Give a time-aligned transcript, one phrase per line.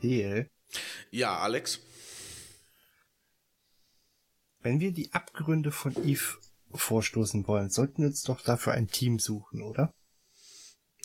[0.00, 0.50] Heel,
[1.10, 1.80] Ja, Alex.
[4.60, 6.38] wenn wir die Abgründe von Eve
[6.74, 9.94] vorstoßen wollen, sollten wir uns doch dafür ein Team suchen, oder?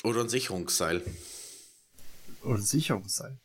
[0.04, 1.04] Oder ein Sicherungsseil.
[2.44, 3.40] Oder Sicherungsseil.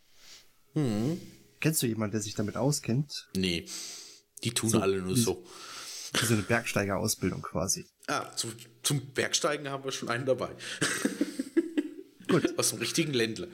[0.73, 1.20] Hm.
[1.60, 3.28] Kennst du jemanden, der sich damit auskennt?
[3.37, 3.66] Nee.
[4.42, 5.45] Die tun So, alle nur so.
[6.15, 7.87] So eine Bergsteigerausbildung quasi.
[8.06, 10.54] Ah, zum, zum Bergsteigen haben wir schon einen dabei.
[12.28, 12.54] Gut.
[12.59, 13.48] Aus dem richtigen Ländler.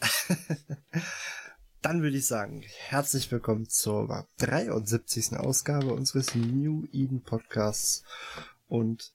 [1.82, 5.36] Dann würde ich sagen, herzlich willkommen zur 73.
[5.36, 8.04] Ausgabe unseres New Eden Podcasts.
[8.68, 9.14] Und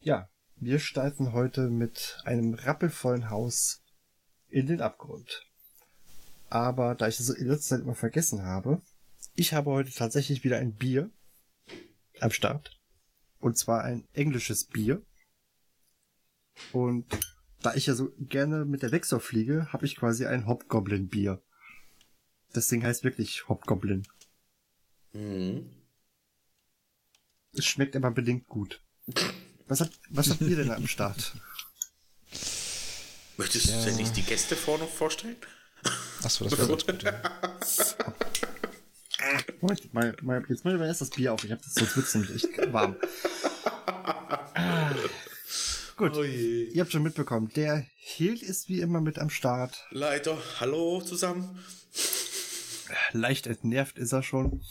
[0.00, 3.82] ja, wir steifen heute mit einem rappelvollen Haus
[4.48, 5.46] in den Abgrund.
[6.48, 8.82] Aber da ich das in letzter Zeit immer vergessen habe,
[9.34, 11.10] ich habe heute tatsächlich wieder ein Bier
[12.20, 12.78] am Start.
[13.38, 15.02] Und zwar ein englisches Bier.
[16.72, 17.06] Und
[17.62, 21.40] da ich ja so gerne mit der Vexor fliege, habe ich quasi ein Hobgoblin-Bier.
[22.52, 24.02] Das Ding heißt wirklich Hobgoblin.
[25.12, 25.70] Mhm.
[27.52, 28.82] Es schmeckt aber bedingt gut.
[29.66, 31.34] Was habt, was habt ihr denn am Start?
[33.36, 35.36] Möchtest du denn nicht die Gäste vor noch vorstellen?
[36.22, 37.02] Achso, das wäre gut.
[37.02, 37.20] Ja.
[39.60, 41.44] Moment, mal, mal, jetzt mal erst das Bier auf.
[41.44, 42.96] Ich hab das, sonst wird's nämlich echt warm.
[46.00, 49.86] Gut, Oh ihr habt schon mitbekommen, der Hild ist wie immer mit am Start.
[49.90, 51.58] Leiter, hallo zusammen.
[53.12, 54.62] Leicht entnervt ist er schon.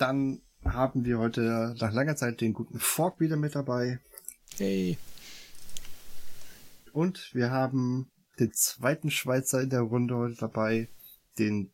[0.00, 4.00] Dann haben wir heute nach langer Zeit den guten Fork wieder mit dabei.
[4.56, 4.98] Hey.
[6.92, 8.10] Und wir haben
[8.40, 10.88] den zweiten Schweizer in der Runde heute dabei,
[11.38, 11.72] den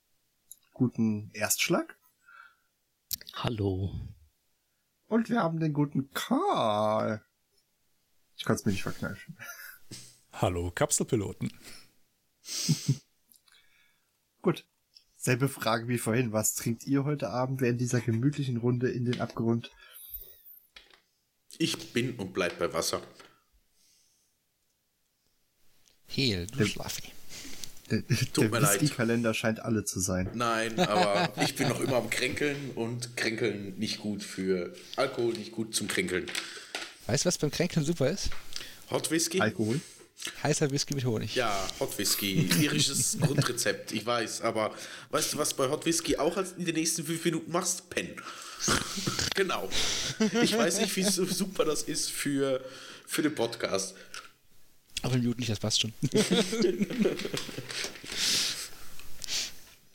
[0.75, 1.97] guten Erstschlag.
[3.33, 3.95] Hallo.
[5.07, 7.25] Und wir haben den guten Karl.
[8.37, 9.37] Ich kann es mir nicht verkneifen.
[10.33, 11.53] Hallo, Kapselpiloten.
[14.43, 14.67] Gut.
[15.17, 16.33] Selbe Frage wie vorhin.
[16.33, 19.71] Was trinkt ihr heute Abend während dieser gemütlichen Runde in den Abgrund?
[21.57, 23.01] Ich bin und bleib bei Wasser.
[26.07, 27.03] Hehl, du Der- Schlaffi.
[27.91, 28.81] Der, der mir leid.
[28.81, 30.31] Whisky-Kalender scheint alle zu sein.
[30.35, 35.53] Nein, aber ich bin noch immer am Kränkeln und Kränkeln nicht gut für Alkohol, nicht
[35.53, 36.27] gut zum Kränkeln.
[37.07, 38.31] Weißt du, was beim Kränkeln super ist?
[38.91, 39.41] Hot Whisky?
[39.41, 39.81] Alkohol?
[40.43, 41.35] Heißer Whisky mit Honig.
[41.35, 42.49] Ja, Hot Whisky.
[42.61, 44.41] Irisches Grundrezept, ich weiß.
[44.41, 44.75] Aber
[45.11, 47.91] weißt du, was bei Hot Whisky auch in den nächsten fünf Minuten machst?
[47.91, 48.15] Pennen.
[49.35, 49.69] genau.
[50.43, 52.65] Ich weiß nicht, wie super das ist für,
[53.07, 53.95] für den Podcast.
[55.03, 55.93] Aber Minuten nicht, das passt schon.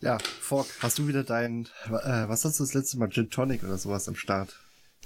[0.01, 3.63] Ja, Fork, hast du wieder dein, äh, was hast du das letzte Mal, Gin Tonic
[3.63, 4.55] oder sowas am Start?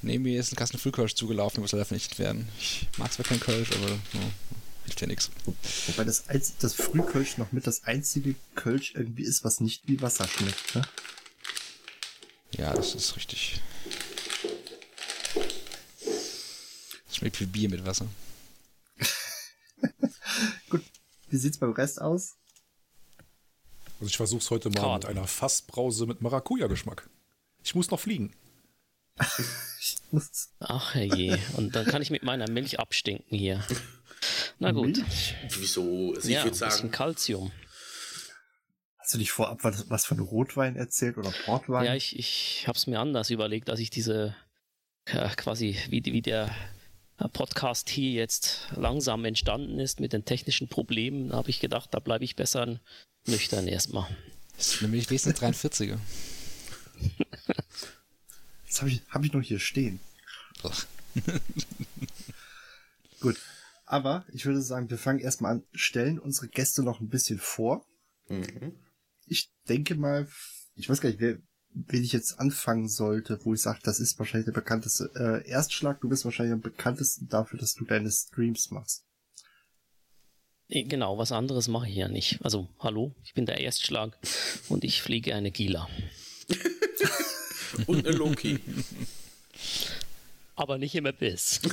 [0.03, 2.49] Neben mir ist ein Kasten Frühkölsch zugelaufen, der muss leider vernichtet werden.
[2.59, 4.31] Ich mag zwar kein Kölsch, aber no,
[4.83, 5.31] hilft ja nichts.
[5.87, 6.25] Wobei das,
[6.59, 10.75] das Frühkölsch noch mit das einzige Kölsch irgendwie ist, was nicht wie Wasser schmeckt.
[10.75, 10.81] Ne?
[12.57, 13.61] Ja, das ist richtig.
[17.07, 18.07] Das schmeckt wie Bier mit Wasser.
[20.69, 20.83] Gut,
[21.29, 22.35] wie sieht's beim Rest aus?
[24.01, 24.97] Also ich versuche es heute mal Karl.
[24.97, 27.09] mit einer Fassbrause mit Maracuja-Geschmack.
[27.63, 28.33] Ich muss noch fliegen.
[29.79, 31.37] Ich muss, Ach je.
[31.57, 33.63] Und dann kann ich mit meiner Milch abstinken hier.
[34.59, 34.97] Na gut.
[34.97, 35.35] Milch?
[35.59, 36.13] Wieso?
[36.15, 37.51] Also ja, ich ein würde bisschen sagen, Calcium.
[38.97, 41.85] Hast du dich vorab was, was von Rotwein erzählt oder Portwein?
[41.85, 44.35] Ja, ich, ich habe es mir anders überlegt, als ich diese
[45.05, 46.55] äh, quasi, wie, wie der
[47.19, 51.99] äh, Podcast hier jetzt langsam entstanden ist mit den technischen Problemen, habe ich gedacht, da
[51.99, 52.79] bleibe ich besser
[53.25, 54.07] nüchtern erstmal.
[54.55, 55.97] Das ist nämlich wesentlich 43er.
[58.73, 59.99] Das habe ich, hab ich noch hier stehen.
[63.19, 63.39] Gut.
[63.85, 67.85] Aber ich würde sagen, wir fangen erstmal an, stellen unsere Gäste noch ein bisschen vor.
[68.29, 68.73] mhm.
[69.27, 70.27] Ich denke mal,
[70.73, 71.37] ich weiß gar nicht, wer,
[71.69, 76.01] wen ich jetzt anfangen sollte, wo ich sage, das ist wahrscheinlich der bekannteste äh, Erstschlag.
[76.01, 79.05] Du bist wahrscheinlich am bekanntesten dafür, dass du deine Streams machst.
[80.67, 82.43] Äh, Genau, was anderes mache ich ja nicht.
[82.43, 84.17] Also, hallo, ich bin der Erstschlag
[84.67, 85.87] und ich fliege eine Gila.
[87.87, 88.59] Und eine Loki.
[90.55, 91.61] Aber nicht im Abyss.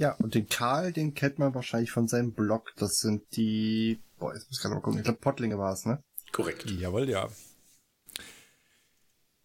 [0.00, 2.72] Ja, und den Karl, den kennt man wahrscheinlich von seinem Blog.
[2.76, 4.98] Das sind die, boah, jetzt muss ich gerade mal gucken.
[4.98, 6.02] Ich glaube, Pottlinge war es, ne?
[6.32, 6.70] Korrekt.
[6.70, 7.28] Jawohl, ja.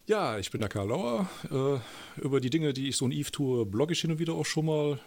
[0.06, 1.28] Ja, ich bin der Karl Lauer.
[1.50, 4.32] Äh, über die Dinge, die ich so in Eve tue, blogge ich hin und wieder
[4.32, 4.98] auch schon mal,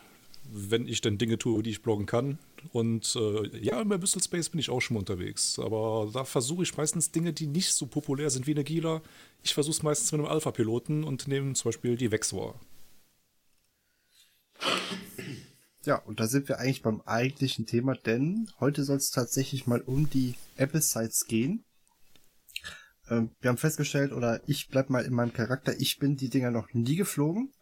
[0.51, 2.39] wenn ich denn Dinge tue, die ich bloggen kann.
[2.71, 5.59] Und äh, ja, bei Bristol Space bin ich auch schon mal unterwegs.
[5.59, 9.01] Aber da versuche ich meistens Dinge, die nicht so populär sind wie eine Gila.
[9.43, 12.59] Ich versuche es meistens mit einem Alpha-Piloten und nehme zum Beispiel die Vexor.
[15.85, 19.81] Ja, und da sind wir eigentlich beim eigentlichen Thema, denn heute soll es tatsächlich mal
[19.81, 21.63] um die Apple-Sites gehen.
[23.09, 26.51] Ähm, wir haben festgestellt, oder ich bleib mal in meinem Charakter, ich bin die Dinger
[26.51, 27.53] noch nie geflogen.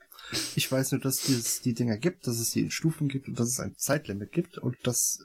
[0.56, 3.40] Ich weiß nur, dass es die Dinger gibt, dass es die in Stufen gibt und
[3.40, 5.20] dass es ein Zeitlimit gibt und dass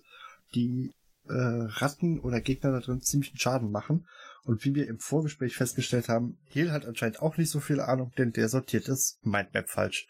[0.54, 0.92] die
[1.28, 4.06] äh, Ratten oder Gegner da drin ziemlichen Schaden machen.
[4.44, 8.12] Und wie wir im Vorgespräch festgestellt haben, Heal hat anscheinend auch nicht so viel Ahnung,
[8.18, 10.08] denn der sortiert das Mindmap falsch.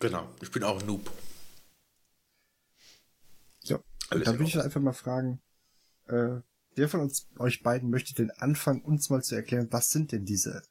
[0.00, 1.10] Genau, ich bin auch ein Noob.
[3.62, 3.80] Ja,
[4.10, 5.40] Alles dann würde ich einfach mal fragen,
[6.06, 6.40] äh,
[6.74, 10.24] wer von uns, euch beiden möchte denn anfangen, uns mal zu erklären, was sind denn
[10.24, 10.62] diese,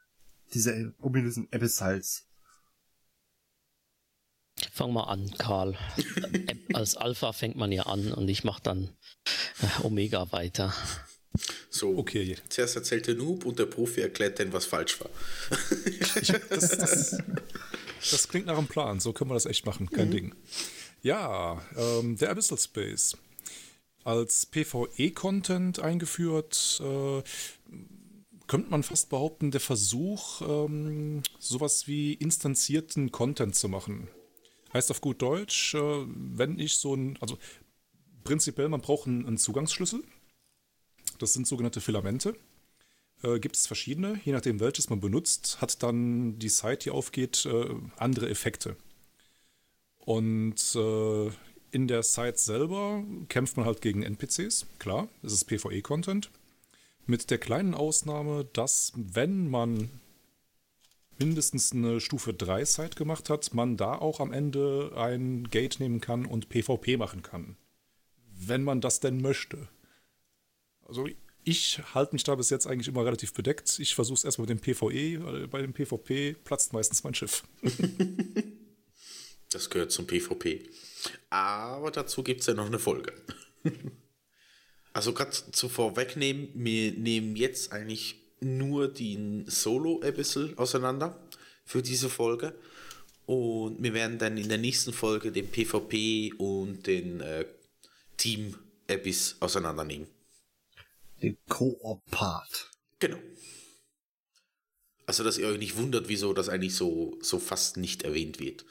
[0.54, 2.28] diese ominösen Abyssals?
[4.72, 5.78] Fang mal an, Karl.
[6.74, 8.90] Als Alpha fängt man ja an und ich mache dann
[9.62, 10.74] äh, Omega weiter.
[11.70, 12.38] So, Okay.
[12.50, 15.10] zuerst erzählt der Noob und der Profi erklärt dann, was falsch war.
[16.50, 17.18] Das, das,
[18.12, 19.00] das klingt nach einem Plan.
[19.00, 19.90] So können wir das echt machen.
[19.90, 20.36] Kein Ding.
[21.02, 23.18] Ja, ähm, der Abyssal Space.
[24.04, 27.24] Als PvE-Content eingeführt, äh,
[28.48, 34.10] könnte man fast behaupten, der Versuch, ähm, sowas wie instanzierten Content zu machen.
[34.74, 37.38] Heißt auf gut Deutsch, äh, wenn ich so ein, also
[38.24, 40.04] prinzipiell, man braucht einen, Zugangsschlüssel.
[41.20, 42.36] Das sind sogenannte Filamente.
[43.22, 47.46] Äh, gibt es verschiedene, je nachdem welches man benutzt, hat dann die Site, die aufgeht,
[47.46, 48.76] äh, andere Effekte.
[50.00, 50.76] Und
[51.72, 56.30] in der Site selber kämpft man halt gegen NPCs, klar, es ist PvE-Content.
[57.06, 59.90] Mit der kleinen Ausnahme, dass wenn man
[61.26, 66.02] mindestens eine Stufe 3 Site gemacht hat, man da auch am Ende ein Gate nehmen
[66.02, 67.56] kann und PvP machen kann.
[68.36, 69.70] Wenn man das denn möchte.
[70.86, 71.08] Also
[71.46, 73.80] ich halte mich da bis jetzt eigentlich immer relativ bedeckt.
[73.80, 77.44] Ich versuche es erstmal mit dem PvE, weil bei dem PvP platzt meistens mein Schiff.
[79.54, 80.68] Das gehört zum PvP.
[81.30, 83.14] Aber dazu gibt es ja noch eine Folge.
[84.94, 91.20] also gerade zu vorwegnehmen, wir nehmen jetzt eigentlich nur den Solo-Abyssal auseinander
[91.66, 92.58] für diese Folge.
[93.26, 97.46] Und wir werden dann in der nächsten Folge den PvP und den äh,
[98.18, 100.08] Team-Abyss auseinandernehmen.
[101.22, 102.72] Den Koop-Part.
[103.00, 103.18] Genau.
[105.06, 108.66] Also, dass ihr euch nicht wundert, wieso das eigentlich so, so fast nicht erwähnt wird.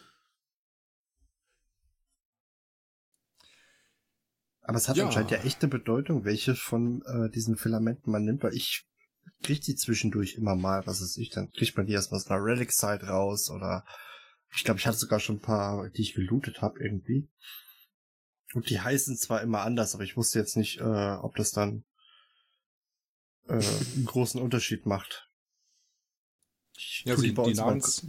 [4.63, 5.07] Aber es hat Ja.
[5.07, 8.87] anscheinend ja echt eine Bedeutung, welche von äh, diesen Filamenten man nimmt, weil ich
[9.43, 12.43] krieg die zwischendurch immer mal, was ist ich, dann kriegt man die erstmal aus einer
[12.43, 13.85] Relic-Site raus oder
[14.55, 17.29] ich glaube, ich hatte sogar schon ein paar, die ich gelootet habe irgendwie.
[18.55, 21.85] Und die heißen zwar immer anders, aber ich wusste jetzt nicht, äh, ob das dann
[23.49, 25.29] äh, einen großen Unterschied macht.
[26.77, 28.07] Ich Ja, also die, die, Namens,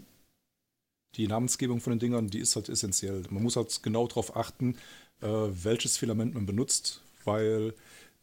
[1.15, 3.23] die Namensgebung von den Dingern, die ist halt essentiell.
[3.29, 4.77] Man muss halt genau darauf achten,
[5.21, 7.73] äh, welches Filament man benutzt, weil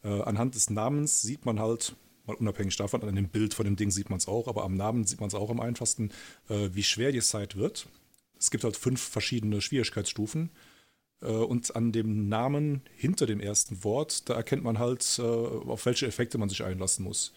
[0.03, 3.75] äh, anhand des Namens sieht man halt, mal unabhängig davon, an dem Bild von dem
[3.75, 6.11] Ding sieht man es auch, aber am Namen sieht man es auch am einfachsten,
[6.49, 7.87] äh, wie schwer die Site wird.
[8.39, 10.49] Es gibt halt fünf verschiedene Schwierigkeitsstufen.
[11.21, 15.85] Äh, Und an dem Namen hinter dem ersten Wort, da erkennt man halt, äh, auf
[15.85, 17.33] welche Effekte man sich einlassen muss.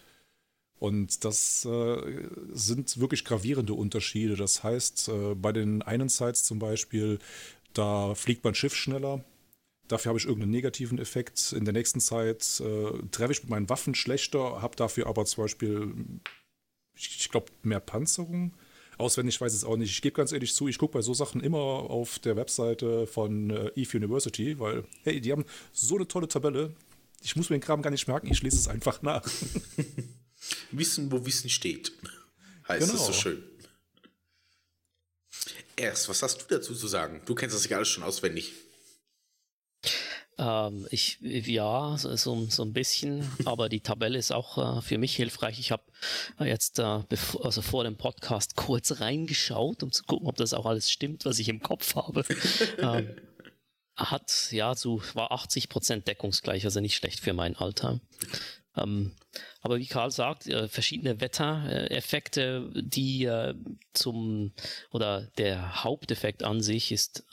[0.78, 4.36] Und das äh, sind wirklich gravierende Unterschiede.
[4.36, 7.18] Das heißt, äh, bei den einen Sites zum Beispiel,
[7.72, 9.24] da fliegt mein Schiff schneller.
[9.88, 11.52] Dafür habe ich irgendeinen negativen Effekt.
[11.52, 15.44] In der nächsten Zeit äh, treffe ich mit meinen Waffen schlechter, habe dafür aber zum
[15.44, 15.94] Beispiel,
[16.96, 18.54] ich, ich glaube, mehr Panzerung.
[18.96, 19.90] Auswendig weiß ich es auch nicht.
[19.90, 23.50] Ich gebe ganz ehrlich zu, ich gucke bei so Sachen immer auf der Webseite von
[23.50, 26.74] äh, Eve University, weil, hey, die haben so eine tolle Tabelle.
[27.20, 29.26] Ich muss mir den Kram gar nicht merken, ich lese es einfach nach.
[30.70, 31.92] Wissen, wo Wissen steht.
[32.68, 33.00] Heißt Genau.
[33.00, 33.42] es so schön.
[35.76, 37.20] Erst, was hast du dazu zu sagen?
[37.26, 38.52] Du kennst das ja alles schon auswendig.
[40.38, 45.16] Ähm, ich, ja, so, so ein bisschen, aber die Tabelle ist auch äh, für mich
[45.16, 45.58] hilfreich.
[45.58, 45.84] Ich habe
[46.40, 47.02] jetzt äh,
[47.42, 51.38] also vor dem Podcast kurz reingeschaut, um zu gucken, ob das auch alles stimmt, was
[51.38, 52.24] ich im Kopf habe.
[52.78, 53.16] ähm,
[53.96, 58.00] hat, ja, so war 80% deckungsgleich, also nicht schlecht für mein Alter.
[58.76, 59.12] Ähm,
[59.61, 63.54] aber wie Karl sagt, äh, verschiedene Wettereffekte, die äh,
[63.93, 64.52] zum
[64.90, 67.25] oder der Haupteffekt an sich ist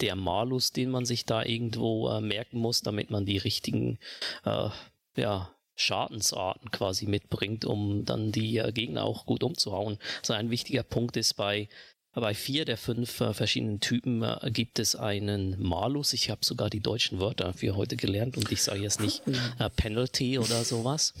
[0.00, 3.98] der Malus, den man sich da irgendwo äh, merken muss, damit man die richtigen
[4.44, 4.70] äh,
[5.16, 9.98] ja, Schadensarten quasi mitbringt, um dann die Gegner auch gut umzuhauen.
[10.22, 11.68] So ein wichtiger Punkt ist bei
[12.12, 16.12] bei vier der fünf äh, verschiedenen Typen äh, gibt es einen Malus.
[16.12, 19.22] Ich habe sogar die deutschen Wörter für heute gelernt und ich sage jetzt nicht
[19.58, 21.14] äh, Penalty oder sowas.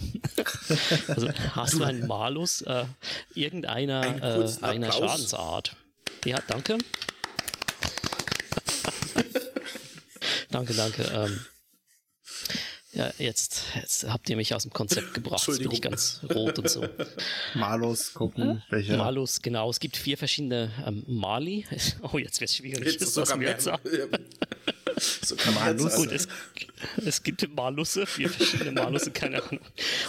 [1.06, 2.84] also hast du einen Malus äh,
[3.34, 5.76] irgendeiner äh, einer Schadensart?
[6.24, 6.78] Ja, danke.
[10.50, 11.02] danke, danke.
[11.14, 11.40] Ähm,
[12.92, 15.46] ja, jetzt, jetzt habt ihr mich aus dem Konzept gebracht.
[15.46, 16.84] Jetzt bin ich ganz rot und so.
[17.54, 18.96] Malus gucken, welche.
[18.96, 19.70] Malus, genau.
[19.70, 21.66] Es gibt vier verschiedene ähm, Mali.
[22.02, 22.84] Oh, jetzt wird es schwierig.
[22.84, 23.82] Jetzt das mir jetzt sagen.
[25.22, 25.94] so Malus.
[25.94, 26.26] Gut, es,
[27.04, 29.60] es gibt Malusse, vier verschiedene Malusse, keine Ahnung.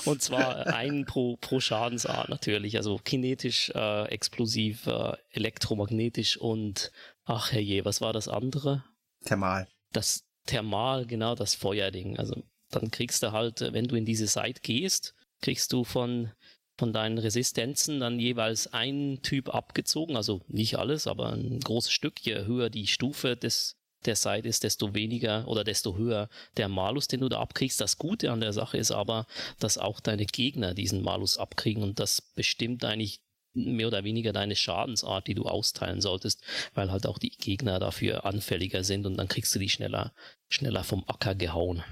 [0.05, 2.77] Und zwar einen pro, pro Schadensart natürlich.
[2.77, 6.91] Also kinetisch, äh, explosiv, äh, elektromagnetisch und
[7.25, 8.83] ach herrje, was war das andere?
[9.25, 9.67] Thermal.
[9.91, 12.17] Das Thermal, genau, das Feuerding.
[12.17, 16.31] Also dann kriegst du halt, äh, wenn du in diese Site gehst, kriegst du von,
[16.77, 22.19] von deinen Resistenzen dann jeweils ein Typ abgezogen, also nicht alles, aber ein großes Stück.
[22.21, 27.07] Je höher die Stufe des, der Site ist, desto weniger oder desto höher der Malus,
[27.07, 27.79] den du da abkriegst.
[27.81, 29.25] Das Gute an der Sache ist aber,
[29.59, 33.21] dass auch deine Gegner diesen Malus abkriegen und das bestimmt eigentlich
[33.53, 36.41] mehr oder weniger deine Schadensart, die du austeilen solltest,
[36.73, 40.13] weil halt auch die Gegner dafür anfälliger sind und dann kriegst du die schneller,
[40.47, 41.83] schneller vom Acker gehauen.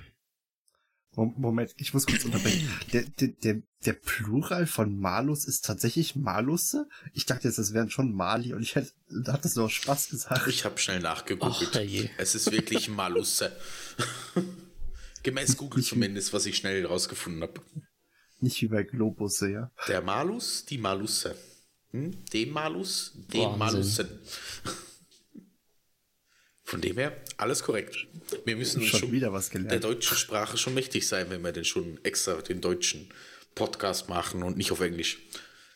[1.16, 2.70] Moment, ich muss kurz unterbrechen.
[2.94, 6.88] Der, der, der, der Plural von Malus ist tatsächlich Malusse?
[7.13, 8.92] Ich dachte jetzt, das wären schon Mali und ich hätte,
[9.25, 10.48] da hat das nur Spaß gesagt.
[10.48, 11.72] Ich habe schnell nachgegoogelt.
[11.75, 13.51] Ach, es ist wirklich Malusse.
[15.24, 17.62] Gemäß Google zumindest, was ich schnell rausgefunden habe.
[18.39, 19.72] Nicht wie bei Globusse, ja.
[19.88, 21.36] Der Malus, die Malusse.
[21.92, 22.24] Hm?
[22.32, 24.08] Dem Malus, dem Malussen.
[26.69, 28.05] Von dem her, alles korrekt.
[28.45, 29.71] Wir müssen schon, schon wieder was gelernt.
[29.71, 33.09] der deutschen Sprache schon mächtig sein, wenn wir denn schon extra den deutschen
[33.55, 35.17] Podcast machen und nicht auf Englisch.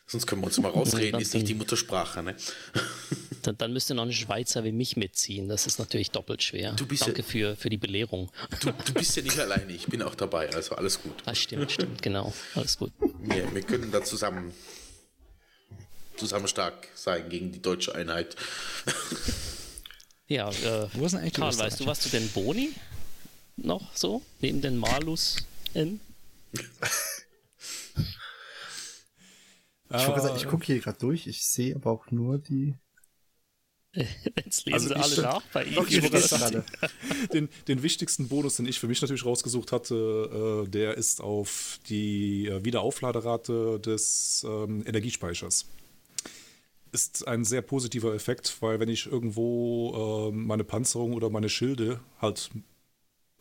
[0.06, 2.36] Sonst können wir uns mal rausreden, ist nicht die Muttersprache, ne?
[3.42, 5.48] Dann, dann müsste noch ein Schweizer wie mich mitziehen.
[5.48, 6.72] Das ist natürlich doppelt schwer.
[6.72, 8.30] Du bist Danke ja, für, für die Belehrung.
[8.60, 11.16] Du, du bist ja nicht alleine, ich bin auch dabei, also alles gut.
[11.26, 12.32] Das stimmt, stimmt, genau.
[12.54, 12.92] Alles gut.
[13.20, 14.54] Wir, wir können da zusammen,
[16.16, 18.36] zusammen stark sein gegen die deutsche Einheit.
[20.26, 22.72] Ja, äh, Wo ist eigentlich Karl, weißt du was zu den Boni
[23.56, 24.22] noch so?
[24.40, 25.36] Neben den Malus
[25.74, 26.00] in?
[29.90, 32.74] Ich, gesagt, ich gucke hier gerade durch, ich sehe aber auch nur die.
[33.94, 35.78] Jetzt lesen also alle nach bei ihm.
[35.78, 36.00] Okay,
[37.32, 41.78] den, den wichtigsten Bonus, den ich für mich natürlich rausgesucht hatte, äh, der ist auf
[41.88, 45.66] die äh, Wiederaufladerate des ähm, Energiespeichers
[46.94, 52.00] ist ein sehr positiver Effekt, weil wenn ich irgendwo äh, meine Panzerung oder meine Schilde
[52.20, 52.50] halt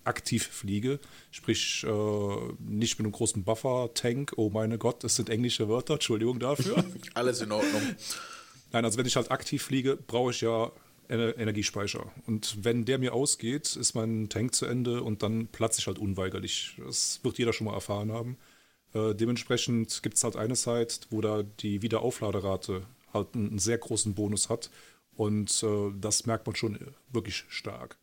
[0.03, 0.99] aktiv fliege,
[1.31, 6.39] sprich äh, nicht mit einem großen Buffer-Tank, oh meine Gott, das sind englische Wörter, Entschuldigung
[6.39, 6.83] dafür.
[7.13, 7.81] Alles in Ordnung.
[8.71, 10.71] Nein, also wenn ich halt aktiv fliege, brauche ich ja
[11.09, 12.11] Energiespeicher.
[12.25, 15.99] Und wenn der mir ausgeht, ist mein Tank zu Ende und dann platze ich halt
[15.99, 16.75] unweigerlich.
[16.83, 18.37] Das wird jeder schon mal erfahren haben.
[18.93, 22.83] Äh, dementsprechend gibt es halt eine Seite, wo da die Wiederaufladerate
[23.13, 24.69] halt einen sehr großen Bonus hat.
[25.15, 26.79] Und äh, das merkt man schon
[27.11, 27.97] wirklich stark.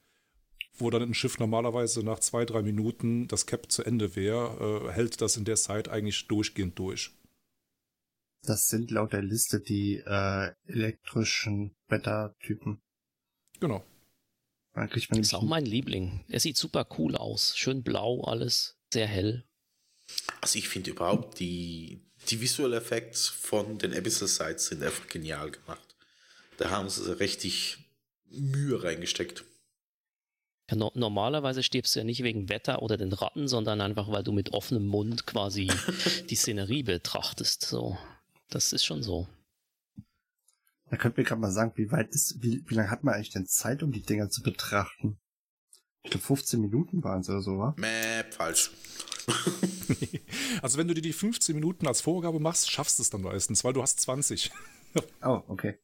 [0.74, 4.92] Wo dann ein Schiff normalerweise nach zwei, drei Minuten das Cap zu Ende wäre, äh,
[4.92, 7.10] hält das in der Zeit eigentlich durchgehend durch.
[8.42, 12.80] Das sind laut der Liste die äh, elektrischen Wettertypen.
[13.58, 13.84] Genau.
[14.72, 16.24] Dann kriegt man ist auch mein Liebling.
[16.28, 17.56] Er sieht super cool aus.
[17.56, 19.44] Schön blau, alles sehr hell.
[20.40, 25.50] Also ich finde überhaupt die, die Visual Effects von den Abyssal Sites sind einfach genial
[25.50, 25.96] gemacht.
[26.58, 27.78] Da haben sie richtig
[28.30, 29.44] Mühe reingesteckt.
[30.70, 34.22] Ja, no normalerweise stirbst du ja nicht wegen Wetter oder den Ratten, sondern einfach, weil
[34.22, 35.70] du mit offenem Mund quasi
[36.30, 37.62] die Szenerie betrachtest.
[37.62, 37.98] So,
[38.50, 39.26] das ist schon so.
[40.90, 43.30] Da könnt mir gerade mal sagen, wie weit ist, wie, wie lange hat man eigentlich
[43.30, 45.18] denn Zeit, um die Dinger zu betrachten?
[46.02, 47.74] Ich glaube 15 Minuten waren es oder so, wa?
[47.76, 48.70] Mäh, falsch.
[50.62, 53.64] also wenn du dir die 15 Minuten als Vorgabe machst, schaffst du es dann meistens,
[53.64, 54.50] weil du hast 20.
[55.22, 55.78] oh, okay.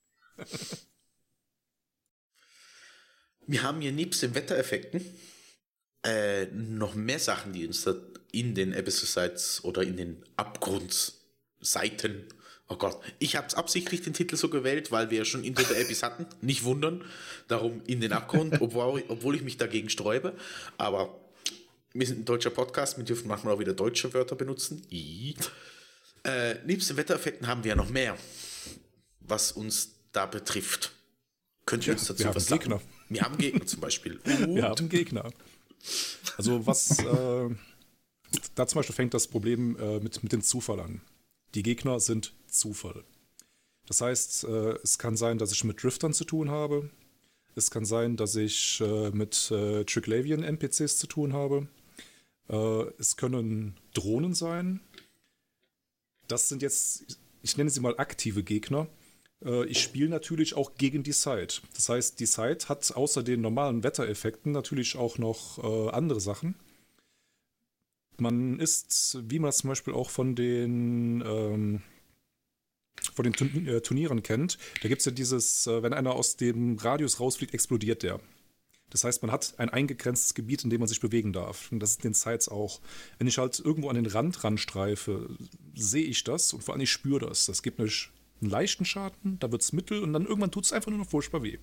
[3.46, 5.04] Wir haben hier nebst den Wettereffekten
[6.04, 7.94] äh, noch mehr Sachen, die uns da
[8.32, 12.26] in den Abyssal-Sites oder in den Abgrundseiten
[12.68, 16.02] Oh Gott, ich habe absichtlich den Titel so gewählt, weil wir schon Into the Abyss
[16.02, 16.26] hatten.
[16.40, 17.04] Nicht wundern,
[17.46, 20.34] darum in den Abgrund, obwohl, obwohl ich mich dagegen sträube.
[20.76, 21.20] Aber
[21.98, 24.82] wir sind ein deutscher Podcast, wir dürfen manchmal auch wieder deutsche Wörter benutzen.
[24.90, 25.34] I.
[26.24, 28.16] Äh, nebst Wettereffekten haben wir ja noch mehr,
[29.20, 30.92] was uns da betrifft.
[31.64, 32.60] Könnt ihr uns dazu wir haben was sagen?
[32.60, 32.80] Gegner.
[33.08, 34.20] Wir haben Gegner zum Beispiel.
[34.24, 35.30] Wir haben Gegner.
[36.36, 37.48] Also was, äh,
[38.54, 41.00] da zum Beispiel fängt das Problem äh, mit, mit dem Zufall an.
[41.54, 43.04] Die Gegner sind Zufall.
[43.86, 46.90] Das heißt, äh, es kann sein, dass ich mit Driftern zu tun habe.
[47.54, 51.68] Es kann sein, dass ich äh, mit äh, Triglavian-NPCs zu tun habe.
[52.48, 54.80] Äh, es können Drohnen sein.
[56.28, 58.88] Das sind jetzt, ich nenne sie mal aktive Gegner.
[59.44, 61.60] Äh, ich spiele natürlich auch gegen die Site.
[61.74, 66.54] Das heißt, die Site hat außer den normalen Wettereffekten natürlich auch noch äh, andere Sachen.
[68.18, 71.82] Man ist, wie man das zum Beispiel auch von den, ähm,
[73.12, 77.20] von den Turn Turnieren kennt, da gibt es ja dieses, wenn einer aus dem Radius
[77.20, 78.20] rausfliegt, explodiert der.
[78.90, 81.72] Das heißt, man hat ein eingegrenztes Gebiet, in dem man sich bewegen darf.
[81.72, 82.80] Und das ist in den Sites auch.
[83.18, 85.36] Wenn ich halt irgendwo an den Rand ranstreife,
[85.74, 87.46] sehe ich das und vor allem ich spüre das.
[87.46, 90.72] Das gibt nämlich einen leichten Schaden, da wird es mittel und dann irgendwann tut es
[90.72, 91.58] einfach nur noch furchtbar weh.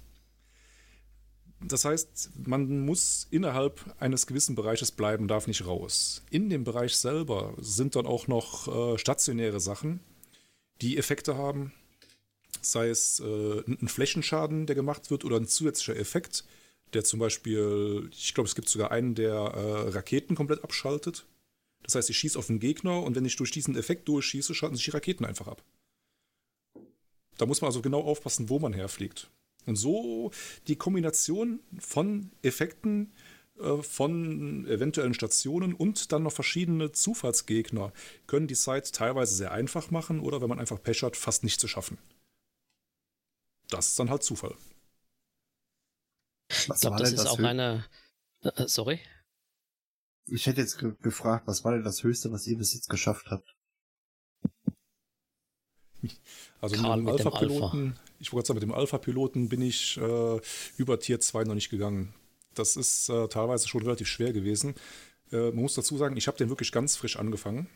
[1.66, 6.24] Das heißt, man muss innerhalb eines gewissen Bereiches bleiben, darf nicht raus.
[6.30, 10.02] In dem Bereich selber sind dann auch noch äh, stationäre Sachen,
[10.82, 11.72] die Effekte haben.
[12.62, 16.44] Sei es äh, ein Flächenschaden, der gemacht wird, oder ein zusätzlicher Effekt,
[16.94, 21.26] der zum Beispiel, ich glaube, es gibt sogar einen, der äh, Raketen komplett abschaltet.
[21.84, 24.76] Das heißt, ich schieße auf den Gegner und wenn ich durch diesen Effekt durchschieße, schalten
[24.76, 25.64] sich die Raketen einfach ab.
[27.38, 29.30] Da muss man also genau aufpassen, wo man herfliegt.
[29.66, 30.32] Und so
[30.68, 33.12] die Kombination von Effekten,
[33.60, 37.94] äh, von eventuellen Stationen und dann noch verschiedene Zufallsgegner
[38.28, 41.60] können die Site teilweise sehr einfach machen oder wenn man einfach Pech hat, fast nicht
[41.60, 41.98] zu schaffen.
[43.70, 44.56] Das ist dann halt Zufall.
[46.54, 47.86] Ich Was glaube, war das ist auch Hö- eine.
[48.42, 49.00] Äh, sorry?
[50.28, 53.28] Ich hätte jetzt ge gefragt, was war denn das Höchste, was ihr bis jetzt geschafft
[53.30, 53.56] habt?
[56.60, 60.40] Also Karl mit dem Alpha-Piloten, ich wollte sagen, mit dem Alpha-Piloten bin ich äh,
[60.78, 62.14] über Tier 2 noch nicht gegangen.
[62.54, 64.76] Das ist äh, teilweise schon relativ schwer gewesen.
[65.32, 67.70] Äh, man muss dazu sagen, ich habe den wirklich ganz frisch angefangen.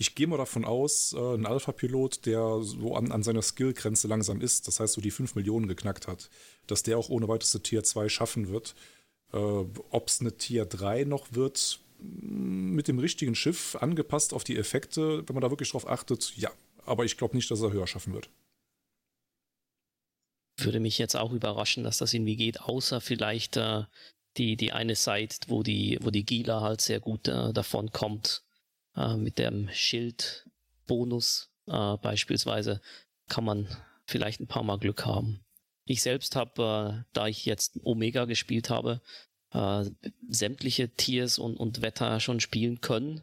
[0.00, 4.40] Ich gehe mal davon aus, äh, ein Alpha-Pilot, der so an, an seiner Skillgrenze langsam
[4.40, 6.30] ist, das heißt so die 5 Millionen geknackt hat,
[6.66, 8.74] dass der auch ohne weiteres Tier 2 schaffen wird.
[9.34, 14.42] Äh, Ob es eine Tier 3 noch wird, mh, mit dem richtigen Schiff, angepasst auf
[14.42, 16.50] die Effekte, wenn man da wirklich drauf achtet, ja.
[16.86, 18.30] Aber ich glaube nicht, dass er höher schaffen wird.
[20.56, 23.82] Würde mich jetzt auch überraschen, dass das irgendwie geht, außer vielleicht äh,
[24.38, 28.42] die, die eine Seite, wo die, wo die Gila halt sehr gut äh, davon kommt.
[28.96, 32.80] Äh, mit dem Schildbonus äh, beispielsweise
[33.28, 33.68] kann man
[34.04, 35.40] vielleicht ein paar Mal Glück haben.
[35.84, 39.00] Ich selbst habe, äh, da ich jetzt Omega gespielt habe,
[39.52, 39.84] äh,
[40.28, 43.22] sämtliche Tiers und, und Wetter schon spielen können.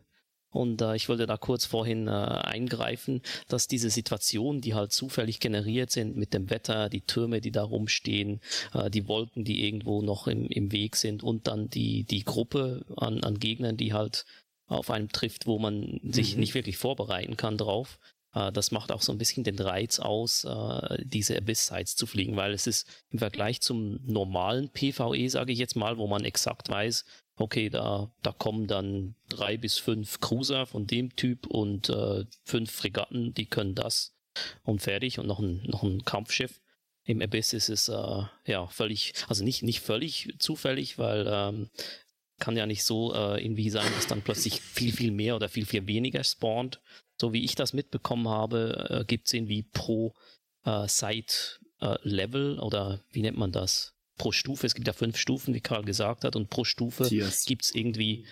[0.49, 5.39] Und äh, ich wollte da kurz vorhin äh, eingreifen, dass diese Situationen, die halt zufällig
[5.39, 8.39] generiert sind mit dem Wetter, die Türme, die da rumstehen,
[8.73, 12.86] äh, die Wolken, die irgendwo noch im, im Weg sind und dann die, die Gruppe
[12.95, 14.25] an, an Gegnern, die halt
[14.67, 16.41] auf einem trifft, wo man sich Mhm.
[16.41, 17.99] nicht wirklich vorbereiten kann drauf.
[18.34, 22.36] Äh, das macht auch so ein bisschen den Reiz aus, äh, diese Abyss-Sites zu fliegen,
[22.36, 26.69] weil es ist im Vergleich zum normalen PvE, sage ich jetzt mal, wo man exakt
[26.69, 27.06] weiß,
[27.38, 32.71] okay, da, da kommen dann drei bis fünf Cruiser von dem Typ und äh, fünf
[32.71, 34.13] Fregatten, die können das
[34.63, 36.60] und fertig und noch ein, noch ein Kampfschiff.
[37.06, 41.69] Im Abyss ist es äh, ja völlig, also nicht, nicht völlig zufällig, weil ähm,
[42.39, 45.65] kann ja nicht so äh, irgendwie sein, dass dann plötzlich viel, viel mehr oder viel,
[45.65, 46.80] viel weniger spawnt.
[47.19, 50.13] So wie ich das mitbekommen habe, äh, gibt es irgendwie pro
[50.65, 51.34] äh, Site
[51.82, 53.93] äh, Level oder wie nennt man das?
[54.17, 57.08] Pro Stufe, es gibt ja fünf Stufen, wie Karl gesagt hat, und pro Stufe
[57.45, 58.26] gibt es irgendwie,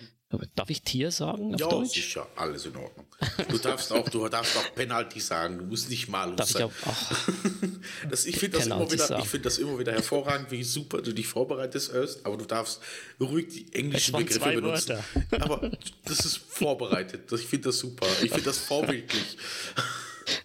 [0.56, 1.94] darf ich Tier sagen auf Ja, Deutsch?
[1.94, 3.06] sicher, alles in Ordnung.
[3.48, 6.64] Du darfst auch, du darfst auch Penalty sagen, du musst nicht malus Darf ich sein.
[6.64, 6.70] auch,
[8.10, 11.12] Das, ich finde das, immer wieder- ich find das immer wieder hervorragend, wie super du
[11.14, 12.80] dich vorbereitest, Erst, aber du darfst
[13.20, 14.98] ruhig die englischen Begriffe benutzen.
[15.30, 15.44] Wörter.
[15.44, 15.70] Aber
[16.04, 17.30] das ist vorbereitet.
[17.32, 18.06] Ich finde das super.
[18.22, 19.36] Ich finde das vorbildlich.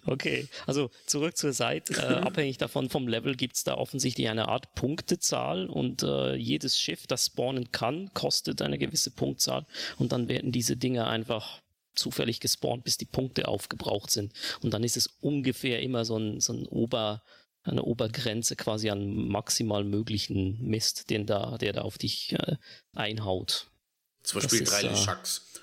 [0.06, 1.94] Okay, also zurück zur Seite.
[1.94, 6.78] Äh, abhängig davon vom Level gibt es da offensichtlich eine Art Punktezahl und äh, jedes
[6.78, 9.66] Schiff, das spawnen kann, kostet eine gewisse Punktzahl
[9.98, 11.60] und dann werden diese Dinge einfach
[11.94, 14.32] zufällig gespawnt, bis die Punkte aufgebraucht sind.
[14.62, 17.22] Und dann ist es ungefähr immer so ein, so ein Ober,
[17.64, 22.56] eine Obergrenze quasi an maximal möglichen Mist, den da, der da auf dich äh,
[22.94, 23.70] einhaut.
[24.22, 25.61] Zum Beispiel ist, drei äh, Schacks.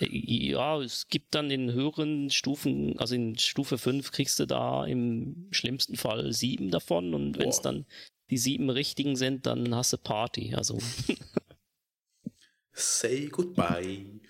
[0.00, 5.48] Ja, es gibt dann in höheren Stufen, also in Stufe 5 kriegst du da im
[5.50, 7.84] schlimmsten Fall sieben davon und wenn es dann
[8.30, 10.54] die sieben richtigen sind, dann hast du Party.
[10.54, 10.78] Also
[12.72, 14.20] Say goodbye.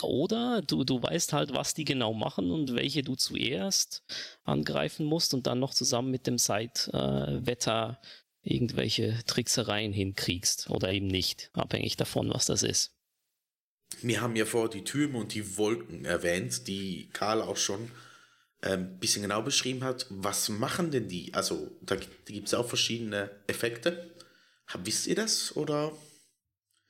[0.00, 4.02] Oder du, du weißt halt, was die genau machen und welche du zuerst
[4.44, 8.00] angreifen musst und dann noch zusammen mit dem Side-Wetter
[8.42, 12.93] irgendwelche Tricksereien hinkriegst oder eben nicht, abhängig davon, was das ist.
[14.02, 17.90] Wir haben ja vor die Türme und die Wolken erwähnt, die Karl auch schon
[18.60, 20.06] ein ähm, bisschen genau beschrieben hat.
[20.10, 21.32] Was machen denn die?
[21.34, 24.10] Also, da, gibt es auch verschiedene Effekte.
[24.82, 25.92] Wisst ihr das oder?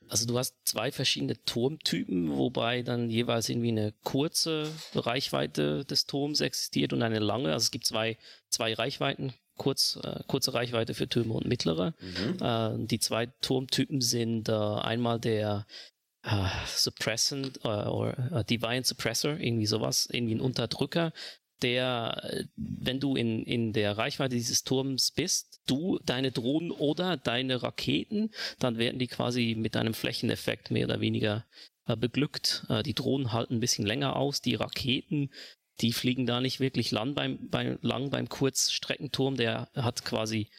[0.07, 6.41] Also du hast zwei verschiedene Turmtypen, wobei dann jeweils irgendwie eine kurze Reichweite des Turms
[6.41, 7.51] existiert und eine lange.
[7.51, 8.17] Also es gibt zwei,
[8.49, 11.95] zwei Reichweiten, kurz, äh, kurze Reichweite für Türme und mittlere.
[11.99, 12.37] Mhm.
[12.39, 15.65] Äh, die zwei Turmtypen sind äh, einmal der
[16.25, 21.13] äh, Suppressant äh, oder Divine Suppressor, irgendwie sowas, irgendwie ein Unterdrücker,
[21.61, 27.63] der, wenn du in, in der Reichweite dieses Turms bist, du, deine Drohnen oder deine
[27.63, 31.45] Raketen, dann werden die quasi mit einem Flächeneffekt mehr oder weniger
[31.87, 32.65] äh, beglückt.
[32.69, 35.31] Äh, die Drohnen halten ein bisschen länger aus, die Raketen,
[35.81, 40.49] die fliegen da nicht wirklich lang beim, beim, lang beim Kurzstreckenturm, der hat quasi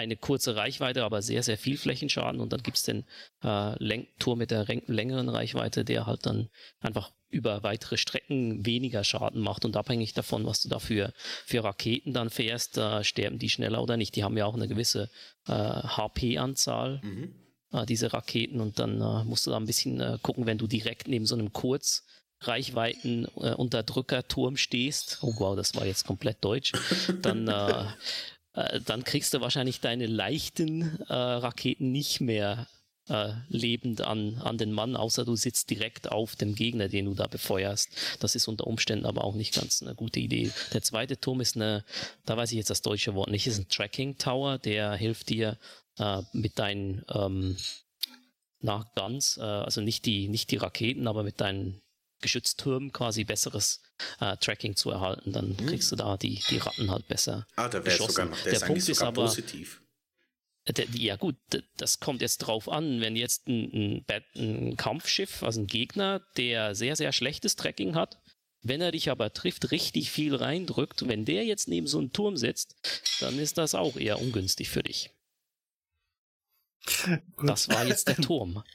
[0.00, 2.40] eine kurze Reichweite, aber sehr, sehr viel Flächenschaden.
[2.40, 3.04] Und dann gibt es den
[3.42, 6.48] äh, Turm mit der längeren Reichweite, der halt dann
[6.80, 9.64] einfach über weitere Strecken weniger Schaden macht.
[9.64, 11.12] Und abhängig davon, was du dafür
[11.46, 14.16] für Raketen dann fährst, äh, sterben die schneller oder nicht.
[14.16, 15.10] Die haben ja auch eine gewisse
[15.46, 17.00] äh, HP-Anzahl.
[17.02, 17.34] Mhm.
[17.72, 20.66] Äh, diese Raketen und dann äh, musst du da ein bisschen äh, gucken, wenn du
[20.66, 22.04] direkt neben so einem Kurz
[22.42, 26.72] Reichweiten äh, Unterdrückerturm stehst, oh wow, das war jetzt komplett deutsch,
[27.22, 27.84] dann äh,
[28.54, 32.66] äh, dann kriegst du wahrscheinlich deine leichten äh, Raketen nicht mehr
[33.08, 37.14] äh, lebend an, an den Mann, außer du sitzt direkt auf dem Gegner, den du
[37.14, 37.90] da befeuerst.
[38.20, 40.50] Das ist unter Umständen aber auch nicht ganz eine gute Idee.
[40.72, 41.84] Der zweite Turm ist eine,
[42.24, 45.58] da weiß ich jetzt das deutsche Wort nicht, ist ein Tracking Tower, der hilft dir
[45.98, 47.56] äh, mit deinen ähm,
[48.60, 51.82] nach Guns, äh, also nicht die, nicht die Raketen, aber mit deinen
[52.20, 53.80] Geschütztürmen quasi besseres
[54.20, 55.32] äh, Tracking zu erhalten.
[55.32, 55.66] Dann hm.
[55.66, 57.46] kriegst du da die, die Ratten halt besser.
[57.56, 59.82] Ah, da wäre sogar noch, der, der ist Punkt ist aber, positiv.
[60.68, 61.36] Der, ja gut,
[61.76, 66.74] das kommt jetzt drauf an, wenn jetzt ein, ein, ein Kampfschiff, also ein Gegner, der
[66.74, 68.20] sehr, sehr schlechtes Tracking hat,
[68.62, 72.36] wenn er dich aber trifft, richtig viel reindrückt, wenn der jetzt neben so einem Turm
[72.36, 72.76] sitzt,
[73.20, 75.10] dann ist das auch eher ungünstig für dich.
[77.42, 78.62] Das war jetzt der Turm.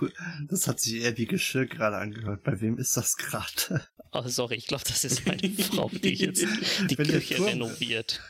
[0.00, 0.12] Cool.
[0.48, 2.42] Das hat sich eher wie Geschirr gerade angehört.
[2.44, 3.86] Bei wem ist das gerade?
[4.12, 6.46] Oh, sorry, ich glaube, das ist meine Frau, die jetzt
[6.88, 8.20] die wenn Küche Turm, renoviert.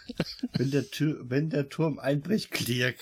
[0.53, 2.95] Wenn der, Tür, wenn der Turm einbricht, clear.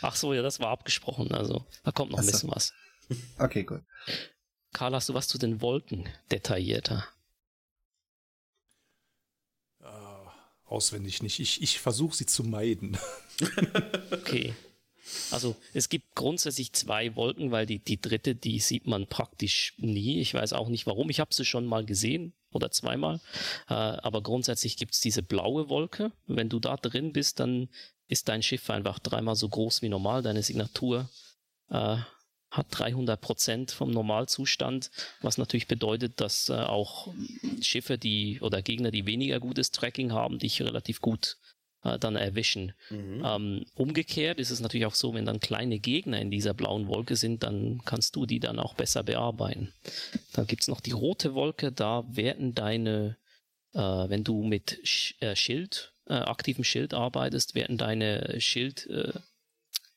[0.00, 1.32] Ach so, ja, das war abgesprochen.
[1.32, 2.72] Also, da kommt noch ein bisschen was.
[3.38, 3.82] Okay, gut.
[4.72, 7.06] Karl, hast du was zu den Wolken detaillierter?
[10.70, 11.40] Auswendig nicht.
[11.40, 12.96] Ich, ich versuche sie zu meiden.
[14.12, 14.54] okay.
[15.30, 20.20] Also es gibt grundsätzlich zwei Wolken, weil die, die dritte, die sieht man praktisch nie.
[20.20, 21.10] Ich weiß auch nicht warum.
[21.10, 23.20] Ich habe sie schon mal gesehen oder zweimal.
[23.68, 26.12] Äh, aber grundsätzlich gibt es diese blaue Wolke.
[26.26, 27.68] Wenn du da drin bist, dann
[28.06, 30.22] ist dein Schiff einfach dreimal so groß wie normal.
[30.22, 31.08] Deine Signatur
[31.70, 31.98] äh,
[32.50, 37.12] hat 300 Prozent vom Normalzustand, was natürlich bedeutet, dass äh, auch
[37.60, 41.36] Schiffe, die oder Gegner, die weniger gutes Tracking haben, dich relativ gut
[41.84, 42.72] äh, dann erwischen.
[42.90, 43.22] Mhm.
[43.24, 47.16] Ähm, umgekehrt ist es natürlich auch so, wenn dann kleine Gegner in dieser blauen Wolke
[47.16, 49.72] sind, dann kannst du die dann auch besser bearbeiten.
[50.32, 53.16] Dann gibt's noch die rote Wolke, da werden deine,
[53.74, 59.12] äh, wenn du mit Sch äh, Schild, äh, aktivem Schild arbeitest, werden deine Schild, äh,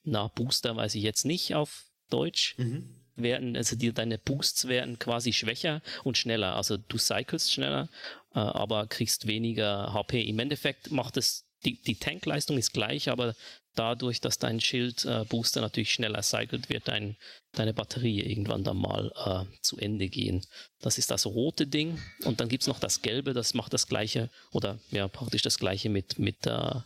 [0.04, 2.90] na, Booster weiß ich jetzt nicht auf Deutsch, mhm.
[3.16, 6.56] werden, also die, deine Boosts werden quasi schwächer und schneller.
[6.56, 7.90] Also du cyclest schneller,
[8.34, 10.22] äh, aber kriegst weniger HP.
[10.22, 13.36] Im Endeffekt macht es, die, die Tankleistung ist gleich, aber
[13.76, 17.16] dadurch, dass dein Schild-Booster äh, natürlich schneller cycelt, wird dein,
[17.54, 20.46] deine Batterie irgendwann dann mal äh, zu Ende gehen.
[20.82, 22.02] Das ist das rote Ding.
[22.26, 25.58] Und dann gibt es noch das gelbe, das macht das gleiche, oder ja, praktisch das
[25.58, 26.82] gleiche mit, mit äh,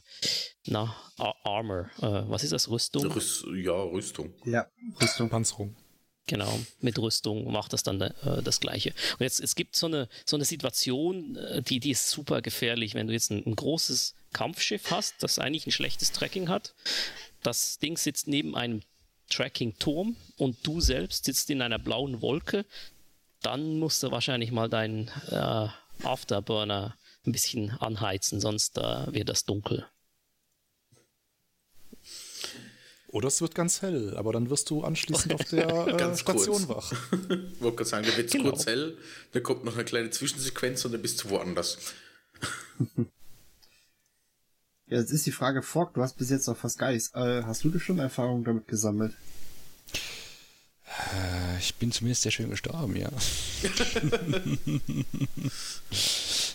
[0.65, 1.89] na, Armor.
[1.99, 2.69] Äh, was ist das?
[2.69, 3.11] Rüstung?
[3.11, 4.33] Rüst, ja, Rüstung.
[4.45, 4.67] Ja,
[5.01, 5.29] Rüstung.
[5.29, 5.75] Panzerung.
[6.27, 8.93] Genau, mit Rüstung macht das dann äh, das Gleiche.
[9.13, 12.95] Und jetzt, es gibt so eine, so eine Situation, äh, die, die ist super gefährlich,
[12.95, 16.73] wenn du jetzt ein, ein großes Kampfschiff hast, das eigentlich ein schlechtes Tracking hat.
[17.41, 18.81] Das Ding sitzt neben einem
[19.29, 22.65] Tracking-Turm und du selbst sitzt in einer blauen Wolke,
[23.41, 25.67] dann musst du wahrscheinlich mal deinen äh,
[26.03, 29.87] Afterburner ein bisschen anheizen, sonst äh, wird das dunkel.
[33.07, 36.91] Oder es wird ganz hell, aber dann wirst du anschließend auf der äh, Station kurz.
[36.91, 36.91] wach.
[36.91, 38.49] Ich wollte gerade sagen, dann wird es genau.
[38.49, 38.97] kurz hell,
[39.31, 41.77] dann kommt noch eine kleine Zwischensequenz und dann bist du woanders.
[44.87, 47.15] ja, jetzt ist die Frage, Fork, du hast bis jetzt noch fast Geist.
[47.15, 49.13] Äh, hast du schon Erfahrungen damit gesammelt?
[51.59, 53.09] ich bin zumindest sehr schön gestorben, ja.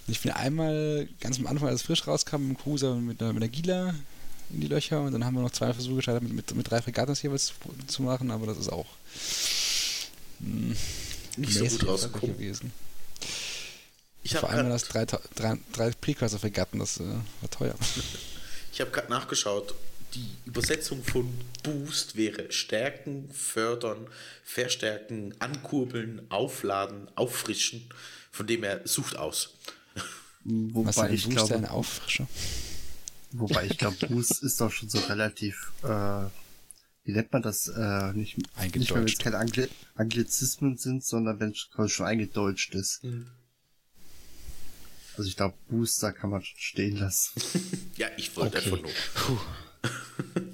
[0.06, 3.32] ich bin einmal ganz am Anfang, als es frisch rauskam, mit dem Cruiser mit einer,
[3.32, 3.94] mit einer Gila
[4.50, 6.80] in die Löcher und dann haben wir noch zwei Versuche gestartet, mit, mit, mit drei
[6.80, 7.54] Fregatten jeweils zu,
[7.86, 8.86] zu machen, aber das ist auch
[10.40, 10.76] mh,
[11.36, 12.36] nicht so gut rausgekommen.
[12.36, 12.72] gewesen.
[14.22, 17.04] Ich Vor allem das drei, drei, drei Precursor-Fregatten, das äh,
[17.40, 17.74] war teuer.
[18.72, 19.74] Ich habe gerade nachgeschaut.
[20.14, 21.28] Die Übersetzung von
[21.64, 24.06] Boost wäre stärken, fördern,
[24.44, 27.88] verstärken, ankurbeln, aufladen, auffrischen.
[28.30, 29.54] Von dem er sucht aus.
[30.44, 32.28] Wobei Was ich glaube, ein Auffrischer?
[33.33, 36.26] wobei ich glaube, Boost ist doch schon so relativ, äh,
[37.04, 38.38] wie nennt man das, äh, nicht,
[38.74, 43.02] nicht wenn es keine Angli Anglizismen sind, sondern wenn es schon eingedeutscht ist.
[45.20, 47.42] Also ich glaube, Booster kann man schon stehen lassen.
[47.98, 48.70] Ja, ich wollte Okay.
[48.70, 48.90] einfach nur.
[49.14, 49.38] Puh.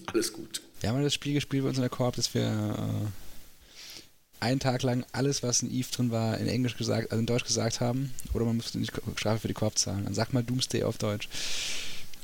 [0.13, 0.61] Alles gut.
[0.81, 4.59] Wir haben ja das Spiel gespielt bei uns in der Koop, dass wir äh, einen
[4.59, 7.79] Tag lang alles, was in Eve drin war, in Englisch gesagt, also in Deutsch gesagt
[7.79, 8.13] haben.
[8.33, 10.03] Oder man musste nicht Strafe für die Koop zahlen.
[10.05, 11.29] Dann sag mal Doomsday auf Deutsch.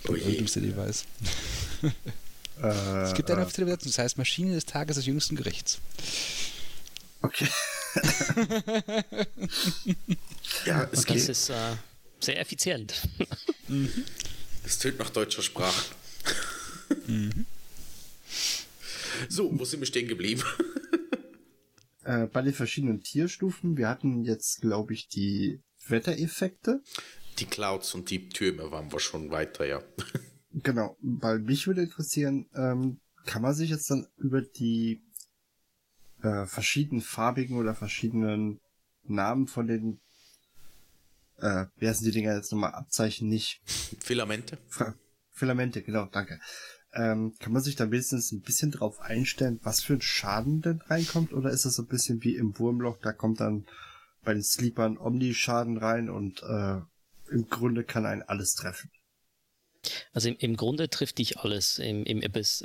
[0.09, 0.39] Oh je.
[0.39, 1.05] Doomsday Device.
[2.61, 2.67] Äh,
[3.05, 5.79] Es gibt eine äh, offizielle Übersetzung, das heißt Maschine des Tages des jüngsten Gerichts.
[7.23, 7.49] Okay.
[10.67, 11.15] Ja, es, Okay.
[11.15, 11.55] Das ist äh,
[12.25, 13.09] sehr effizient.
[14.65, 15.95] es tönt nach deutscher Sprache.
[19.29, 20.43] So, wo sind wir stehen geblieben?
[22.05, 26.83] Äh, bei den verschiedenen Tierstufen, wir hatten jetzt, glaube ich, die Wettereffekte.
[27.39, 29.83] Die Clouds und die Türme waren wir schon weiter, ja.
[30.55, 35.01] Genau, weil mich würde interessieren, ähm, kann man sich jetzt dann über die
[36.23, 38.61] äh, verschiedenen farbigen oder verschiedenen
[39.05, 40.01] Namen von den,
[41.43, 43.61] äh, wie heißen die Dinger jetzt nochmal, Abzeichen nicht,
[44.01, 44.59] Filamente.
[44.69, 44.95] Fra
[45.31, 46.41] Filamente, genau, danke.
[46.95, 50.83] Ähm, kann man sich da wenigstens ein bisschen drauf einstellen, was für ein Schaden denn
[50.83, 51.33] reinkommt?
[51.33, 53.67] Oder ist das so ein bisschen wie im Wurmloch, da kommt dann
[54.23, 56.81] bei den Sleepern Omni-Schaden rein und äh,
[57.31, 58.91] im Grunde kann einen alles treffen?
[60.13, 62.63] Also im, im Grunde trifft dich alles im, im Abyss.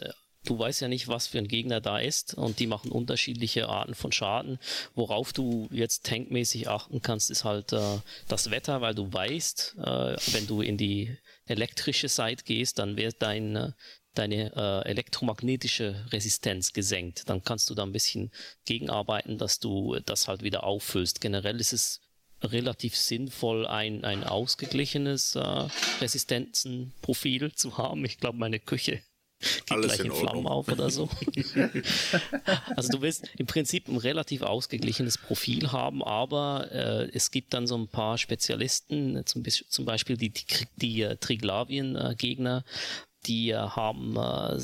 [0.48, 3.96] Du weißt ja nicht, was für ein Gegner da ist und die machen unterschiedliche Arten
[3.96, 4.60] von Schaden.
[4.96, 10.16] Worauf du jetzt tankmäßig achten kannst, ist halt äh, das Wetter, weil du weißt, äh,
[10.32, 13.74] wenn du in die elektrische Seite gehst, dann wird dein,
[14.14, 17.28] deine äh, elektromagnetische Resistenz gesenkt.
[17.28, 18.32] Dann kannst du da ein bisschen
[18.64, 21.20] gegenarbeiten, dass du das halt wieder auffüllst.
[21.20, 22.00] Generell ist es
[22.42, 25.68] relativ sinnvoll, ein, ein ausgeglichenes äh,
[26.00, 28.06] Resistenzenprofil zu haben.
[28.06, 29.02] Ich glaube, meine Küche
[29.40, 31.10] geht Alles gleich in in, Flammen auf oder so.
[32.76, 37.68] also du willst im Prinzip ein relativ ausgeglichenes Profil haben, aber äh, es gibt dann
[37.68, 40.46] so ein paar Spezialisten, zum, zum Beispiel die, die,
[40.78, 42.64] die äh, Triglavien-Gegner,
[43.26, 44.60] die äh, haben äh,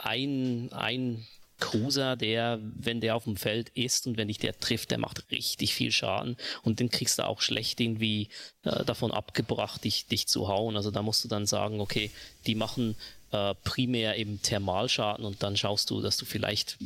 [0.00, 1.26] ein, ein
[1.60, 5.30] Cruiser, der, wenn der auf dem Feld ist und wenn dich der trifft, der macht
[5.30, 8.28] richtig viel Schaden und den kriegst du auch schlecht irgendwie
[8.64, 10.76] äh, davon abgebracht, dich, dich zu hauen.
[10.76, 12.10] Also da musst du dann sagen, okay,
[12.46, 12.96] die machen
[13.32, 16.78] äh, primär eben Thermalschaden und dann schaust du, dass du vielleicht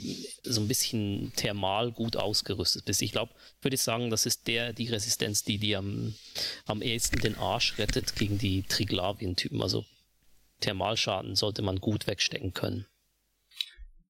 [0.42, 3.02] so ein bisschen thermal gut ausgerüstet bist.
[3.02, 6.14] Ich glaube, würde ich sagen, das ist der, die Resistenz, die dir am,
[6.66, 9.62] am ehesten den Arsch rettet gegen die Triglavien-Typen.
[9.62, 9.84] Also
[10.60, 12.86] Thermalschaden sollte man gut wegstecken können.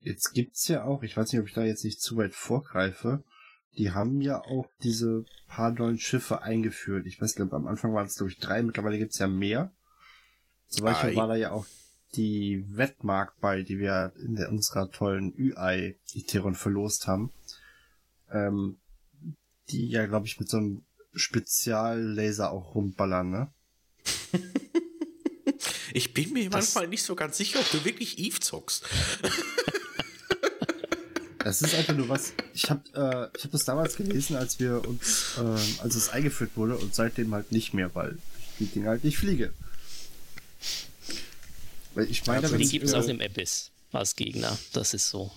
[0.01, 3.23] Jetzt gibt's ja auch, ich weiß nicht, ob ich da jetzt nicht zu weit vorgreife,
[3.77, 7.07] die haben ja auch diese paar neuen Schiffe eingeführt.
[7.07, 9.73] Ich weiß nicht, am Anfang waren es, glaube ich, drei, mittlerweile gibt's ja mehr.
[10.69, 11.17] Zum Beispiel Ei.
[11.17, 11.67] war da ja auch
[12.17, 17.31] die Wettmark bei, die wir in der, unserer tollen Ü-Ei Iteron verlost haben.
[18.31, 18.77] Ähm,
[19.71, 23.53] die ja, glaube ich, mit so einem Speziallaser auch rumballern, ne?
[25.97, 28.85] Ich bin mir Das- manchmal nicht so ganz sicher, ob du wirklich Eve zockst.
[31.39, 32.33] Das ist einfach nur was.
[32.55, 36.53] Ich habe äh, ich hab das damals gelesen, als wir uns, ähm, als es eingeführt
[36.55, 39.53] wurde und seitdem halt nicht mehr, weil ich die Dinge halt nicht fliege.
[41.95, 44.57] Weil ich meine, Die wenn gibt es äh, auch im Abyss als Gegner.
[44.73, 45.31] Das ist so.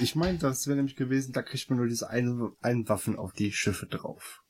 [0.00, 3.32] ich meine, das wäre nämlich gewesen, da kriegt man nur diese einen, einen Waffen auf
[3.32, 4.42] die Schiffe drauf.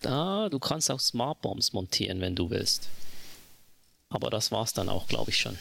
[0.00, 2.88] Da, du kannst auch Smart Bombs montieren, wenn du willst.
[4.08, 5.56] Aber das war's dann auch, glaube ich schon.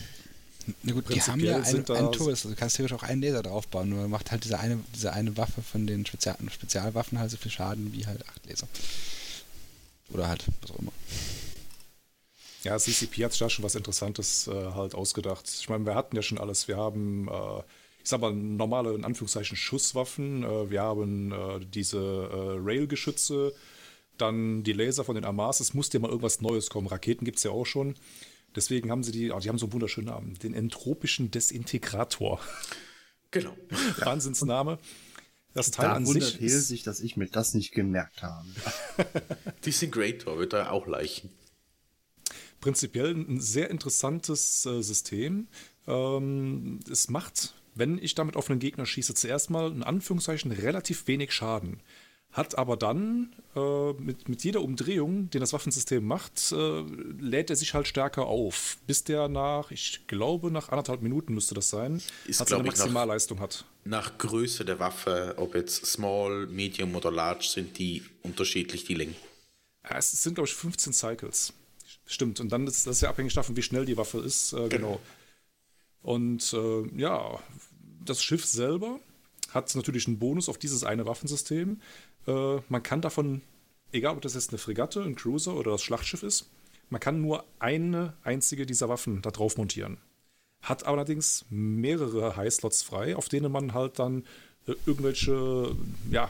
[0.83, 3.21] Na gut, die haben ja einen, da- einen Turret, also du kannst theoretisch auch einen
[3.21, 7.31] Laser draufbauen, nur macht halt diese eine, diese eine Waffe von den Spezial Spezialwaffen halt
[7.31, 8.67] so viel Schaden wie halt acht Laser.
[10.09, 10.91] Oder halt, was auch immer.
[12.63, 15.49] Ja, CCP hat sich da schon was Interessantes äh, halt ausgedacht.
[15.49, 16.67] Ich meine, wir hatten ja schon alles.
[16.67, 17.59] Wir haben, äh,
[18.03, 20.43] ich sag mal, normale, in Anführungszeichen, Schusswaffen.
[20.43, 23.53] Äh, wir haben äh, diese äh, Rail-Geschütze,
[24.17, 25.59] dann die Laser von den Amas.
[25.59, 26.87] Es musste ja mal irgendwas Neues kommen.
[26.87, 27.95] Raketen gibt es ja auch schon.
[28.55, 32.39] Deswegen haben sie die, oh, die haben so einen wunderschönen Namen, den entropischen Desintegrator.
[33.31, 33.55] Genau.
[33.97, 34.77] Wahnsinnsname.
[35.53, 38.47] Das Teil Da an wundert sich sich, dass ich mir das nicht gemerkt habe.
[39.65, 41.29] Disintegrator wird da auch Leichen.
[42.61, 45.47] Prinzipiell ein sehr interessantes äh, System.
[45.87, 51.07] Ähm, es macht, wenn ich damit auf einen Gegner schieße, zuerst mal in Anführungszeichen relativ
[51.07, 51.81] wenig Schaden.
[52.31, 56.81] Hat aber dann äh, mit, mit jeder Umdrehung, den das Waffensystem macht, äh,
[57.19, 58.77] lädt er sich halt stärker auf.
[58.87, 62.67] Bis der nach, ich glaube, nach anderthalb Minuten müsste das sein, Ist, hat seine ich,
[62.69, 63.65] nach- Maximalleistung hat.
[63.83, 69.15] Nach Größe der Waffe, ob jetzt Small, Medium oder Large, sind die unterschiedlich, die Längen.
[69.89, 71.51] Ja, es sind, glaube ich, 15 Cycles.
[72.11, 72.41] Stimmt.
[72.41, 74.51] Und dann ist das ja abhängig davon, wie schnell die Waffe ist.
[74.51, 74.99] Äh, genau.
[76.01, 77.39] Und äh, ja,
[78.03, 78.99] das Schiff selber
[79.51, 81.79] hat natürlich einen Bonus auf dieses eine Waffensystem.
[82.27, 83.41] Äh, man kann davon,
[83.93, 86.49] egal ob das jetzt eine Fregatte, ein Cruiser oder das Schlachtschiff ist,
[86.89, 89.97] man kann nur eine einzige dieser Waffen da drauf montieren.
[90.61, 94.25] Hat allerdings mehrere Highslots frei, auf denen man halt dann
[94.67, 95.77] äh, irgendwelche,
[96.11, 96.29] ja,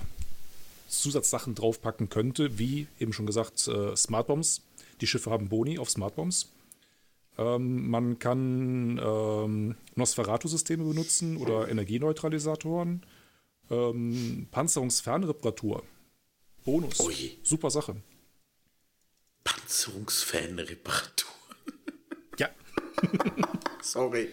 [0.89, 4.61] Zusatzsachen draufpacken könnte, wie eben schon gesagt, äh, Smartbombs.
[5.01, 6.51] Die Schiffe haben Boni auf Smartbombs.
[7.37, 13.05] Ähm, man kann ähm, Nosferatu-Systeme benutzen oder Energieneutralisatoren.
[13.69, 15.83] Ähm, Panzerungsfernreparatur.
[16.63, 16.99] Bonus.
[16.99, 17.09] Oh.
[17.43, 17.95] Super Sache.
[19.43, 21.29] Panzerungsfan-Reparatur.
[22.39, 22.49] Ja.
[23.81, 24.29] Sorry.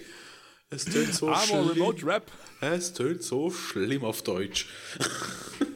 [0.70, 1.68] Es tönt so Armor schlimm.
[1.70, 2.30] Remote Rap.
[2.60, 4.68] Es tönt so schlimm auf Deutsch.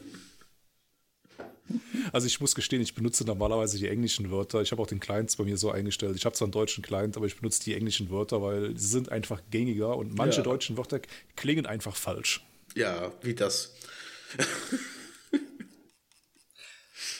[2.11, 4.61] Also ich muss gestehen, ich benutze normalerweise die englischen Wörter.
[4.61, 6.15] Ich habe auch den Clients bei mir so eingestellt.
[6.15, 9.09] Ich habe zwar einen deutschen Client, aber ich benutze die englischen Wörter, weil sie sind
[9.11, 10.43] einfach gängiger und manche Ja.
[10.43, 10.99] deutschen Wörter
[11.35, 12.45] klingen einfach falsch.
[12.75, 13.73] Ja, wie das.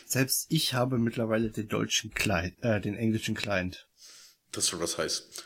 [0.06, 3.88] Selbst ich habe mittlerweile den deutschen Client, äh, den englischen Client.
[4.52, 5.46] Das soll was heißt.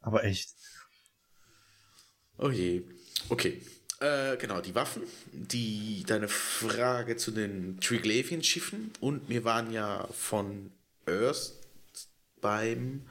[0.00, 0.50] Aber echt.
[2.36, 2.82] Oh je.
[3.30, 3.62] Okay.
[4.00, 5.02] Äh, genau, die Waffen.
[5.32, 8.92] Die, deine Frage zu den Triglavian-Schiffen.
[9.00, 10.70] Und wir waren ja von
[11.06, 11.52] Earth
[12.40, 13.02] beim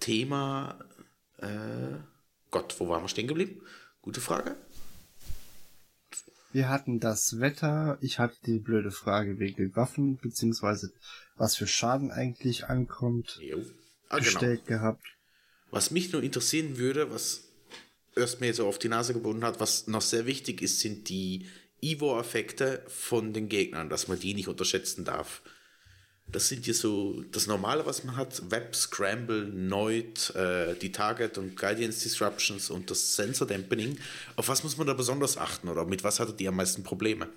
[0.00, 0.78] Thema.
[1.38, 1.48] Äh,
[2.50, 3.60] Gott, wo waren wir stehen geblieben?
[4.02, 4.56] Gute Frage.
[6.52, 10.92] Wir hatten das Wetter, ich hatte die blöde Frage wegen den Waffen, beziehungsweise
[11.36, 13.58] was für Schaden eigentlich ankommt, Jo.
[14.08, 14.30] Ah, genau.
[14.30, 15.04] gestellt gehabt.
[15.72, 17.43] Was mich nur interessieren würde, was
[18.16, 21.46] erst mir so auf die Nase gebunden hat, was noch sehr wichtig ist, sind die
[21.80, 25.42] Ivo-Effekte von den Gegnern, dass man die nicht unterschätzen darf.
[26.26, 31.36] Das sind ja so das Normale, was man hat: Web, Scramble, Noid, äh, die Target
[31.36, 33.98] und Guidance Disruptions und das Sensor Dampening.
[34.36, 37.28] Auf was muss man da besonders achten oder mit was hattet ihr am meisten Probleme?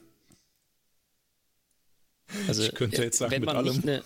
[2.48, 3.76] Also, Ich könnte jetzt sagen, wenn mit man allem.
[3.76, 4.04] Nicht eine,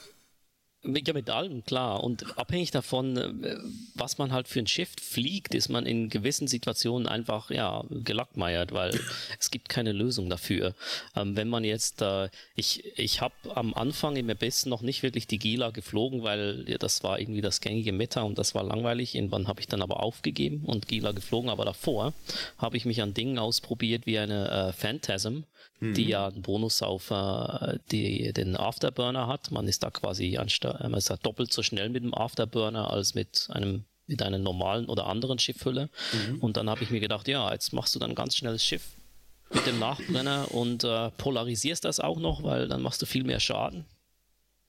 [0.84, 2.04] ja, mit allem, klar.
[2.04, 3.58] Und abhängig davon, äh,
[3.94, 8.72] was man halt für ein Schiff fliegt, ist man in gewissen Situationen einfach, ja, gelackmeiert,
[8.72, 9.00] weil
[9.40, 10.74] es gibt keine Lösung dafür.
[11.16, 15.28] Ähm, wenn man jetzt, äh, ich, ich habe am Anfang im Abyss noch nicht wirklich
[15.28, 19.16] die Gila geflogen, weil ja, das war irgendwie das gängige Meta und das war langweilig.
[19.16, 22.14] Irgendwann habe ich dann aber aufgegeben und Gila geflogen, aber davor
[22.58, 25.44] habe ich mich an Dingen ausprobiert wie eine äh, Phantasm,
[25.82, 29.50] die ja einen Bonus auf äh, die, den Afterburner hat.
[29.50, 33.14] Man ist da quasi anstatt, man ist da doppelt so schnell mit dem Afterburner als
[33.14, 35.90] mit einem mit einer normalen oder anderen Schiffhülle.
[36.42, 38.84] Und dann habe ich mir gedacht, ja, jetzt machst du dann ein ganz schnelles Schiff
[39.54, 43.40] mit dem Nachbrenner und äh, polarisierst das auch noch, weil dann machst du viel mehr
[43.40, 43.86] Schaden.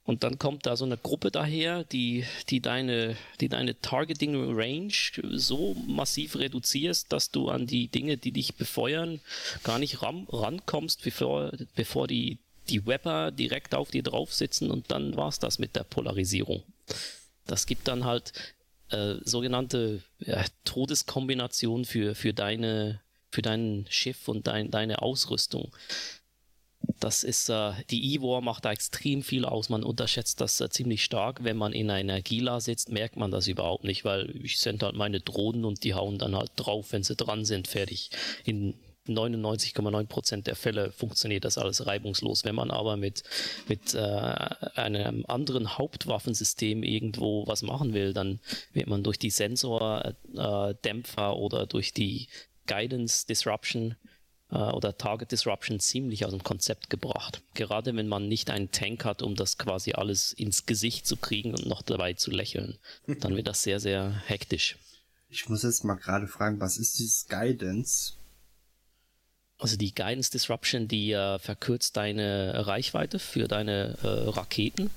[0.05, 4.93] Und dann kommt da so eine Gruppe daher, die, die, deine, die deine Targeting Range
[5.31, 9.21] so massiv reduzierst, dass du an die Dinge, die dich befeuern,
[9.63, 12.39] gar nicht ran, rankommst, bevor, bevor die,
[12.73, 16.63] die Webber direkt auf dir drauf sitzen und dann war's das mit der Polarisierung.
[17.47, 18.33] Das gibt dann halt
[18.91, 25.73] äh, sogenannte ja, Todeskombination für, für, deine, für dein Schiff und dein, deine Ausrüstung.
[26.99, 29.69] Das ist, äh, die Ivor macht da extrem viel aus.
[29.69, 31.45] Man unterschätzt das äh, ziemlich stark.
[31.45, 34.97] Wenn man in einer Gila sitzt, merkt man das überhaupt nicht, weil ich sende halt
[34.97, 38.11] meine Drohnen und die hauen dann halt drauf, wenn sie dran sind, fertig.
[38.45, 38.75] In
[39.09, 42.45] 99,9% der Fälle funktioniert das alles reibungslos.
[42.45, 43.25] Wenn man aber mit,
[43.69, 48.41] mit äh, einem anderen Hauptwaffensystem irgendwo was machen will, dann
[48.73, 52.29] wird man durch die Sensordämpfer oder durch die
[52.67, 53.97] Guidance Disruption
[54.51, 57.43] äh, oder Target Disruption ziemlich aus dem Konzept gebracht.
[57.55, 61.55] Gerade wenn man nicht einen Tank hat, um das quasi alles ins Gesicht zu kriegen
[61.55, 64.79] und noch dabei zu lächeln, dann wird das sehr, sehr hektisch.
[65.29, 68.13] Ich muss jetzt mal gerade fragen, was ist dieses Guidance?
[69.63, 74.91] Also die Guidance Disruption, die äh, verkürzt deine Reichweite für deine äh, Raketen.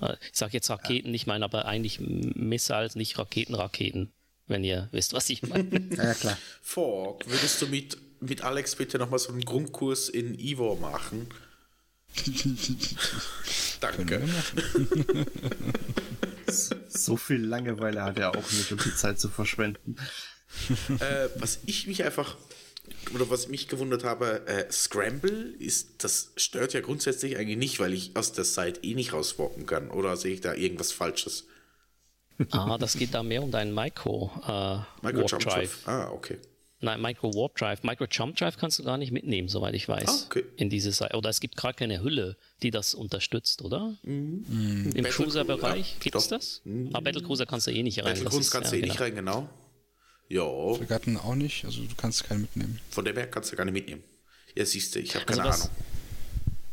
[0.00, 4.10] Äh, ich sage jetzt Raketen, ich meine aber eigentlich Missiles, nicht Raketen, Raketen.
[4.48, 5.68] wenn ihr wisst, was ich meine.
[5.96, 6.36] Ja, klar.
[6.60, 11.28] Fork, würdest du mit, mit Alex bitte nochmal so einen Grundkurs in Ivor machen?
[13.80, 14.22] Danke.
[16.88, 19.96] So viel Langeweile hat er auch nicht, um die Zeit zu verschwenden.
[20.98, 22.36] äh, was ich mich einfach
[23.14, 27.92] oder was mich gewundert habe, äh, Scramble ist, das stört ja grundsätzlich eigentlich nicht, weil
[27.92, 29.90] ich aus der Site eh nicht rauswarpen kann.
[29.90, 31.46] Oder sehe ich da irgendwas Falsches?
[32.50, 35.54] ah, das geht da mehr um deinen Micro, äh, Micro Warp Jump Drive.
[35.84, 35.88] Drive.
[35.88, 36.38] Ah, okay.
[36.80, 37.82] Nein, Micro Warp Drive.
[37.82, 40.06] Micro Jump Drive kannst du gar nicht mitnehmen, soweit ich weiß.
[40.06, 40.44] Ah, okay.
[40.56, 41.16] In diese Seite.
[41.16, 43.96] Oder es gibt gerade keine Hülle, die das unterstützt, oder?
[44.04, 46.62] Im Battle- Cruiser-Bereich ja, gibt es das?
[46.92, 48.14] Ah, Battlecruiser kannst du eh nicht rein.
[48.14, 49.04] Battlegrounds ist- kannst ja, du eh nicht genau.
[49.04, 49.48] rein, genau.
[50.28, 50.42] Ja,
[50.74, 52.80] Fregatten auch nicht, also du kannst keinen mitnehmen.
[52.90, 54.02] von dem her kannst du gar nicht mitnehmen.
[54.54, 55.76] Ja, siehst du, ich habe keine Also Ahnung.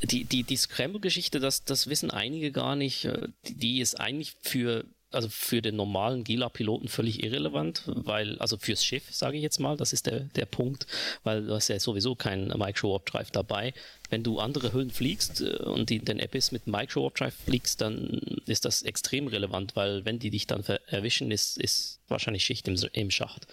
[0.04, 3.06] Die, die, die Scramble-Geschichte, das, das wissen einige gar nicht.
[3.06, 8.58] äh, Die, die ist eigentlich für, also für den normalen Gila-Piloten völlig irrelevant, weil, also
[8.58, 10.86] fürs Schiff, sage ich jetzt mal, das ist der, der Punkt,
[11.24, 13.74] weil du hast ja sowieso keinen Micro-Warp-Drive dabei.
[14.16, 18.64] Wenn du andere Hüllen fliegst äh, und die, den Abyss mit Micro-Warp-Drive fliegst, dann ist
[18.64, 23.12] das extrem relevant, weil wenn die dich dann erwischen, ist, ist wahrscheinlich Schicht im, im
[23.12, 23.46] Schacht.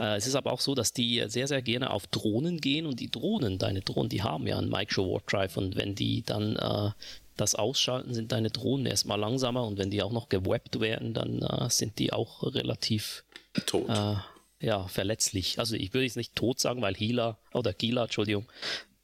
[0.00, 2.98] Äh, es ist aber auch so, dass die sehr, sehr gerne auf Drohnen gehen und
[2.98, 6.92] die Drohnen, deine Drohnen, die haben ja einen Micro-Warp-Drive und wenn die dann äh,
[7.36, 11.42] das ausschalten, sind deine Drohnen erstmal langsamer und wenn die auch noch gewebbt werden, dann
[11.42, 13.22] äh, sind die auch relativ
[13.66, 13.90] Tot.
[13.90, 14.14] äh,
[14.60, 15.58] ja, verletzlich.
[15.58, 18.46] Also ich würde jetzt nicht tot sagen, weil Healer oder Gila, Entschuldigung,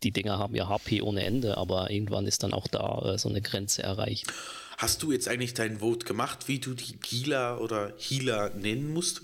[0.02, 3.28] die Dinger haben ja HP ohne Ende, aber irgendwann ist dann auch da äh, so
[3.28, 4.26] eine Grenze erreicht.
[4.78, 9.22] Hast du jetzt eigentlich dein Vote gemacht, wie du die Gila oder Healer nennen musst?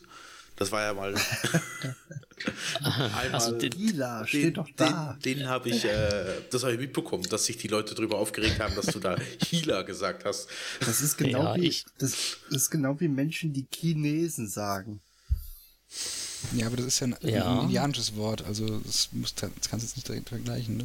[0.56, 1.14] Das war ja mal.
[2.82, 5.16] Einmal Also den- Gila, den, steht doch da.
[5.24, 8.60] Den, den habe ich, äh, das habe ich mitbekommen, dass sich die Leute darüber aufgeregt
[8.60, 9.16] haben, dass du da
[9.50, 10.48] Healer gesagt hast.
[10.80, 15.00] Das ist genau Ja, wie ich- das ist genau wie Menschen, die Chinesen sagen.
[16.54, 17.58] Ja, aber das ist ja ein, Ja.
[17.58, 20.76] ein indianisches Wort, also das, muss, das kannst du jetzt nicht direkt vergleichen.
[20.78, 20.84] Ne?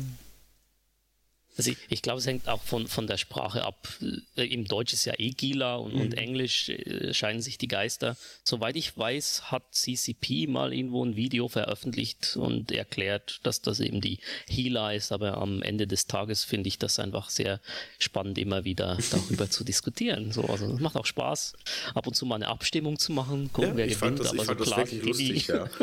[1.58, 3.88] Also ich, ich glaube, es hängt auch von, von der Sprache ab.
[4.36, 8.18] Äh, Im Deutsch ist ja eh Gila und, und Englisch äh, scheinen sich die Geister.
[8.44, 14.02] Soweit ich weiß, hat CCP mal irgendwo ein Video veröffentlicht und erklärt, dass das eben
[14.02, 15.12] die Healer ist.
[15.12, 17.60] Aber am Ende des Tages finde ich das einfach sehr
[18.00, 20.32] spannend, immer wieder darüber zu diskutieren.
[20.32, 21.54] So, also es macht auch Spaß,
[21.94, 24.20] ab und zu mal eine Abstimmung zu machen, gucken, wer ich fand gewinnt.
[24.20, 25.70] das, ich aber fand so das klar wirklich lustig, ja.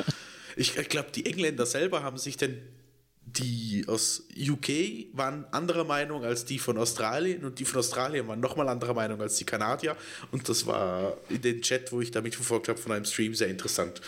[0.56, 2.60] Ich, ich glaube, die Engländer selber haben sich denn
[3.36, 8.40] die aus UK waren anderer Meinung als die von Australien und die von Australien waren
[8.40, 9.96] nochmal anderer Meinung als die Kanadier
[10.30, 13.48] und das war in den Chat, wo ich da mitverfolgt habe von einem Stream, sehr
[13.48, 14.00] interessant.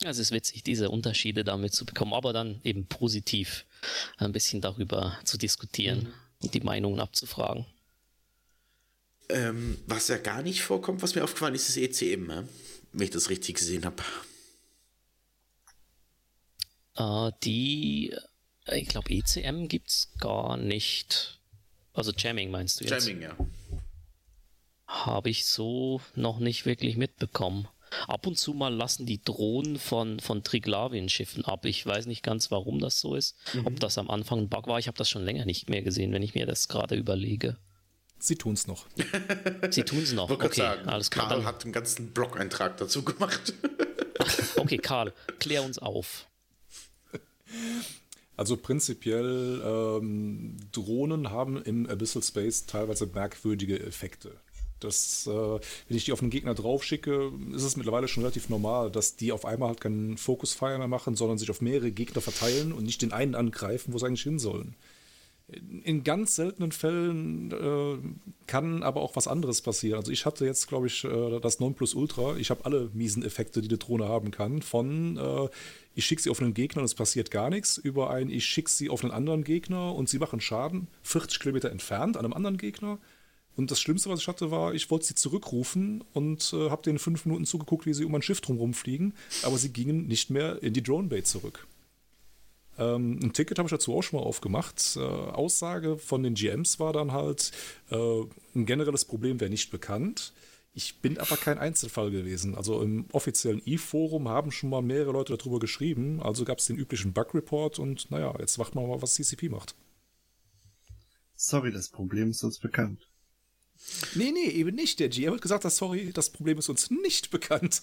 [0.00, 3.64] Ja, es ist witzig, diese Unterschiede damit zu bekommen, aber dann eben positiv
[4.18, 6.12] ein bisschen darüber zu diskutieren
[6.42, 7.66] und die Meinungen abzufragen.
[9.28, 12.48] Ähm, was ja gar nicht vorkommt, was mir aufgefallen ist, ist ECM, ne?
[12.92, 14.02] wenn ich das richtig gesehen habe.
[16.96, 18.14] Äh, die,
[18.66, 21.40] äh, ich glaube, ECM gibt's gar nicht.
[21.92, 23.06] Also Jamming meinst du jetzt?
[23.06, 23.36] Jamming, ja.
[24.86, 27.68] Habe ich so noch nicht wirklich mitbekommen.
[28.08, 31.64] Ab und zu mal lassen die Drohnen von, von Triglavien-Schiffen ab.
[31.64, 33.36] Ich weiß nicht ganz, warum das so ist.
[33.64, 34.78] Ob das am Anfang ein Bug war.
[34.78, 37.56] Ich habe das schon länger nicht mehr gesehen, wenn ich mir das gerade überlege.
[38.18, 38.86] Sie tun's noch.
[39.70, 40.30] Sie tun es noch.
[40.30, 41.28] Okay, sagen, alles klar.
[41.28, 43.54] Karl hat einen ganzen Blog-Eintrag dazu gemacht.
[44.56, 46.26] okay, Karl, klär uns auf.
[48.36, 54.32] Also prinzipiell, ähm, Drohnen haben im Abyssal Space teilweise merkwürdige Effekte.
[54.80, 58.90] Das, äh, wenn ich die auf einen Gegner draufschicke, ist es mittlerweile schon relativ normal,
[58.90, 62.72] dass die auf einmal halt keinen Focus-Fire mehr machen, sondern sich auf mehrere Gegner verteilen
[62.72, 64.76] und nicht den einen angreifen, wo sie eigentlich hin sollen.
[65.48, 69.98] In ganz seltenen Fällen äh, kann aber auch was anderes passieren.
[69.98, 72.36] Also ich hatte jetzt, glaube ich, äh, das Nonplusultra.
[72.36, 74.60] Ich habe alle miesen Effekte, die die Drohne haben kann.
[74.60, 75.48] Von äh,
[75.94, 78.70] ich schicke sie auf einen Gegner und es passiert gar nichts, über ein ich schicke
[78.70, 82.56] sie auf einen anderen Gegner und sie machen Schaden, 40 Kilometer entfernt an einem anderen
[82.56, 82.98] Gegner.
[83.54, 86.98] Und das Schlimmste, was ich hatte, war, ich wollte sie zurückrufen und äh, habe denen
[86.98, 90.62] fünf Minuten zugeguckt, wie sie um ein Schiff drumherum fliegen, aber sie gingen nicht mehr
[90.62, 91.66] in die Drone Bay zurück.
[92.78, 94.96] Ähm, ein Ticket habe ich dazu auch schon mal aufgemacht.
[94.96, 97.52] Äh, Aussage von den GMs war dann halt,
[97.90, 98.22] äh,
[98.54, 100.32] ein generelles Problem wäre nicht bekannt.
[100.74, 102.54] Ich bin aber kein Einzelfall gewesen.
[102.54, 106.20] Also im offiziellen E-Forum haben schon mal mehrere Leute darüber geschrieben.
[106.20, 109.74] Also gab es den üblichen Bug-Report und naja, jetzt warten wir mal, was CCP macht.
[111.34, 113.08] Sorry, das Problem ist uns bekannt.
[114.14, 115.00] Nee, nee, eben nicht.
[115.00, 117.82] Der GM hat gesagt, dass, sorry, das Problem ist uns nicht bekannt.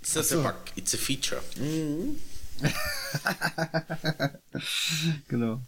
[0.00, 1.40] It's not a bug, it's a feature.
[5.28, 5.60] Genau.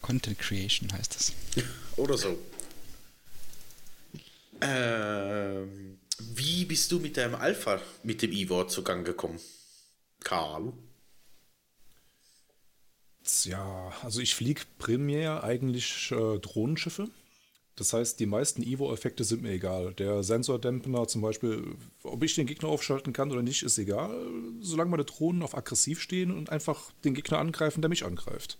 [0.00, 1.32] Content Creation heißt das.
[1.96, 2.38] Oder so.
[4.60, 9.40] Ähm, wie bist du mit deinem Alpha mit dem Ivor zugang gekommen?
[10.20, 10.72] Karl?
[13.44, 17.08] Ja, also ich fliege primär eigentlich äh, Drohnenschiffe.
[17.76, 19.94] Das heißt, die meisten Evo-Effekte sind mir egal.
[19.94, 24.14] Der Sensordämpfer zum Beispiel, ob ich den Gegner aufschalten kann oder nicht, ist egal,
[24.60, 28.58] solange meine Drohnen auf aggressiv stehen und einfach den Gegner angreifen, der mich angreift.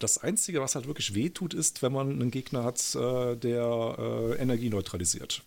[0.00, 4.42] Das Einzige, was halt wirklich wehtut, ist, wenn man einen Gegner hat, äh, der äh,
[4.42, 5.44] Energie neutralisiert.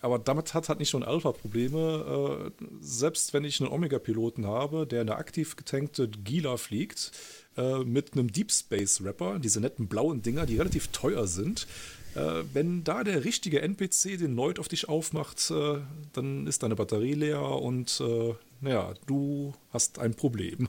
[0.00, 2.52] Aber damit hat halt nicht nur ein Alpha Probleme.
[2.60, 7.10] Äh, selbst wenn ich einen Omega-Piloten habe, der eine aktiv getankte Gila fliegt,
[7.58, 11.66] äh, mit einem Deep Space Rapper, diese netten blauen Dinger, die relativ teuer sind,
[12.14, 15.80] äh, wenn da der richtige NPC den Neut auf dich aufmacht, äh,
[16.12, 20.68] dann ist deine Batterie leer und äh, naja, du hast ein Problem.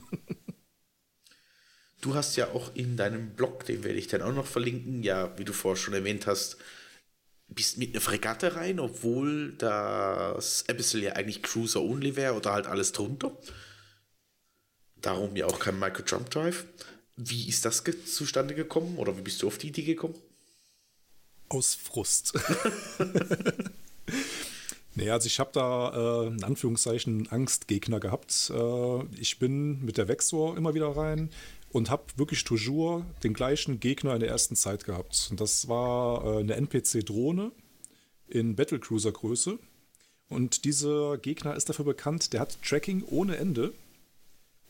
[2.02, 5.36] Du hast ja auch in deinem Blog, den werde ich dann auch noch verlinken, ja,
[5.38, 6.56] wie du vorher schon erwähnt hast,
[7.46, 12.92] bist mit einer Fregatte rein, obwohl das Abyssal ja eigentlich Cruiser-only wäre oder halt alles
[12.92, 13.36] drunter.
[15.00, 16.64] Darum ja auch kein Micro-Jump Drive.
[17.16, 20.14] Wie ist das ge zustande gekommen oder wie bist du auf die Idee gekommen?
[21.48, 22.32] Aus Frust.
[24.94, 28.52] naja, also ich habe da äh, in Anführungszeichen Angstgegner gehabt.
[28.54, 31.30] Äh, ich bin mit der Vexor immer wieder rein
[31.72, 35.28] und habe wirklich toujours den gleichen Gegner in der ersten Zeit gehabt.
[35.30, 37.52] Und das war äh, eine NPC-Drohne
[38.28, 39.58] in Battlecruiser-Größe.
[40.28, 43.72] Und dieser Gegner ist dafür bekannt, der hat Tracking ohne Ende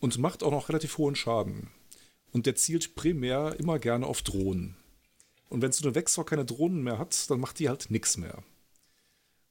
[0.00, 1.68] und macht auch noch relativ hohen Schaden.
[2.32, 4.76] Und der zielt primär immer gerne auf Drohnen.
[5.48, 8.42] Und wenn so eine Vexor keine Drohnen mehr hat, dann macht die halt nichts mehr.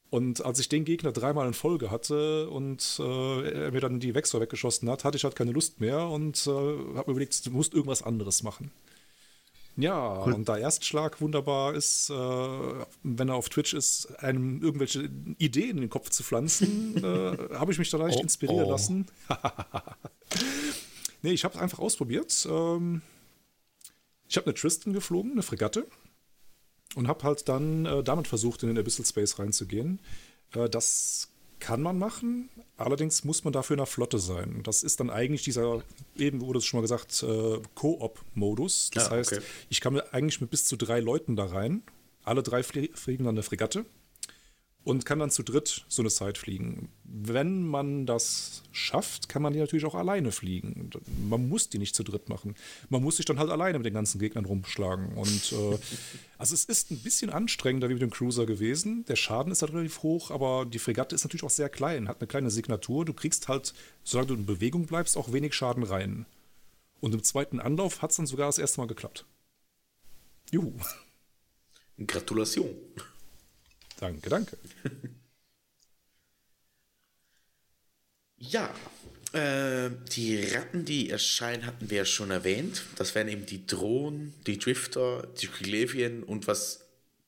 [0.09, 4.15] Und als ich den Gegner dreimal in Folge hatte und äh, er mir dann die
[4.15, 7.51] Vexor weggeschossen hat, hatte ich halt keine Lust mehr und äh, habe mir überlegt, du
[7.51, 8.71] musst irgendwas anderes machen.
[9.79, 10.33] Ja, cool.
[10.33, 12.13] und da Erstschlag wunderbar ist, äh,
[13.03, 17.71] wenn er auf Twitch ist, einem irgendwelche Ideen in den Kopf zu pflanzen, äh, habe
[17.71, 18.71] ich mich da leicht oh, inspirieren oh.
[18.71, 19.05] lassen.
[21.21, 22.45] nee, ich habe es einfach ausprobiert.
[22.49, 23.01] Ähm,
[24.27, 25.87] ich habe eine Tristan geflogen, eine Fregatte,
[26.95, 30.01] und habe halt dann äh, damit versucht, in den Abyssal Space reinzugehen.
[30.53, 31.28] Äh, das
[31.59, 34.61] kann man machen, allerdings muss man dafür in der Flotte sein.
[34.63, 35.83] Das ist dann eigentlich dieser,
[36.15, 38.91] eben wurde es schon mal gesagt, äh, Koop-Modus.
[38.93, 39.43] Das ah, heißt, okay.
[39.69, 41.83] ich kann eigentlich mit bis zu drei Leuten da rein.
[42.23, 43.85] Alle drei fliegen dann eine Fregatte
[44.89, 46.89] und kann dann zu dritt so eine Zeit fliegen.
[47.03, 50.89] Wenn man das schafft, kann man die natürlich auch alleine fliegen.
[51.29, 52.55] Man muss die nicht zu dritt machen.
[52.89, 55.09] Man muss sich dann halt alleine mit den ganzen Gegnern rumschlagen.
[55.13, 55.77] Und äh,
[56.39, 59.05] also es ist ein bisschen anstrengender wie mit dem Cruiser gewesen.
[59.05, 62.19] Der Schaden ist halt relativ hoch, aber die Fregatte ist natürlich auch sehr klein, hat
[62.19, 63.05] eine kleine Signatur.
[63.05, 66.25] Du kriegst halt, solange du in Bewegung bleibst, auch wenig Schaden rein.
[66.99, 69.23] Und im zweiten Anlauf hat es dann sogar das erste Mal geklappt.
[70.49, 70.73] Juhu.
[72.07, 72.69] Gratulation.
[73.99, 74.57] Danke, danke.
[78.37, 78.73] ja,
[79.33, 82.83] äh, die Ratten, die erscheinen, hatten wir ja schon erwähnt.
[82.95, 86.85] Das wären eben die Drohnen, die Drifter, die Krylevien und was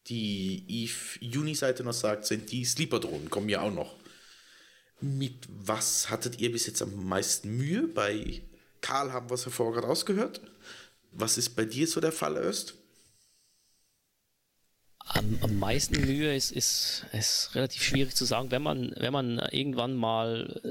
[0.07, 3.95] die Eve-Uni-Seite noch sagt, sind die Sleeper-Drohnen, kommen ja auch noch.
[5.01, 7.87] Mit was hattet ihr bis jetzt am meisten Mühe?
[7.87, 8.41] Bei
[8.79, 10.39] Karl haben wir es ja vorher gerade ausgehört.
[11.11, 12.75] Was ist bei dir so der Fall, Öst?
[15.13, 18.51] Am, am meisten Mühe ist, ist, ist relativ schwierig zu sagen.
[18.51, 20.61] Wenn man, wenn man irgendwann mal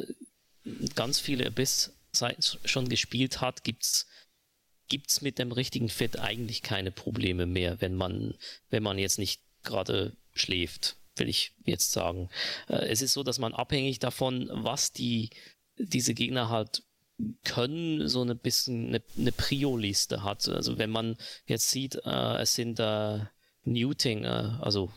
[0.64, 4.06] äh, ganz viele Abyss-Seiten schon gespielt hat, gibt's
[4.90, 8.34] gibt's mit dem richtigen Fit eigentlich keine Probleme mehr, wenn man,
[8.68, 12.28] wenn man jetzt nicht gerade schläft, will ich jetzt sagen.
[12.68, 15.30] Äh, es ist so, dass man abhängig davon, was die,
[15.78, 16.82] diese Gegner halt
[17.44, 20.46] können, so ein bisschen eine, eine Prio-Liste hat.
[20.48, 21.16] Also wenn man
[21.46, 23.39] jetzt sieht, äh, es sind da Muting,
[24.24, 24.90] äh, also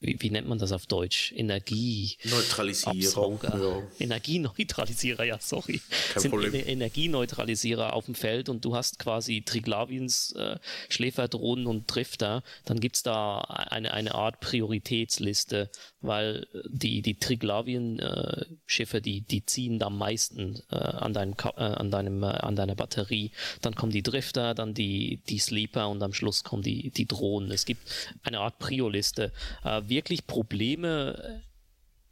[0.00, 1.32] wie, wie, nennt man das auf Deutsch?
[1.34, 2.16] Energie.
[2.24, 3.38] Neutralisierer.
[3.42, 3.82] Ja.
[3.98, 5.80] Energieneutralisierer, ja, sorry.
[6.12, 6.54] Kein sind Problem.
[6.54, 10.58] Energieneutralisierer auf dem Feld und du hast quasi Triglavins, äh,
[10.90, 15.70] Schläferdrohnen und Drifter, dann gibt es da eine, eine Art Prioritätsliste,
[16.02, 21.90] weil die, die Triglavien-Schiffe, äh, die, die ziehen am meisten äh, an, deinem, äh, an,
[21.90, 23.30] deinem, äh, an deiner Batterie.
[23.62, 27.50] Dann kommen die Drifter, dann die, die Sleeper und am Schluss kommen die, die Drohnen.
[27.50, 27.80] Es gibt
[28.22, 29.32] eine Art Prio-Liste.
[29.64, 31.42] Äh, wirklich Probleme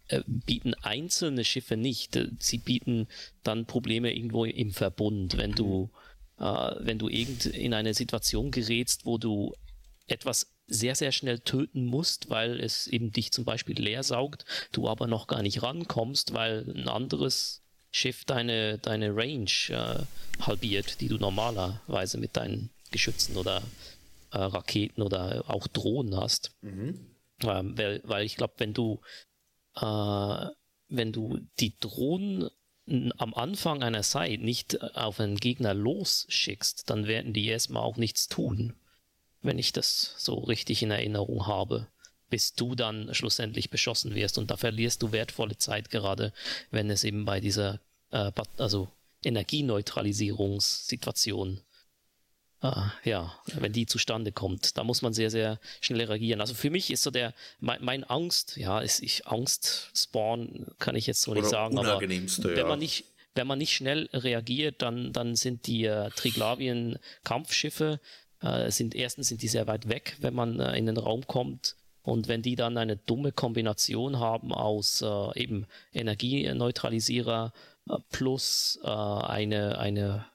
[0.09, 2.19] äh, bieten einzelne Schiffe nicht.
[2.39, 3.09] Sie bieten
[3.43, 5.91] dann Probleme irgendwo im Verbund, wenn du,
[6.39, 6.45] äh,
[6.79, 9.55] wenn du irgend in eine Situation gerätst, wo du
[10.07, 14.89] etwas sehr, sehr schnell töten musst, weil es eben dich zum Beispiel leer saugt, du
[14.89, 20.03] aber noch gar nicht rankommst, weil ein anderes Schiff deine, deine Range äh,
[20.41, 23.63] halbiert, die du normalerweise mit deinen Geschützen oder
[24.33, 26.53] äh, Raketen oder auch Drohnen hast.
[26.63, 27.14] Mhm.
[27.43, 29.01] Ähm, weil, weil ich glaube, wenn du
[29.77, 30.47] äh,
[30.89, 32.51] wenn du die Drohnen
[33.17, 38.29] am Anfang einer Site nicht auf einen Gegner losschickst, dann werden die erstmal auch nichts
[38.29, 38.75] tun,
[39.41, 41.87] wenn ich das so richtig in Erinnerung habe,
[42.29, 44.37] bis du dann schlussendlich beschossen wirst.
[44.37, 46.35] Und da verlierst du wertvolle Zeit gerade,
[46.71, 47.81] wenn es eben bei dieser
[48.11, 48.91] äh, also
[49.25, 51.63] Energieneutralisierungssituation
[53.05, 56.41] ja, wenn die zustande kommt, da muss man sehr, sehr schnell reagieren.
[56.41, 60.97] Also für mich ist so der, mein, mein Angst, ja, ist ich Angst, Spawn, kann
[60.97, 62.67] ich jetzt so nicht sagen, aber wenn ja.
[62.67, 63.05] man nicht,
[63.35, 68.01] wenn man nicht schnell reagiert, dann, dann sind die äh, Triglavien-Kampfschiffe,
[68.41, 71.77] äh, sind erstens sind die sehr weit weg, wenn man äh, in den Raum kommt.
[72.03, 77.53] Und wenn die dann eine dumme Kombination haben aus äh, eben Energieneutralisierer
[77.89, 80.27] äh, plus äh, eine, eine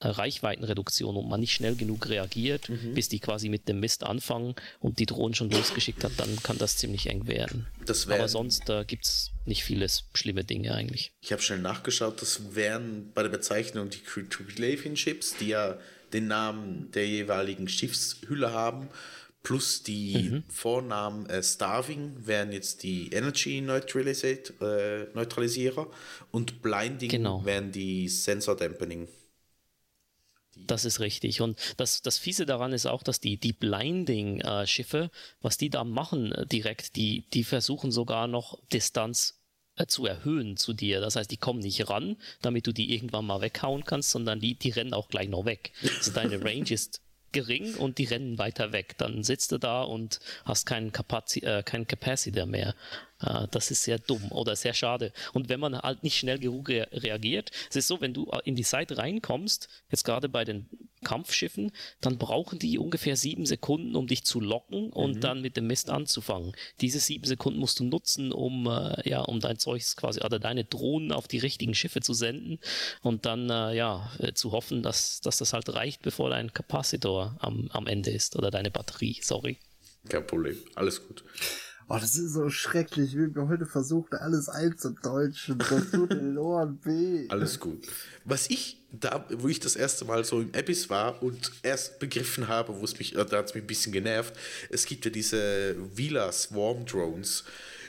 [0.00, 2.94] Reichweitenreduktion und man nicht schnell genug reagiert, mhm.
[2.94, 6.58] bis die quasi mit dem Mist anfangen und die Drohnen schon losgeschickt hat, dann kann
[6.58, 7.66] das ziemlich eng werden.
[8.08, 11.12] Aber sonst äh, gibt es nicht viele schlimme Dinge eigentlich.
[11.20, 13.98] Ich habe schnell nachgeschaut, das wären bei der Bezeichnung die
[14.96, 15.78] Ships, die ja
[16.12, 18.88] den Namen der jeweiligen Schiffshülle haben,
[19.42, 20.44] plus die mhm.
[20.48, 25.90] Vornamen äh, Starving wären jetzt die Energy äh, Neutralisierer
[26.30, 27.44] und Blinding genau.
[27.44, 29.08] wären die Sensor Dampening.
[30.68, 31.40] Das ist richtig.
[31.40, 35.10] Und das, das Fiese daran ist auch, dass die, die Blinding-Schiffe,
[35.40, 39.40] was die da machen äh, direkt, die, die versuchen sogar noch Distanz
[39.76, 41.00] äh, zu erhöhen zu dir.
[41.00, 44.54] Das heißt, die kommen nicht ran, damit du die irgendwann mal weghauen kannst, sondern die,
[44.54, 45.72] die rennen auch gleich noch weg.
[45.82, 47.00] Also deine Range ist
[47.32, 48.96] gering und die rennen weiter weg.
[48.98, 52.74] Dann sitzt du da und hast keinen, Capaci äh, keinen Capacitor mehr.
[53.20, 55.12] Äh, das ist sehr dumm oder sehr schade.
[55.32, 58.54] Und wenn man halt nicht schnell genug re reagiert, es ist so, wenn du in
[58.54, 60.66] die Seite reinkommst, jetzt gerade bei den
[61.04, 65.20] Kampfschiffen, dann brauchen die ungefähr sieben Sekunden, um dich zu locken und mhm.
[65.20, 66.52] dann mit dem Mist anzufangen.
[66.80, 70.64] Diese sieben Sekunden musst du nutzen, um äh, ja, um dein Zeugs quasi oder deine
[70.64, 72.58] Drohnen auf die richtigen Schiffe zu senden
[73.02, 77.36] und dann äh, ja äh, zu hoffen, dass, dass das halt reicht, bevor dein Kapazitor
[77.40, 79.18] am, am Ende ist oder deine Batterie.
[79.22, 79.58] Sorry.
[80.08, 81.22] Kein Problem, alles gut.
[81.90, 83.16] Oh, das ist so schrecklich.
[83.16, 85.58] Wir haben heute versucht, alles einzudeutschen.
[85.58, 87.26] Das tut den Ohren weh.
[87.30, 87.86] Alles gut.
[88.26, 92.46] Was ich da, wo ich das erste Mal so im Abyss war und erst begriffen
[92.46, 94.34] habe, wo es mich, da hat es mich ein bisschen genervt,
[94.68, 97.44] es gibt ja diese Vila Swarm Drones.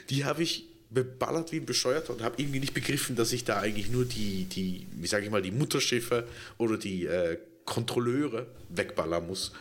[0.08, 3.58] Die habe ich beballert wie ein Bescheuerter und habe irgendwie nicht begriffen, dass ich da
[3.58, 6.26] eigentlich nur die, die wie sage ich mal, die Mutterschiffe
[6.56, 9.52] oder die äh, Kontrolleure wegballern muss.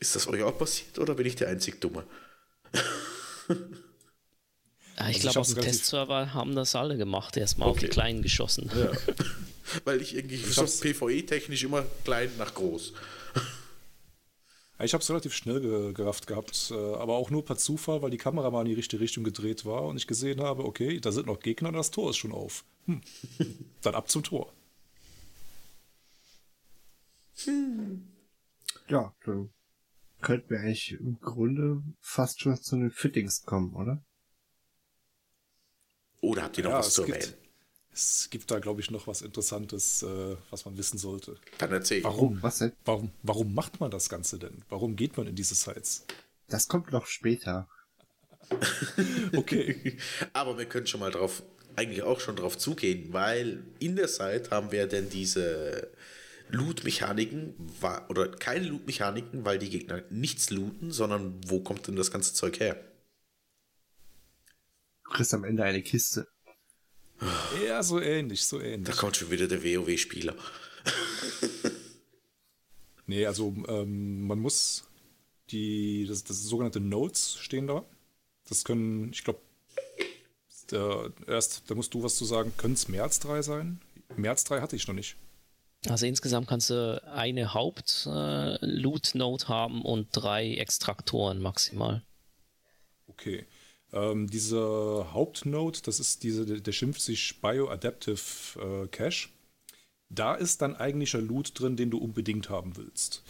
[0.00, 2.04] Ist das euch auch passiert oder bin ich der einzig Dumme?
[3.48, 7.76] Ja, ich also glaube, auf dem Testserver haben das alle gemacht, erstmal okay.
[7.76, 8.70] auf die Kleinen geschossen.
[8.76, 8.92] Ja.
[9.84, 12.92] Weil ich irgendwie ich so PvE-technisch immer klein nach groß.
[14.82, 18.18] Ich habe es relativ schnell gerafft gehabt, äh, aber auch nur per Zufall, weil die
[18.18, 21.26] Kamera mal in die richtige Richtung gedreht war und ich gesehen habe, okay, da sind
[21.26, 22.64] noch Gegner und das Tor ist schon auf.
[22.86, 23.00] Hm.
[23.82, 24.52] Dann ab zum Tor.
[27.44, 28.08] Hm.
[28.88, 29.50] Ja, dann
[30.24, 34.02] könnten wir eigentlich im Grunde fast schon zu den Fittings kommen, oder?
[36.20, 37.34] Oder habt ihr noch ja, was zu erwähnen?
[37.92, 41.36] Es gibt da, glaube ich, noch was Interessantes, äh, was man wissen sollte.
[41.58, 42.02] Dann erzähl.
[42.02, 42.42] Warum?
[42.42, 42.72] Was denn?
[42.84, 44.64] Warum, warum macht man das Ganze denn?
[44.68, 46.04] Warum geht man in diese Sites?
[46.48, 47.68] Das kommt noch später.
[49.36, 49.98] okay.
[50.32, 51.44] Aber wir können schon mal drauf,
[51.76, 55.92] eigentlich auch schon drauf zugehen, weil in der Site haben wir denn diese
[56.54, 57.54] Loot-Mechaniken
[58.08, 62.60] oder keine Loot-Mechaniken, weil die Gegner nichts looten, sondern wo kommt denn das ganze Zeug
[62.60, 62.82] her?
[65.04, 66.28] Du kriegst am Ende eine Kiste.
[67.66, 68.88] Ja, so ähnlich, so ähnlich.
[68.88, 70.34] Da kommt schon wieder der WoW-Spieler.
[73.06, 74.84] nee, also ähm, man muss
[75.50, 77.84] die, das, das sogenannte Nodes stehen da.
[78.48, 79.40] Das können, ich glaube,
[81.26, 83.80] erst, da musst du was zu sagen, können es mehr als drei sein?
[84.16, 85.16] Mehr als drei hatte ich noch nicht.
[85.88, 92.02] Also insgesamt kannst du eine Haupt-Loot-Node äh, haben und drei Extraktoren maximal.
[93.06, 93.44] Okay.
[93.92, 99.28] Ähm, diese Hauptnode, das ist diese, der schimpft sich Bioadaptive äh, Cache.
[100.08, 103.22] Da ist dann eigentlicher Loot drin, den du unbedingt haben willst.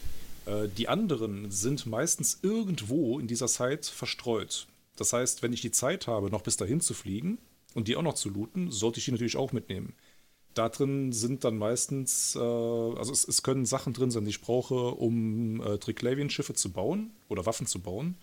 [0.47, 4.67] Äh, die anderen sind meistens irgendwo in dieser Site verstreut.
[4.97, 7.39] Das heißt, wenn ich die Zeit habe, noch bis dahin zu fliegen
[7.75, 9.95] und die auch noch zu looten, sollte ich die natürlich auch mitnehmen
[10.55, 14.41] da drin sind dann meistens, äh, also es, es, können Sachen drin sein, die ich
[14.41, 18.17] brauche, um äh, Triclavian-Schiffe zu bauen oder Waffen zu bauen.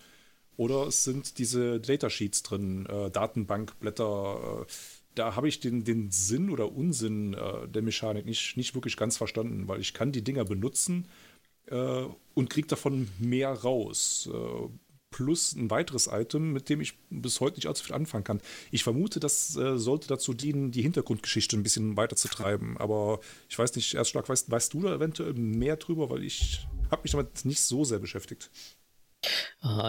[0.56, 4.62] Oder es sind diese Datasheets drin, äh, Datenbankblätter.
[4.62, 4.72] Äh,
[5.14, 9.16] da habe ich den, den Sinn oder Unsinn äh, der Mechanik nicht, nicht wirklich ganz
[9.16, 11.06] verstanden, weil ich kann die Dinger benutzen
[11.66, 12.04] äh,
[12.34, 14.28] und kriege davon mehr raus.
[15.12, 18.40] Plus ein weiteres Item, mit dem ich bis heute nicht allzu viel anfangen kann.
[18.72, 22.76] Ich vermute, das äh, sollte dazu dienen, die Hintergrundgeschichte ein bisschen weiterzutreiben.
[22.78, 27.02] Aber ich weiß nicht, Erstschlag, weißt, weißt du da eventuell mehr drüber, weil ich habe
[27.02, 28.50] mich damit nicht so sehr beschäftigt.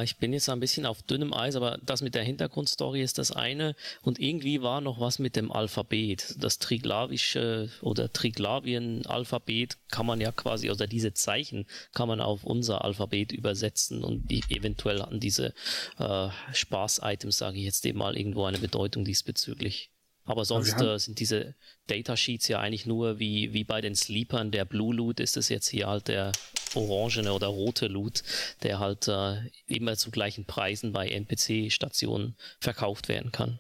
[0.04, 3.32] Ich bin jetzt ein bisschen auf dünnem Eis, aber das mit der Hintergrundstory ist das
[3.32, 3.76] eine.
[4.04, 6.36] Und irgendwie war noch was mit dem Alphabet.
[6.38, 12.84] Das Triglavische oder Triglawien-Alphabet kann man ja quasi, oder diese Zeichen kann man auf unser
[12.84, 15.54] Alphabet übersetzen und die eventuell an diese
[15.98, 19.93] äh, Spaß-Items, sage ich jetzt eben mal, irgendwo eine Bedeutung diesbezüglich.
[20.26, 21.54] Aber sonst äh, sind diese
[21.88, 24.52] Datasheets ja eigentlich nur wie, wie bei den Sleepern.
[24.52, 26.32] Der Blue Loot ist es jetzt hier halt der
[26.76, 28.24] orangene oder rote Loot,
[28.64, 33.60] der halt äh, immer zu gleichen Preisen bei NPC-Stationen verkauft werden kann.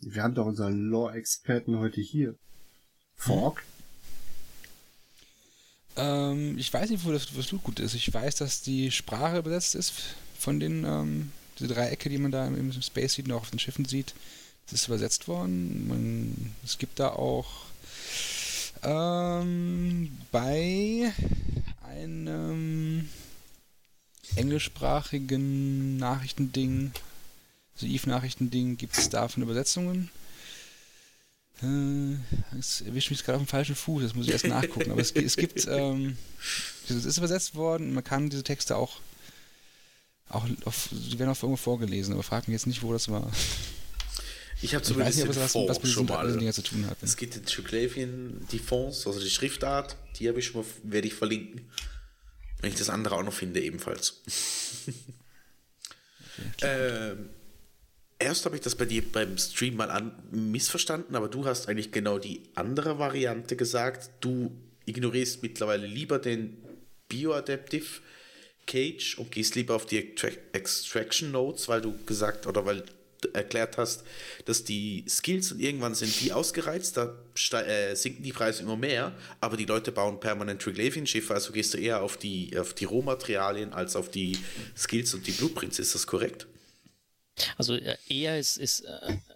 [0.00, 2.34] Wir haben doch unseren Lore-Experten heute hier.
[3.14, 3.64] Fork?
[5.96, 7.94] Ähm, ich weiß nicht, wo das, das Loot gut ist.
[7.94, 9.92] Ich weiß, dass die Sprache übersetzt ist
[10.36, 13.50] von den ähm, diese Dreiecke, die man da im, im Space sieht und auch auf
[13.50, 14.14] den Schiffen sieht.
[14.66, 15.88] Das ist übersetzt worden.
[15.88, 17.64] Man, es gibt da auch
[18.82, 21.12] ähm, bei
[21.82, 23.08] einem
[24.36, 26.92] englischsprachigen Nachrichtending,
[27.74, 30.10] also Eve-Nachrichtending, gibt es davon Übersetzungen.
[31.62, 32.16] Äh,
[32.56, 34.90] das erwischt mich gerade auf dem falschen Fuß, das muss ich erst nachgucken.
[34.90, 36.16] Aber es, es gibt, ähm,
[36.88, 39.00] es ist übersetzt worden, man kann diese Texte auch,
[40.28, 43.30] auch auf, die werden auch irgendwo vorgelesen, aber frag mich jetzt nicht, wo das war.
[44.62, 46.32] Ich habe zumindest ich weiß nicht, den was, was mit schon mal.
[46.32, 46.96] Dingen zu tun hat.
[47.02, 51.06] Es gibt in Triglavian die Fonds, also die Schriftart, die habe ich schon mal, werde
[51.08, 51.68] ich verlinken.
[52.60, 54.22] Wenn ich das andere auch noch finde, ebenfalls.
[56.62, 57.28] ähm,
[58.18, 61.92] erst habe ich das bei dir beim Stream mal an, missverstanden, aber du hast eigentlich
[61.92, 64.10] genau die andere Variante gesagt.
[64.20, 64.50] Du
[64.86, 66.56] ignorierst mittlerweile lieber den
[67.08, 68.00] Bioadaptive
[68.66, 72.84] Cage und gehst lieber auf die Extra- Extraction Notes, weil du gesagt oder weil
[73.32, 74.04] erklärt hast,
[74.44, 77.14] dass die Skills und irgendwann sind die ausgereizt, da
[77.60, 81.78] äh, sinken die Preise immer mehr, aber die Leute bauen permanent Triglavian-Schiffe, also gehst du
[81.78, 84.38] eher auf die, auf die Rohmaterialien als auf die
[84.76, 86.46] Skills und die Blueprints, ist das korrekt?
[87.56, 88.84] Also äh, eher ist, ist,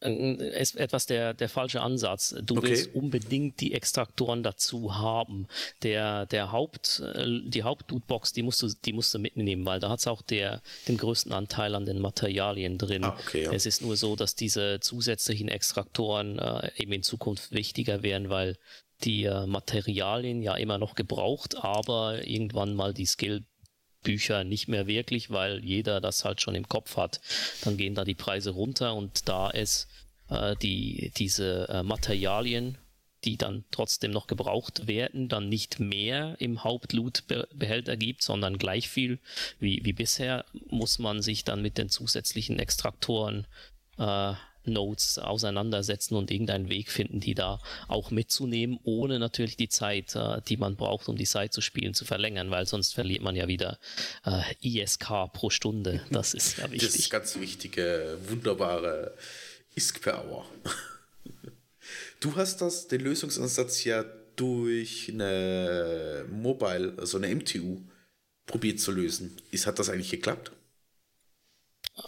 [0.03, 2.35] äh, ist etwas der, der falsche Ansatz.
[2.43, 2.69] Du Okay.
[2.69, 5.47] willst unbedingt die Extraktoren dazu haben.
[5.83, 9.91] Der, der Haupt, äh, die Hauptlootbox, die musst du, die musst du mitnehmen, weil da
[9.91, 13.05] hat es auch der, den größten Anteil an den Materialien drin.
[13.05, 13.53] Ah, okay, ja.
[13.53, 18.57] Es ist nur so, dass diese zusätzlichen Extraktoren äh, eben in Zukunft wichtiger werden, weil
[19.05, 23.45] die äh, Materialien ja immer noch gebraucht, aber irgendwann mal die Skill
[24.03, 27.21] Bücher nicht mehr wirklich, weil jeder das halt schon im Kopf hat.
[27.63, 29.89] Dann gehen da die Preise runter und da es
[30.29, 32.79] äh, die, diese äh, Materialien,
[33.25, 39.19] die dann trotzdem noch gebraucht werden, dann nicht mehr im Hauptloot-Behälter gibt, sondern gleich viel
[39.59, 43.47] wie, wie bisher, muss man sich dann mit den zusätzlichen Extraktoren
[43.99, 44.35] äh,
[44.69, 50.41] Nodes auseinandersetzen und irgendeinen Weg finden, die da auch mitzunehmen, ohne natürlich die Zeit, äh,
[50.49, 53.49] die man braucht, um die Zeit zu spielen, zu verlängern, weil sonst verliert man ja
[53.49, 53.79] wieder
[54.25, 56.03] äh, ISK pro Stunde.
[56.11, 56.99] Das ist ja Das wichtig.
[57.01, 59.15] ist ganz wichtige, wunderbare
[59.75, 60.47] Isk per Hour.
[62.21, 64.05] Du hast das, den Lösungsansatz ja
[64.37, 67.81] durch eine Mobile, also eine MTU,
[68.47, 69.37] probiert zu lösen.
[69.51, 70.51] Ist, hat das eigentlich geklappt?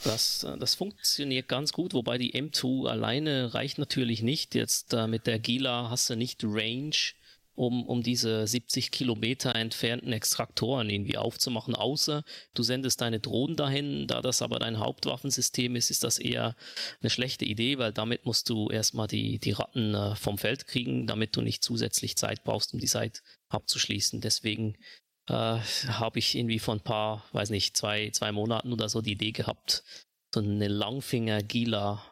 [0.05, 4.55] Das, äh, das funktioniert ganz gut, wobei die M2 alleine reicht natürlich nicht.
[4.55, 6.95] Jetzt äh, mit der Gila hast du nicht Range,
[7.55, 12.24] um, um diese 70 Kilometer entfernten Extraktoren irgendwie aufzumachen, außer
[12.55, 14.07] du sendest deine Drohnen dahin.
[14.07, 16.57] Da das aber dein Hauptwaffensystem ist, ist das eher
[17.03, 21.07] eine schlechte Idee, weil damit musst du erstmal die, die Ratten äh, vom Feld kriegen,
[21.07, 24.20] damit du nicht zusätzlich Zeit brauchst, um die Zeit abzuschließen.
[24.20, 24.76] Deswegen
[25.31, 25.61] äh,
[25.93, 29.31] habe ich irgendwie vor ein paar, weiß nicht, zwei, zwei Monaten oder so die Idee
[29.31, 29.85] gehabt,
[30.35, 32.03] so eine Langfinger-Gila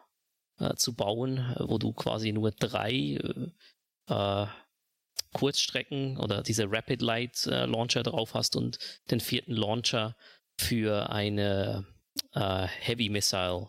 [0.60, 3.50] äh, zu bauen, wo du quasi nur drei äh,
[4.08, 4.46] äh,
[5.32, 8.78] Kurzstrecken oder diese Rapid Light äh, Launcher drauf hast und
[9.10, 10.16] den vierten Launcher
[10.56, 11.86] für eine
[12.34, 13.68] äh, Heavy Missile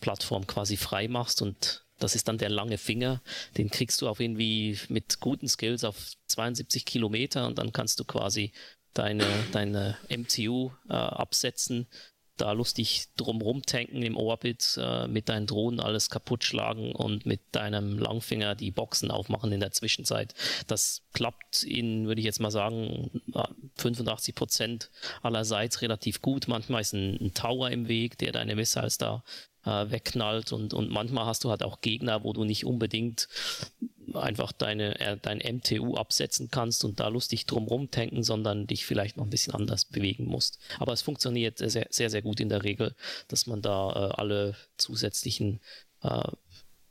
[0.00, 3.22] Plattform quasi frei machst und das ist dann der lange Finger.
[3.56, 5.96] Den kriegst du auf irgendwie mit guten Skills auf
[6.26, 8.52] 72 Kilometer und dann kannst du quasi
[8.94, 11.86] deine, deine MTU äh, absetzen,
[12.36, 17.40] da lustig drumrum tanken im Orbit, äh, mit deinen Drohnen alles kaputt schlagen und mit
[17.52, 20.34] deinem Langfinger die Boxen aufmachen in der Zwischenzeit.
[20.66, 23.22] Das klappt in, würde ich jetzt mal sagen,
[23.76, 24.90] 85 Prozent
[25.22, 26.48] allerseits relativ gut.
[26.48, 29.24] Manchmal ist ein, ein Tower im Weg, der deine Missiles da
[29.68, 33.28] äh, wegknallt und, und manchmal hast du halt auch Gegner, wo du nicht unbedingt
[34.14, 39.16] einfach deine, äh, dein MTU absetzen kannst und da lustig drumrum tanken, sondern dich vielleicht
[39.16, 40.58] noch ein bisschen anders bewegen musst.
[40.78, 42.94] Aber es funktioniert sehr, sehr, sehr gut in der Regel,
[43.28, 45.60] dass man da äh, alle zusätzlichen
[46.02, 46.30] äh,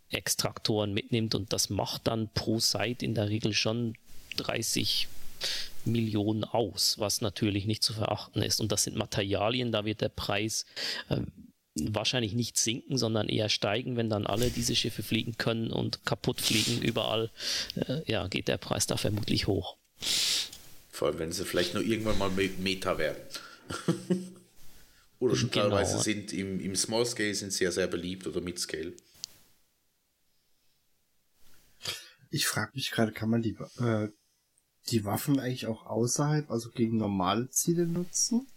[0.09, 3.95] Extraktoren mitnimmt und das macht dann pro Site in der Regel schon
[4.37, 5.07] 30
[5.83, 8.61] Millionen aus, was natürlich nicht zu verachten ist.
[8.61, 10.65] Und das sind Materialien, da wird der Preis
[11.09, 11.21] äh,
[11.93, 16.41] wahrscheinlich nicht sinken, sondern eher steigen, wenn dann alle diese Schiffe fliegen können und kaputt
[16.41, 17.31] fliegen überall.
[17.75, 19.77] Äh, ja, geht der Preis da vermutlich hoch.
[20.91, 23.21] Vor allem, wenn sie vielleicht nur irgendwann mal Meta werden.
[25.19, 25.69] oder schon genau.
[25.69, 28.93] teilweise sind im, im Small Scale sind sie ja sehr beliebt oder Mid Scale.
[32.29, 34.09] Ich frage mich gerade, kann man die, äh,
[34.89, 38.47] die Waffen eigentlich auch außerhalb, also gegen normale Ziele nutzen?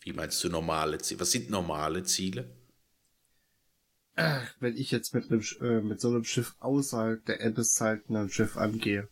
[0.00, 1.20] Wie meinst du normale Ziele?
[1.20, 2.50] Was sind normale Ziele?
[4.16, 8.28] Ach, wenn ich jetzt mit, einem, äh, mit so einem Schiff außerhalb der Abyss-Zeit ein
[8.28, 9.08] Schiff angehe.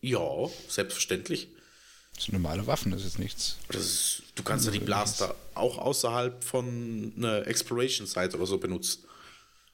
[0.00, 1.52] Ja, selbstverständlich.
[2.14, 3.58] Das sind normale Waffen, das ist jetzt nichts.
[3.68, 9.04] Ist, du kannst ja die Blaster auch außerhalb von einer Exploration-Site oder so benutzen.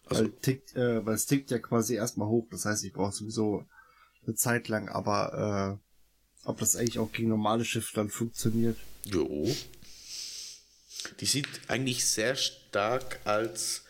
[0.07, 3.13] Also, weil, tickt, äh, weil es tickt ja quasi erstmal hoch, das heißt, ich brauche
[3.13, 3.65] sowieso
[4.27, 8.77] eine Zeit lang, aber äh, ob das eigentlich auch gegen normale Schiffe dann funktioniert.
[9.05, 9.49] Jo.
[11.21, 13.83] Die sind eigentlich sehr stark als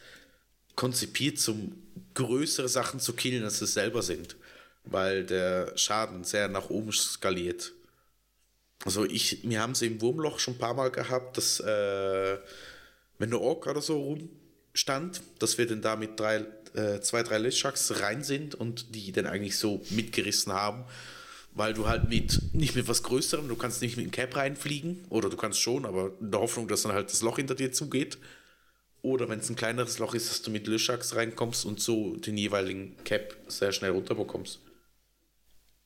[0.74, 1.82] konzipiert, um
[2.14, 4.36] größere Sachen zu killen, als sie selber sind.
[4.84, 7.72] Weil der Schaden sehr nach oben skaliert.
[8.84, 12.38] Also ich, wir haben sie im Wurmloch schon ein paar Mal gehabt, dass äh,
[13.18, 16.44] wenn eine Ork oder so rumstand, dass wir dann da mit drei,
[16.74, 20.84] äh, zwei, drei Lischaks rein sind und die dann eigentlich so mitgerissen haben
[21.54, 25.04] weil du halt mit, nicht mit was Größerem, du kannst nicht mit einem Cap reinfliegen,
[25.10, 27.72] oder du kannst schon, aber in der Hoffnung, dass dann halt das Loch hinter dir
[27.72, 28.18] zugeht.
[29.02, 32.36] Oder wenn es ein kleineres Loch ist, dass du mit Löschachs reinkommst und so den
[32.36, 34.60] jeweiligen Cap sehr schnell runterbekommst.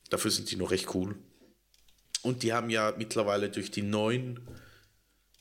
[0.09, 1.15] Dafür sind die noch recht cool.
[2.21, 4.39] Und die haben ja mittlerweile durch die neuen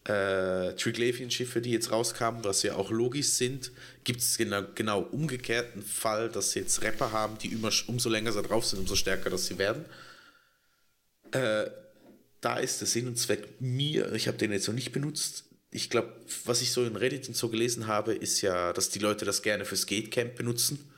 [0.04, 3.72] äh, Triglavian-Schiffe, die jetzt rauskamen, was ja auch logisch sind,
[4.04, 8.32] gibt es genau, genau umgekehrten Fall, dass sie jetzt Rapper haben, die immer, umso länger
[8.32, 9.84] sie drauf sind, umso stärker dass sie werden.
[11.32, 11.70] Äh,
[12.40, 15.44] da ist der Sinn und Zweck mir, ich habe den jetzt noch nicht benutzt.
[15.70, 16.12] Ich glaube,
[16.44, 19.42] was ich so in Reddit und so gelesen habe, ist ja, dass die Leute das
[19.42, 20.90] gerne fürs Gatecamp benutzen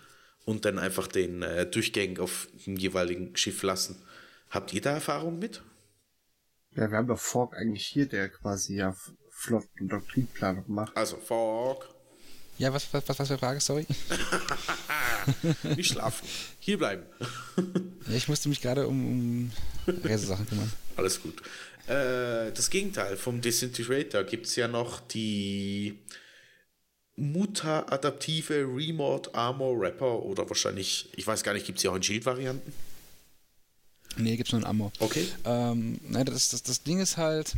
[0.44, 4.02] und dann einfach den äh, Durchgang auf dem jeweiligen Schiff lassen.
[4.50, 5.62] Habt ihr da Erfahrung mit?
[6.74, 8.94] Ja, wir haben doch Fork eigentlich hier, der quasi ja
[9.30, 10.96] flotten Doktrinplanung macht.
[10.96, 11.88] Also Fork.
[12.58, 13.86] Ja, was, was, was, was für eine Frage, sorry?
[15.76, 16.26] Nicht schlafen.
[16.58, 17.02] Hier bleiben.
[18.14, 19.52] ich musste mich gerade um, um
[20.04, 20.72] Reisesachen kümmern.
[20.96, 21.42] Alles gut.
[21.86, 25.98] Äh, das Gegenteil vom Disintegrator gibt es ja noch die
[27.16, 32.02] Muta-adaptive Remote Armor Wrapper oder wahrscheinlich, ich weiß gar nicht, gibt es ja auch in
[32.02, 32.72] Shield-Varianten?
[34.16, 34.92] Nee, gibt es nur in Ammo.
[34.98, 35.26] Okay.
[35.44, 37.54] Ähm, nein, das, das, das Ding ist halt.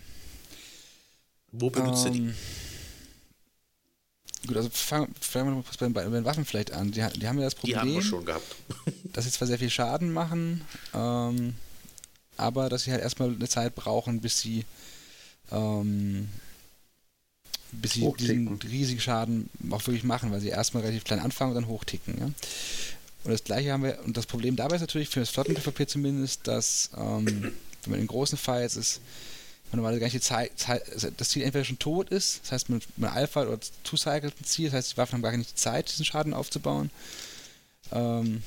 [1.53, 2.35] Wo benutzt ähm, ihr die?
[4.47, 6.91] Gut, also fangen, wir mal bei, bei den Waffen vielleicht an.
[6.93, 8.57] Die, die haben ja das Problem, die haben wir schon gehabt.
[9.13, 10.63] dass sie zwar sehr viel Schaden machen,
[10.95, 11.55] ähm,
[12.37, 14.65] aber dass sie halt erstmal eine Zeit brauchen, bis sie
[15.53, 16.29] ähm,
[17.73, 21.63] bis sie diesen riesigen Schaden auch wirklich machen, weil sie erstmal relativ klein anfangen und
[21.63, 22.19] dann hochticken.
[22.19, 22.27] Ja?
[23.25, 26.47] Und das gleiche haben wir, und das Problem dabei ist natürlich für das Flotten-PvP zumindest,
[26.47, 29.01] dass ähm, wenn man in großen Files ist,
[29.71, 32.69] man normalerweise gar nicht die Zeit, also das Ziel entweder schon tot ist, das heißt
[32.71, 35.57] man, man Alpha oder two-cycelt ein Ziel, das heißt die Waffen haben gar nicht die
[35.57, 36.91] Zeit, diesen Schaden aufzubauen.
[37.93, 38.43] Ähm,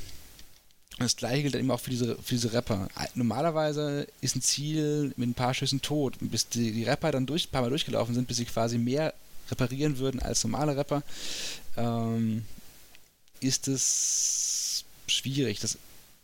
[0.99, 2.87] und das gleiche gilt dann eben auch für diese, für diese Rapper.
[3.15, 7.47] Normalerweise ist ein Ziel mit ein paar Schüssen tot, bis die, die Rapper dann durch,
[7.47, 9.13] ein paar Mal durchgelaufen sind, bis sie quasi mehr
[9.49, 11.01] reparieren würden als normale Rapper,
[11.77, 12.45] ähm,
[13.39, 15.59] ist es schwierig.
[15.59, 15.77] Das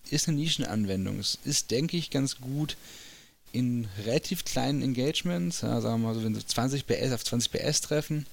[0.09, 1.19] ist eine Nischenanwendung.
[1.19, 2.77] Es ist, denke ich, ganz gut
[3.51, 7.51] in relativ kleinen Engagements, ja, sagen wir mal so, wenn sie 20 PS auf 20
[7.51, 8.25] PS treffen,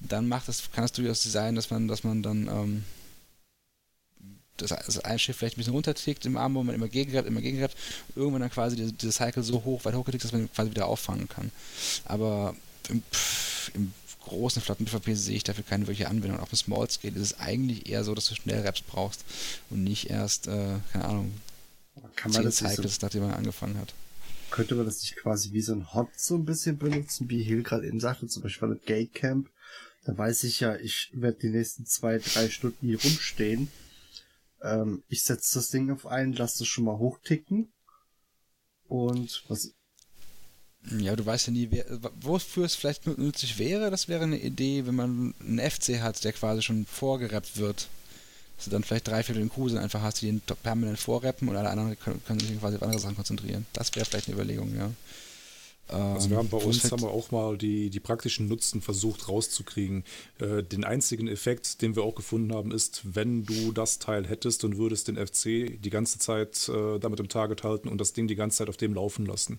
[0.00, 2.84] dann macht das, kann es durchaus sein, dass man, dass man dann ähm,
[4.56, 7.40] das, das ein Schiff vielleicht ein bisschen runtertickt im Arm, wo man immer gegengreift, immer
[7.40, 7.76] gegengreift,
[8.14, 11.28] irgendwann dann quasi diese, diese Cycle so hoch, weit hochgetickt, dass man quasi wieder auffangen
[11.28, 11.50] kann.
[12.04, 12.54] Aber
[12.88, 13.92] im, pff, im
[14.24, 16.40] großen flotten PvP sehe ich dafür keine wirkliche Anwendung.
[16.40, 19.24] Auch im Small Scale ist es eigentlich eher so, dass du schnell Raps brauchst
[19.70, 21.32] und nicht erst, äh, keine Ahnung,
[22.16, 23.92] Kann man das Cycles, so, nachdem man angefangen hat.
[24.52, 27.62] Könnte man das nicht quasi wie so ein Hot so ein bisschen benutzen, wie Hill
[27.62, 29.50] gerade eben sagte, zum Beispiel bei Gate Camp.
[30.04, 33.68] Da weiß ich ja, ich werde die nächsten zwei, drei Stunden hier rumstehen.
[34.62, 37.72] Ähm, ich setze das Ding auf ein, lasse es schon mal hochticken.
[38.88, 39.74] Und was
[40.90, 41.84] ja, du weißt ja nie, wer,
[42.20, 43.90] wofür es vielleicht nützlich wäre.
[43.90, 47.88] Das wäre eine Idee, wenn man einen FC hat, der quasi schon vorgerappt wird.
[48.62, 51.56] Dass du dann vielleicht drei Viertel den Crew einfach hast, die den permanent vorrappen und
[51.56, 53.66] alle anderen können, können sich quasi auf andere Sachen konzentrieren.
[53.72, 54.88] Das wäre vielleicht eine Überlegung, ja.
[55.92, 59.28] Also wir haben bei Ähm, uns haben wir auch mal die, die praktischen Nutzen versucht
[59.28, 60.04] rauszukriegen.
[60.38, 64.64] Äh, den einzigen Effekt, den wir auch gefunden haben, ist, wenn du das Teil hättest
[64.64, 68.26] und würdest den FC die ganze Zeit äh, damit im Target halten und das Ding
[68.28, 69.58] die ganze Zeit auf dem laufen lassen.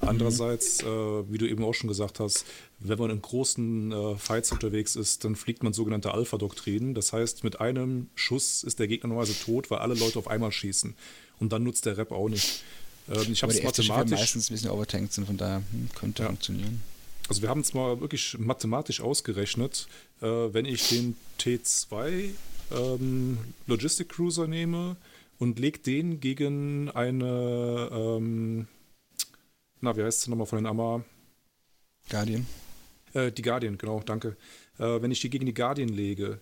[0.00, 2.44] Andererseits, äh, wie du eben auch schon gesagt hast,
[2.80, 6.94] wenn man in großen äh, Fights unterwegs ist, dann fliegt man sogenannte Alpha-Doktrinen.
[6.94, 10.52] Das heißt, mit einem Schuss ist der Gegner normalerweise tot, weil alle Leute auf einmal
[10.52, 10.94] schießen.
[11.38, 12.62] Und dann nutzt der Rep auch nicht.
[13.08, 14.18] Ähm, ich habe es mathematisch.
[14.18, 16.28] meistens ein bisschen overtankt sind, von daher hm, könnte Ja.
[16.28, 16.80] funktionieren.
[17.28, 19.86] Also wir haben es mal wirklich mathematisch ausgerechnet,
[20.20, 22.30] äh, wenn ich den T2
[22.72, 24.96] ähm, Logistic Cruiser nehme
[25.38, 28.68] und leg den gegen eine, ähm,
[29.80, 31.02] na wie heißt es nochmal von den Amma?
[32.10, 32.46] Guardian.
[33.14, 34.36] Äh, die Guardian, genau, danke.
[34.78, 36.40] Äh, wenn ich die gegen die Guardian lege,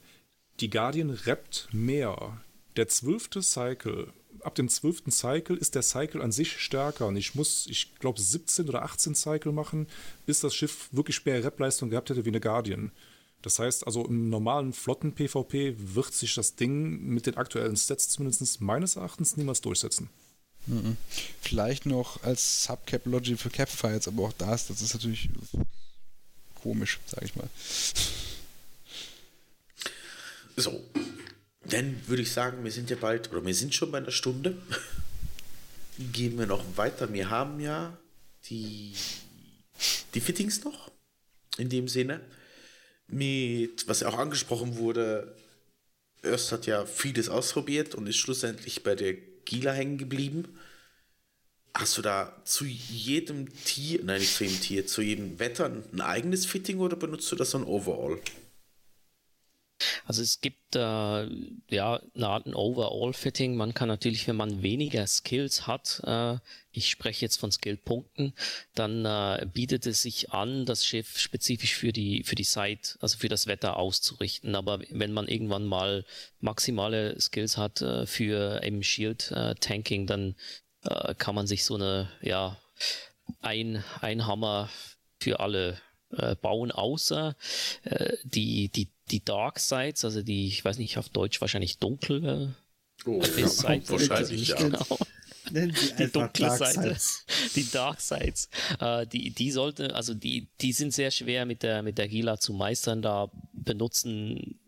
[0.60, 2.40] die Guardian rappt mehr.
[2.76, 4.12] Der zwölfte Cycle,
[4.44, 8.20] ab dem zwölften Cycle ist der Cycle an sich stärker und ich muss, ich glaube,
[8.20, 9.86] 17 oder 18 Cycle machen,
[10.26, 12.92] bis das Schiff wirklich mehr Rap-Leistung gehabt hätte wie eine Guardian.
[13.42, 18.60] Das heißt, also im normalen Flotten-PvP wird sich das Ding mit den aktuellen Stats zumindest
[18.60, 20.08] meines Erachtens niemals durchsetzen.
[20.66, 20.96] Mhm.
[21.40, 25.28] Vielleicht noch als Subcap Logic für Capfights, aber auch das, das ist natürlich
[26.54, 27.48] komisch, sag ich mal.
[30.56, 30.80] So,
[31.64, 34.56] dann würde ich sagen, wir sind ja bald, oder wir sind schon bei einer Stunde.
[36.12, 37.12] Gehen wir noch weiter.
[37.12, 37.96] Wir haben ja
[38.46, 38.94] die,
[40.14, 40.90] die Fittings noch,
[41.58, 42.20] in dem Sinne.
[43.06, 45.36] Mit, was ja auch angesprochen wurde,
[46.24, 50.58] Öst hat ja vieles ausprobiert und ist schlussendlich bei der Gila hängen geblieben.
[51.74, 56.00] Hast du da zu jedem Tier, nein, nicht zu jedem Tier, zu jedem Wetter ein
[56.00, 58.20] eigenes Fitting oder benutzt du das so ein Overall?
[60.06, 63.56] Also es gibt äh, ja eine Art ein Overall-Fitting.
[63.56, 66.38] Man kann natürlich, wenn man weniger Skills hat, äh,
[66.72, 68.32] ich spreche jetzt von Skillpunkten,
[68.74, 73.18] dann äh, bietet es sich an, das Schiff spezifisch für die für die Site, also
[73.18, 74.54] für das Wetter auszurichten.
[74.54, 76.04] Aber wenn man irgendwann mal
[76.40, 80.34] maximale Skills hat äh, für eben Shield-Tanking, dann
[80.84, 82.58] äh, kann man sich so eine ja
[83.40, 84.70] ein ein Hammer
[85.20, 85.80] für alle
[86.16, 87.36] äh, bauen, außer
[87.84, 92.54] äh, die, die, die Dark Sides, also die, ich weiß nicht, auf Deutsch wahrscheinlich dunkel.
[93.04, 94.56] Oh, Äh, ja, Seite, wahrscheinlich, ja.
[94.56, 94.98] genau.
[95.50, 96.82] Die dunkle Dark Seite.
[96.82, 97.26] Sides.
[97.56, 98.48] Die Dark Sides.
[98.80, 102.38] Äh, die, die sollte, also die, die sind sehr schwer mit der, mit der Gila
[102.38, 103.02] zu meistern.
[103.02, 104.60] Da benutzen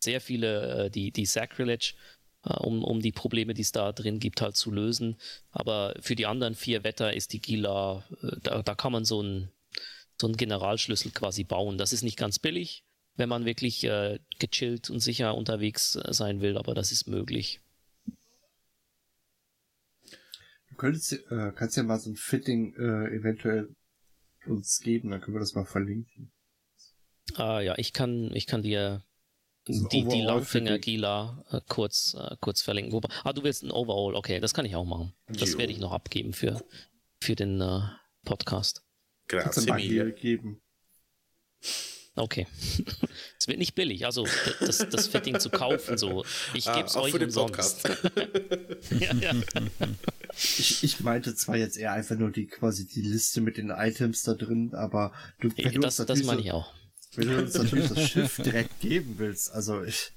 [0.00, 1.94] sehr viele äh, die, die Sacrilege,
[2.44, 5.16] äh, um, um die Probleme, die es da drin gibt, halt zu lösen.
[5.50, 9.22] Aber für die anderen vier Wetter ist die Gila, äh, da, da kann man so
[9.22, 9.50] ein
[10.20, 11.78] so einen Generalschlüssel quasi bauen.
[11.78, 12.84] Das ist nicht ganz billig,
[13.16, 17.60] wenn man wirklich äh, gechillt und sicher unterwegs äh, sein will, aber das ist möglich.
[20.70, 23.74] Du könntest, äh, kannst ja mal so ein Fitting äh, eventuell
[24.46, 26.32] uns geben, dann können wir das mal verlinken.
[27.34, 29.02] Ah ja, ich kann, ich kann dir
[29.66, 30.78] die, die Langfinger.
[30.78, 32.92] Gila äh, kurz, äh, kurz verlinken.
[32.92, 35.12] Wobei, ah, du willst ein Overall, okay, das kann ich auch machen.
[35.26, 35.58] Das Jo.
[35.58, 36.62] werde ich noch abgeben für,
[37.20, 37.80] für den äh,
[38.24, 38.82] Podcast.
[39.28, 40.12] Grazie hier mille.
[40.14, 40.60] geben.
[42.14, 42.46] Okay.
[43.40, 44.26] Es wird nicht billig, also
[44.60, 46.24] das, das Fitting zu kaufen, so.
[46.54, 47.84] Ich Ah, gebe es auch euch für den umsonst.
[47.84, 48.10] Podcast.
[49.00, 49.32] ja, ja.
[50.36, 54.24] Ich, ich meinte zwar jetzt eher einfach nur die quasi die Liste mit den Items
[54.24, 56.74] da drin, aber du, wenn du Das, uns das meine ich auch.
[57.14, 60.10] Wenn du uns natürlich das Schiff direkt geben willst, also ich,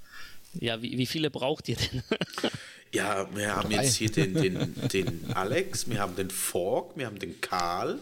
[0.59, 2.01] Ja, wie, wie viele braucht ihr denn?
[2.93, 3.83] Ja, wir haben Drei.
[3.83, 7.99] jetzt hier den, den, den Alex, wir haben den Fork, wir haben den Karl,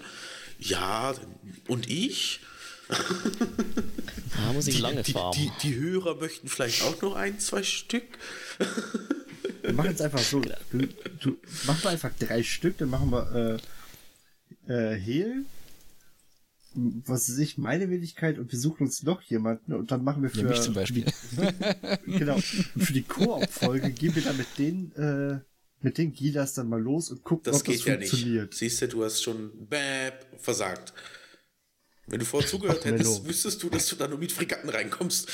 [0.59, 1.15] ja,
[1.67, 2.41] und ich.
[2.89, 5.37] Da muss ich lange die, farmen.
[5.37, 8.05] die, die Hörer möchten vielleicht auch noch ein, zwei Stück.
[9.61, 10.41] wir machen es einfach so.
[10.71, 10.87] Du,
[11.19, 11.37] du
[11.67, 13.59] mach mal einfach drei Stück, dann machen wir
[14.67, 15.45] äh, äh, Hehl,
[16.73, 20.29] was weiß ich, meine Wenigkeit und wir suchen uns noch jemanden und dann machen wir
[20.29, 21.05] für Ja, mich zum Beispiel.
[22.05, 25.39] genau und für die Koop-Folge gehen wir dann mit den äh,
[25.81, 28.09] mit den Gilas dann mal los und gucken, Das ob das geht ja nicht.
[28.09, 28.53] funktioniert.
[28.53, 30.93] Siehst du, du hast schon bäb, versagt.
[32.07, 35.29] Wenn du vorher zugehört hättest, wüsstest du, dass du da nur mit Fregatten reinkommst.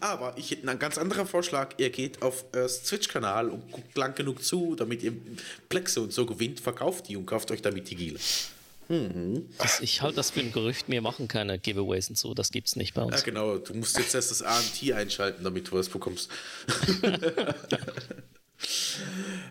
[0.00, 1.74] Aber ich hätte einen ganz anderen Vorschlag.
[1.78, 5.12] Ihr geht auf äh, Twitch-Kanal und guckt lang genug zu, damit ihr
[5.68, 7.96] Plexe und so gewinnt, verkauft die und kauft euch damit die
[9.58, 12.74] Das, ich halte das für ein Gerücht, wir machen keine Giveaways und so, das gibt's
[12.74, 13.22] nicht bei Ja, uns.
[13.22, 13.56] genau.
[13.58, 16.28] Du musst jetzt erst das AMT einschalten, damit du was bekommst.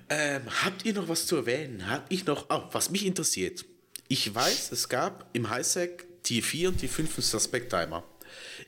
[0.10, 1.90] ähm, habt ihr noch was zu erwähnen?
[1.90, 3.64] Hab ich noch, oh, was mich interessiert.
[4.10, 8.04] Ich weiß, es gab im Highsec Tier 4 und Tier 5 einen Suspect Timer.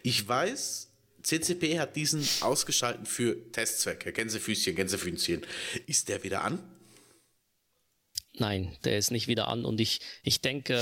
[0.04, 0.90] Ich weiß,
[1.24, 4.12] CCP hat diesen ausgeschalten für Testzwecke.
[4.14, 5.42] Gänsefüßchen, Gänsefüßchen.
[5.86, 6.60] Ist der wieder an?
[8.42, 10.74] Nein, der ist nicht wieder an und ich, ich denke,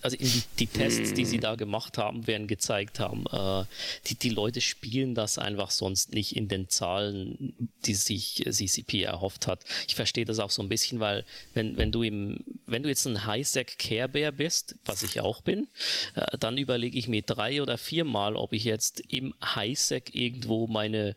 [0.00, 3.66] also die, die, Tests, die sie da gemacht haben, werden gezeigt haben, äh,
[4.06, 9.46] die, die Leute spielen das einfach sonst nicht in den Zahlen, die sich CCP erhofft
[9.46, 9.60] hat.
[9.86, 13.04] Ich verstehe das auch so ein bisschen, weil wenn, wenn du im, wenn du jetzt
[13.04, 15.68] ein Highsec Care Bear bist, was ich auch bin,
[16.14, 21.14] äh, dann überlege ich mir drei oder viermal, ob ich jetzt im Highsec irgendwo meine,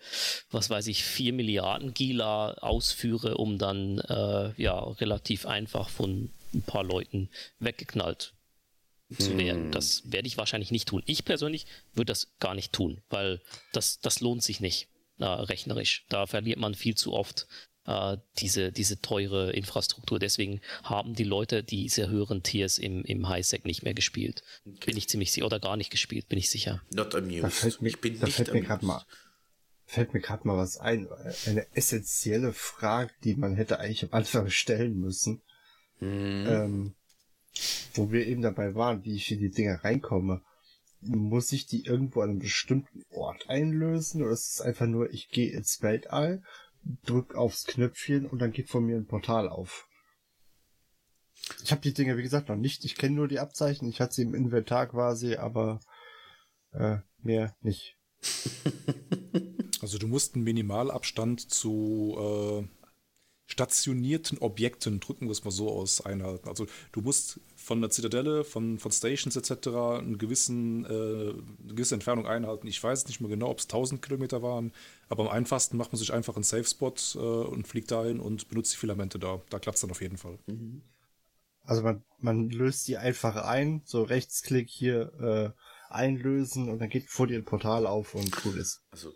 [0.52, 6.30] was weiß ich, vier Milliarden Gila ausführe, um dann äh, ja relativ einfach einfach von
[6.54, 8.34] ein paar Leuten weggeknallt
[9.18, 9.66] zu werden.
[9.66, 9.72] Hm.
[9.72, 11.04] Das werde ich wahrscheinlich nicht tun.
[11.06, 13.42] Ich persönlich würde das gar nicht tun, weil
[13.72, 14.88] das, das lohnt sich nicht
[15.20, 16.06] äh, rechnerisch.
[16.10, 17.48] Da verliert man viel zu oft
[17.86, 20.20] äh, diese, diese teure Infrastruktur.
[20.20, 24.44] Deswegen haben die Leute diese höheren Tiers im, im Highsec nicht mehr gespielt.
[24.66, 24.88] Okay.
[24.88, 25.46] Bin ich ziemlich sicher.
[25.46, 26.82] Oder gar nicht gespielt, bin ich sicher.
[26.92, 27.44] Not amused.
[27.44, 29.04] Da fällt mir, ich bin da nicht fällt mir gerade mal
[29.86, 31.08] fällt mir gerade mal was ein.
[31.48, 35.42] Eine essentielle Frage, die man hätte eigentlich am Anfang stellen müssen.
[36.00, 36.46] Mhm.
[36.48, 36.96] Ähm,
[37.94, 40.42] wo wir eben dabei waren, wie ich in die Dinger reinkomme.
[41.02, 45.30] Muss ich die irgendwo an einem bestimmten Ort einlösen oder ist es einfach nur, ich
[45.30, 46.44] gehe ins Weltall,
[47.06, 49.88] drück aufs Knöpfchen und dann geht von mir ein Portal auf?
[51.64, 52.84] Ich habe die Dinger, wie gesagt, noch nicht.
[52.84, 53.88] Ich kenne nur die Abzeichen.
[53.88, 55.80] Ich hatte sie im Inventar quasi, aber
[56.72, 57.98] äh, mehr nicht.
[59.82, 62.79] Also du musst einen Minimalabstand zu äh,
[63.50, 66.48] stationierten Objekten, drücken wir es mal so aus, einhalten.
[66.48, 69.68] Also du musst von der Zitadelle, von, von Stations etc.
[69.98, 72.68] Einen gewissen, äh, eine gewisse Entfernung einhalten.
[72.68, 74.72] Ich weiß nicht mehr genau, ob es 1000 Kilometer waren,
[75.10, 78.50] aber am einfachsten macht man sich einfach einen Safe Spot äh, und fliegt dahin und
[78.50, 79.42] benutzt die Filamente da.
[79.50, 80.38] Da klappt es dann auf jeden Fall.
[80.46, 80.84] Mhm.
[81.64, 87.10] Also man, man löst die einfach ein, so Rechtsklick hier äh, einlösen und dann geht
[87.10, 88.84] vor dir ein Portal auf und cool ist.
[88.92, 89.12] Also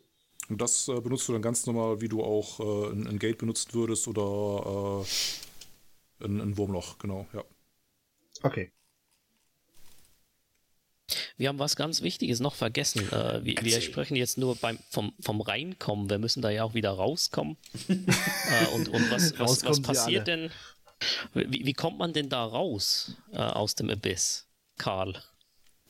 [0.53, 3.39] und das äh, benutzt du dann ganz normal, wie du auch äh, ein, ein, Gate
[3.39, 5.03] benutzt würdest oder
[6.21, 7.43] äh, ein, ein Wurmloch, genau, ja.
[8.43, 8.71] Okay.
[11.37, 13.11] Wir haben was ganz Wichtiges noch vergessen.
[13.11, 16.09] Äh, wir, wir, sprechen jetzt nur beim, vom, vom Reinkommen.
[16.09, 17.57] Wir müssen da ja auch wieder rauskommen.
[17.87, 20.51] äh, und, und was, was, was passiert denn?
[21.33, 24.47] Wie, wie, kommt man denn da raus äh, aus dem Abyss,
[24.77, 25.21] Karl?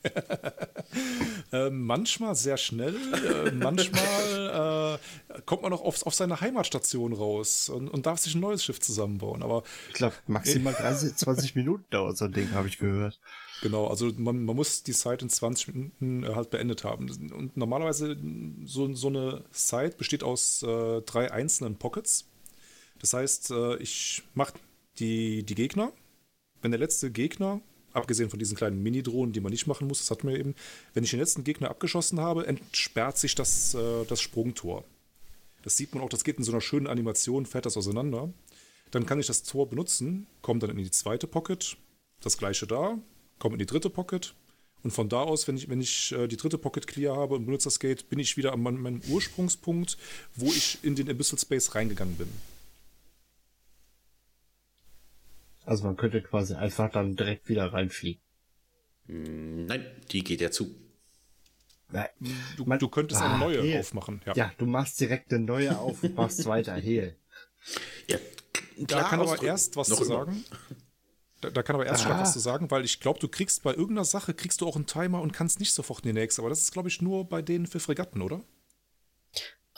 [1.51, 4.99] äh, manchmal sehr schnell, äh, manchmal
[5.29, 8.63] äh, kommt man noch auf, auf seine Heimatstation raus und, und, darf sich ein neues
[8.63, 9.43] Schiff zusammenbauen.
[9.43, 13.19] Aber ich glaube, maximal 30, 20 Minuten dauert so ein Ding, habe ich gehört.
[13.61, 17.09] Genau, also man, man, muss die Site in 20 Minuten äh, halt beendet haben.
[17.31, 18.17] Und normalerweise
[18.65, 22.27] so, so eine Site besteht aus drei einzelnen Pockets.
[22.99, 24.53] Das heißt, ich mache
[24.99, 25.91] die, die Gegner.
[26.61, 27.61] Wenn der letzte Gegner
[27.93, 30.55] abgesehen von diesen kleinen Mini-Drohnen, die man nicht machen muss, das hatten wir eben,
[30.93, 34.83] wenn ich den letzten Gegner abgeschossen habe, entsperrt sich das, äh, das Sprungtor.
[35.63, 38.33] Das sieht man auch, das geht in so einer schönen Animation, fährt das auseinander.
[38.91, 41.77] Dann kann ich das Tor benutzen, komme dann in die zweite Pocket,
[42.21, 42.99] das gleiche da,
[43.39, 44.35] komme in die dritte Pocket
[44.83, 47.45] und von da aus, wenn ich, wenn ich äh, die dritte Pocket clear habe und
[47.45, 49.97] benutze das Gate, bin ich wieder an meinem Ursprungspunkt,
[50.35, 52.27] wo ich in den Abyssal Space reingegangen bin.
[55.65, 58.21] Also man könnte quasi einfach dann direkt wieder reinfliegen.
[59.07, 60.75] Hm, nein, die geht ja zu.
[61.91, 62.07] Nein,
[62.57, 63.79] du, man, du könntest ah, eine neue Hehl.
[63.79, 64.21] aufmachen.
[64.25, 64.33] Ja.
[64.33, 64.51] ja.
[64.57, 67.15] du machst direkt eine neue auf und machst weiter Hehl.
[68.09, 68.17] Ja,
[68.77, 70.43] da kann aber erst was Noch zu sagen.
[71.41, 72.19] Da, da, kann aber erst ah.
[72.19, 74.87] was zu sagen, weil ich glaube, du kriegst bei irgendeiner Sache kriegst du auch einen
[74.87, 76.41] Timer und kannst nicht sofort in die nächste.
[76.41, 78.41] Aber das ist, glaube ich, nur bei denen für Fregatten, oder?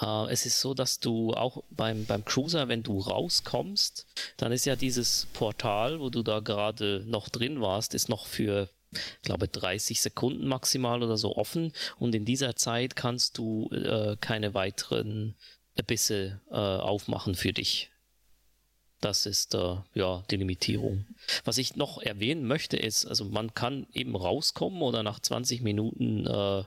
[0.02, 4.06] Uh, es ist so, dass du auch beim, beim Cruiser, wenn du rauskommst,
[4.36, 8.70] dann ist ja dieses Portal, wo du da gerade noch drin warst, ist noch für,
[8.92, 11.72] ich glaube, 30 Sekunden maximal oder so offen.
[11.98, 15.36] Und in dieser Zeit kannst du äh, keine weiteren
[15.88, 17.90] Bisse äh, aufmachen für dich.
[19.00, 21.06] Das ist äh, ja die Limitierung.
[21.46, 26.26] Was ich noch erwähnen möchte, ist, also man kann eben rauskommen oder nach 20 Minuten
[26.26, 26.64] äh,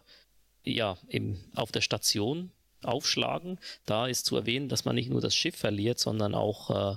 [0.62, 2.52] ja eben auf der Station
[2.82, 3.58] aufschlagen.
[3.86, 6.96] Da ist zu erwähnen, dass man nicht nur das Schiff verliert, sondern auch äh,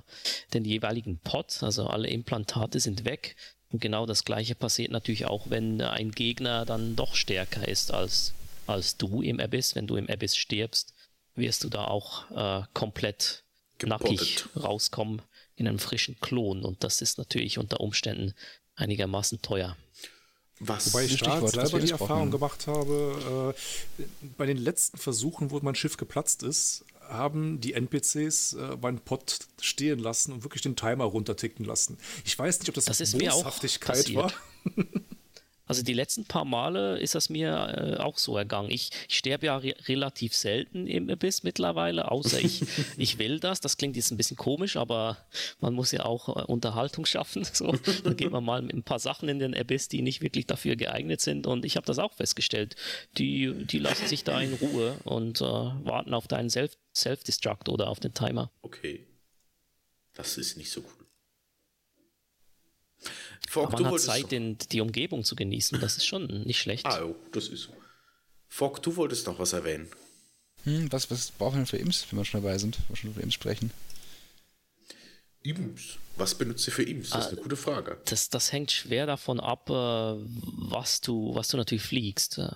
[0.53, 1.63] den jeweiligen Pod.
[1.63, 3.35] Also alle Implantate sind weg.
[3.71, 8.33] Und genau das gleiche passiert natürlich auch, wenn ein Gegner dann doch stärker ist als,
[8.67, 9.75] als du im Abyss.
[9.75, 10.93] Wenn du im Abyss stirbst,
[11.35, 13.43] wirst du da auch äh, komplett
[13.77, 14.11] Gepottet.
[14.11, 15.21] nackig rauskommen
[15.55, 16.63] in einem frischen Klon.
[16.63, 18.33] Und das ist natürlich unter Umständen
[18.75, 19.77] einigermaßen teuer.
[20.63, 23.55] Was Wobei ich da selber die Erfahrung gemacht habe,
[23.97, 24.03] äh,
[24.37, 29.39] bei den letzten Versuchen, wo mein Schiff geplatzt ist, haben die NPCs äh, meinen Pod
[29.59, 31.97] stehen lassen und wirklich den Timer runterticken lassen.
[32.25, 34.31] Ich weiß nicht, ob das, das ist Boshaftigkeit war.
[35.65, 38.69] Also die letzten paar Male ist das mir äh, auch so ergangen.
[38.71, 42.63] Ich, ich sterbe ja re relativ selten im Abyss mittlerweile, außer ich,
[42.97, 43.61] ich will das.
[43.61, 45.17] Das klingt jetzt ein bisschen komisch, aber
[45.59, 47.47] man muss ja auch äh, Unterhaltung schaffen.
[47.53, 50.47] So, dann geht man mal mit ein paar Sachen in den Abyss, die nicht wirklich
[50.47, 51.47] dafür geeignet sind.
[51.47, 52.75] Und ich habe das auch festgestellt.
[53.17, 57.89] Die, die lassen sich da in Ruhe und äh, warten auf deinen Self- Self-Destruct oder
[57.89, 58.51] auf den Timer.
[58.61, 59.05] Okay.
[60.13, 61.00] Das ist nicht so cool.
[63.55, 65.79] Aber du man hat Zeit, den, die Umgebung zu genießen.
[65.79, 66.85] Das ist schon nicht schlecht.
[66.85, 67.73] Ah, jo, das ist so.
[68.47, 69.89] Fork, du wolltest noch was erwähnen.
[70.63, 72.95] Hm, was, was brauchen wir denn für Imps, wenn wir schon dabei sind, wenn wir
[72.97, 73.71] schon über Imps sprechen?
[75.43, 75.97] Ims.
[76.17, 77.09] Was benutzt ihr für Ims?
[77.09, 77.99] Das ist eine gute Frage.
[78.05, 82.37] das, das hängt schwer davon ab, äh, was du, was du natürlich fliegst.
[82.37, 82.49] Äh,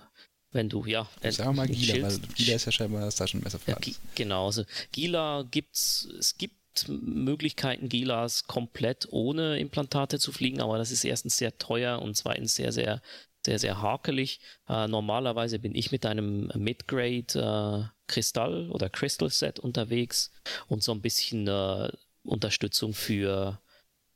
[0.52, 3.16] Wenn du, ja, äh, Sagen wir mal Gila, Schild- weil Gila ist ja scheinbar das
[3.16, 6.55] Taschenmesser ja, Gi- genau, also Gila gibt's, es gibt
[6.88, 12.54] Möglichkeiten, Gilas komplett ohne Implantate zu fliegen, aber das ist erstens sehr teuer und zweitens
[12.54, 13.02] sehr, sehr,
[13.44, 14.40] sehr, sehr hakelig.
[14.68, 20.32] Äh, normalerweise bin ich mit einem Mid-Grade äh, oder Crystal Set unterwegs
[20.68, 21.90] und so ein bisschen äh,
[22.22, 23.60] Unterstützung für,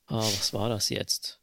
[0.06, 1.40] ah, was war das jetzt?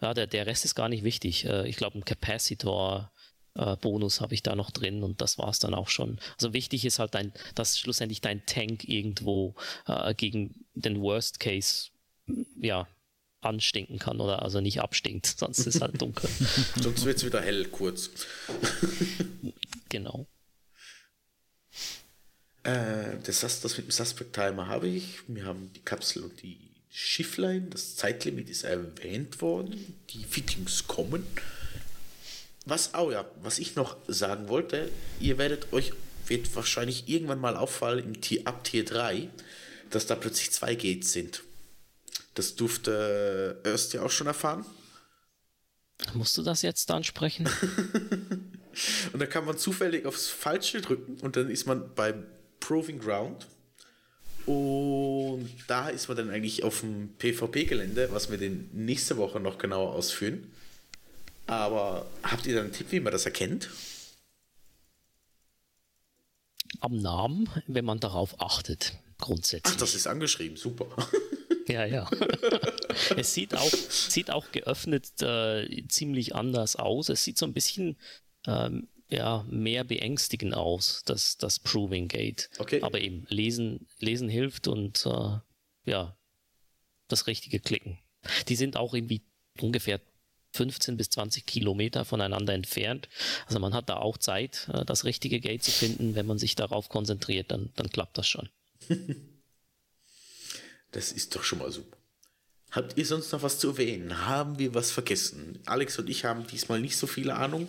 [0.00, 1.44] Ja, der, der Rest ist gar nicht wichtig.
[1.44, 3.12] Äh, ich glaube, ein Capacitor
[3.58, 6.18] äh, Bonus habe ich da noch drin und das war es dann auch schon.
[6.34, 9.54] Also wichtig ist halt, dein, dass schlussendlich dein Tank irgendwo
[9.86, 11.90] äh, gegen den Worst Case
[12.60, 12.86] ja,
[13.40, 16.30] anstinken kann oder also nicht abstinkt, sonst ist halt dunkel.
[16.80, 18.10] Sonst wird es wieder hell kurz.
[19.88, 20.26] genau.
[22.62, 25.20] Äh, das, das, das mit dem Suspect Timer habe ich.
[25.26, 26.58] Wir haben die Kapsel und die
[26.90, 27.70] Schifflein.
[27.70, 29.98] Das Zeitlimit ist erwähnt worden.
[30.10, 31.24] Die Fittings kommen.
[32.68, 34.90] Was, oh ja, was ich noch sagen wollte,
[35.20, 35.92] ihr werdet euch,
[36.26, 39.30] wird wahrscheinlich irgendwann mal auffallen im Tier, ab Tier 3,
[39.88, 41.42] dass da plötzlich zwei Gates sind.
[42.34, 44.66] Das durfte Erst ja auch schon erfahren.
[46.12, 47.48] Musst du das jetzt ansprechen?
[49.12, 52.24] Und da kann man zufällig aufs Falsche drücken und dann ist man beim
[52.60, 53.48] Proving Ground.
[54.46, 59.58] Und da ist man dann eigentlich auf dem PvP-Gelände, was wir den nächste Woche noch
[59.58, 60.52] genauer ausführen.
[61.48, 63.70] Aber habt ihr da einen Tipp, wie man das erkennt?
[66.80, 69.74] Am Namen, wenn man darauf achtet, grundsätzlich.
[69.74, 70.86] Ach, das ist angeschrieben, super.
[71.68, 72.08] Ja, ja.
[73.18, 77.10] es sieht auch, sieht auch geöffnet äh, ziemlich anders aus.
[77.10, 77.98] Es sieht so ein bisschen
[78.46, 82.48] ähm, ja, mehr beängstigend aus, das, das Proving Gate.
[82.58, 82.80] Okay.
[82.80, 85.40] Aber eben, lesen, lesen hilft und äh,
[85.84, 86.16] ja,
[87.08, 87.98] das richtige Klicken.
[88.48, 89.20] Die sind auch irgendwie
[89.60, 90.00] ungefähr
[90.52, 93.08] 15 bis 20 Kilometer voneinander entfernt.
[93.46, 96.14] Also man hat da auch Zeit, äh, das richtige Gate zu finden.
[96.14, 98.48] Wenn man sich darauf konzentriert, dann, dann klappt das schon.
[100.90, 101.96] Das ist doch schon mal super.
[102.70, 104.26] Habt ihr sonst noch was zu erwähnen?
[104.26, 105.58] Haben wir was vergessen?
[105.66, 107.68] Alex und ich haben diesmal nicht so viele Ahnung.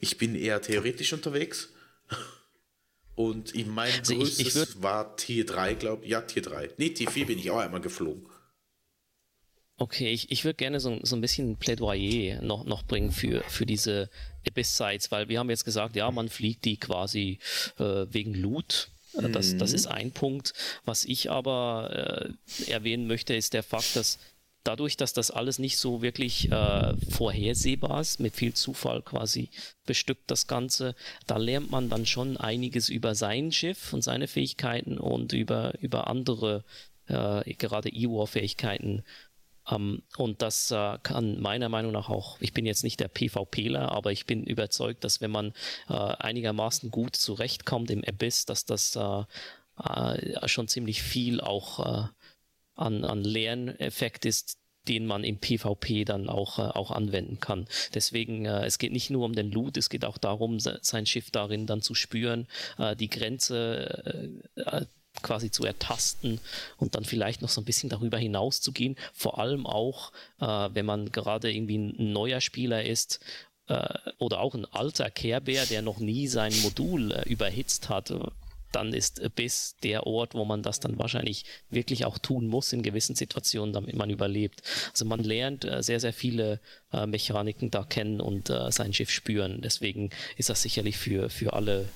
[0.00, 1.70] Ich bin eher theoretisch unterwegs.
[3.14, 6.10] Und ich mein Also ich- größtes ich war Tier 3, glaube ich.
[6.10, 6.70] Ja, Tier 3.
[6.78, 8.26] Nee, Tier 4 bin ich auch einmal geflogen.
[9.82, 13.66] Okay, ich, ich würde gerne so, so ein bisschen Plädoyer noch, noch bringen für, für
[13.66, 14.10] diese
[14.46, 17.40] Abyss-Sites, weil wir haben jetzt gesagt, ja, man fliegt die quasi
[17.80, 18.90] äh, wegen Loot.
[19.14, 20.52] Äh, Das, das ist ein Punkt.
[20.84, 22.36] Was ich aber
[22.68, 24.20] äh, erwähnen möchte, ist der Fakt, dass
[24.62, 29.50] dadurch, dass das alles nicht so wirklich äh, vorhersehbar ist, mit viel Zufall quasi
[29.84, 30.94] bestückt das Ganze,
[31.26, 36.06] da lernt man dann schon einiges über sein Schiff und seine Fähigkeiten und über, über
[36.06, 36.62] andere,
[37.08, 39.02] äh, gerade E-War-Fähigkeiten
[39.70, 43.92] ähm, und das äh, kann meiner Meinung nach auch, ich bin jetzt nicht der PvPler,
[43.92, 45.52] aber ich bin überzeugt, dass wenn man
[45.88, 49.24] äh, einigermaßen gut zurechtkommt im Abyss, dass das äh,
[50.48, 52.10] schon ziemlich viel auch
[52.76, 54.58] an, an Lerneffekt ist,
[54.88, 57.66] den man im PvP dann auch, äh, auch anwenden kann.
[57.94, 61.06] Deswegen, äh, es geht nicht nur um den Loot, es geht auch darum, se- sein
[61.06, 62.48] Schiff darin dann zu spüren,
[62.78, 64.42] äh, die Grenze
[65.20, 66.40] quasi zu ertasten
[66.78, 68.96] und dann vielleicht noch so ein bisschen darüber hinaus zu gehen.
[69.12, 73.20] Vor allem auch, äh, wenn man gerade irgendwie ein neuer Spieler ist
[73.68, 78.12] äh, oder auch ein alter Care-Bär, der noch nie sein Modul äh, überhitzt hat,
[78.72, 82.82] dann ist Abyss der Ort, wo man das dann wahrscheinlich wirklich auch tun muss in
[82.82, 84.62] gewissen Situationen, damit man überlebt.
[84.90, 86.60] Also man lernt äh, sehr, sehr viele
[86.92, 89.60] äh, Mechaniken da kennen und äh, sein Schiff spüren.
[89.62, 91.88] Deswegen ist das sicherlich für, für alle,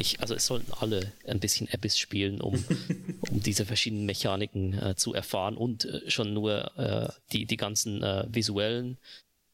[0.00, 2.54] ich, also es sollten alle ein bisschen Abyss spielen, um,
[3.30, 8.02] um diese verschiedenen Mechaniken äh, zu erfahren und äh, schon nur äh, die, die ganzen
[8.02, 8.98] äh, visuellen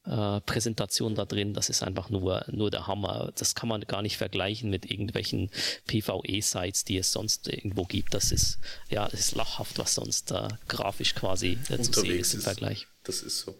[0.06, 3.32] äh, Präsentation da drin, das ist einfach nur, nur der Hammer.
[3.36, 5.50] Das kann man gar nicht vergleichen mit irgendwelchen
[5.86, 8.14] PvE-Sites, die es sonst irgendwo gibt.
[8.14, 8.58] Das ist,
[8.88, 12.44] ja, das ist lachhaft, was sonst da grafisch quasi äh, zu sehen ist im ist.
[12.44, 12.86] Vergleich.
[13.02, 13.58] Das ist so.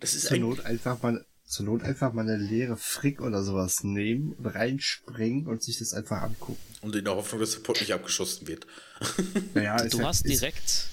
[0.00, 0.40] Das ist Zur ein.
[0.42, 5.46] Not einfach mal zur Not einfach mal eine leere Frick oder sowas nehmen und reinspringen
[5.46, 6.56] und sich das einfach angucken.
[6.80, 8.66] Und in der Hoffnung, dass der Pott nicht abgeschossen wird.
[9.54, 10.86] Naja, Du ja- hast direkt,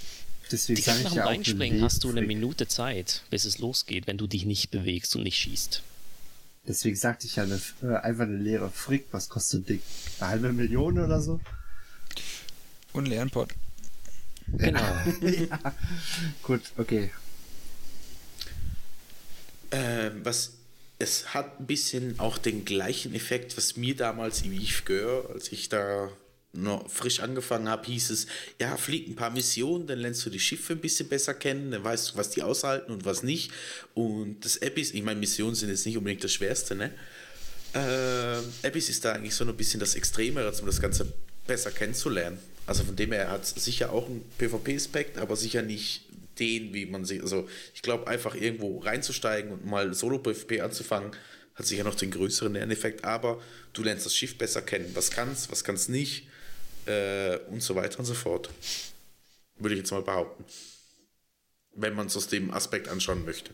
[0.51, 2.23] Deswegen sage direkt nach ich dem ja auch Reinspringen hast du eine.
[2.23, 5.81] Minute Zeit, bis es losgeht, wenn du dich nicht bewegst und nicht schießt.
[6.67, 9.07] Deswegen sagte ich ja eine, äh, einfach eine leere Frick.
[9.11, 9.81] Was kostet dick?
[10.19, 11.39] Eine halbe Million oder so?
[12.91, 13.53] Und einen leeren Pot.
[14.47, 14.79] Genau.
[15.21, 15.73] ja.
[16.43, 17.11] Gut, okay.
[19.71, 20.53] Ähm, was
[20.99, 25.51] es hat ein bisschen auch den gleichen Effekt, was mir damals im Eve Gör, als
[25.51, 26.11] ich da
[26.51, 28.27] noch frisch angefangen habe, hieß es,
[28.59, 31.83] ja, flieg ein paar Missionen, dann lernst du die Schiffe ein bisschen besser kennen, dann
[31.83, 33.51] weißt du, was die aushalten und was nicht.
[33.93, 36.91] Und das Abyss, ich meine, Missionen sind jetzt nicht unbedingt das Schwerste, ne?
[37.75, 41.13] Ähm, Abyss ist da eigentlich so ein bisschen das Extremere, um das Ganze
[41.45, 42.39] besser kennenzulernen.
[42.65, 46.05] Also von dem her hat es sicher auch einen PvP-Aspekt, aber sicher nicht
[46.39, 51.11] den, wie man sich, also ich glaube einfach irgendwo reinzusteigen und mal Solo-PvP anzufangen,
[51.55, 53.41] hat sicher noch den größeren Lerneffekt, aber
[53.73, 56.27] du lernst das Schiff besser kennen, was kannst, was kannst nicht
[56.85, 58.49] äh, und so weiter und so fort.
[59.57, 60.45] Würde ich jetzt mal behaupten.
[61.75, 63.53] Wenn man es aus dem Aspekt anschauen möchte.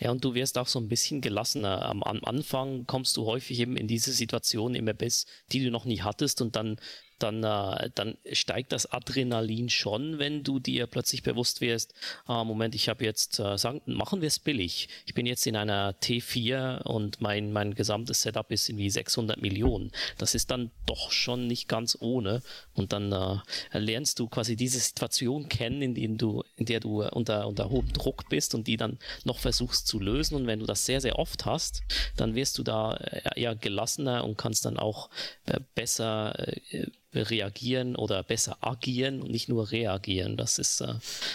[0.00, 1.84] Ja, und du wirst auch so ein bisschen gelassener.
[1.84, 5.84] Am, am Anfang kommst du häufig eben in diese Situation im Abyss, die du noch
[5.84, 6.80] nie hattest und dann,
[7.22, 11.94] dann, äh, dann steigt das Adrenalin schon, wenn du dir plötzlich bewusst wirst,
[12.26, 14.88] ah, Moment, ich habe jetzt, äh, sagen, machen wir es billig.
[15.06, 19.92] Ich bin jetzt in einer T4 und mein, mein gesamtes Setup ist irgendwie 600 Millionen.
[20.18, 22.42] Das ist dann doch schon nicht ganz ohne
[22.74, 27.02] und dann äh, lernst du quasi diese Situation kennen, in, denen du, in der du
[27.02, 30.36] unter, unter hohem Druck bist und die dann noch versuchst zu lösen.
[30.36, 31.82] Und wenn du das sehr, sehr oft hast,
[32.16, 35.10] dann wirst du da äh, eher gelassener und kannst dann auch
[35.46, 40.36] äh, besser äh, reagieren oder besser agieren und nicht nur reagieren.
[40.36, 40.94] Das ist, äh,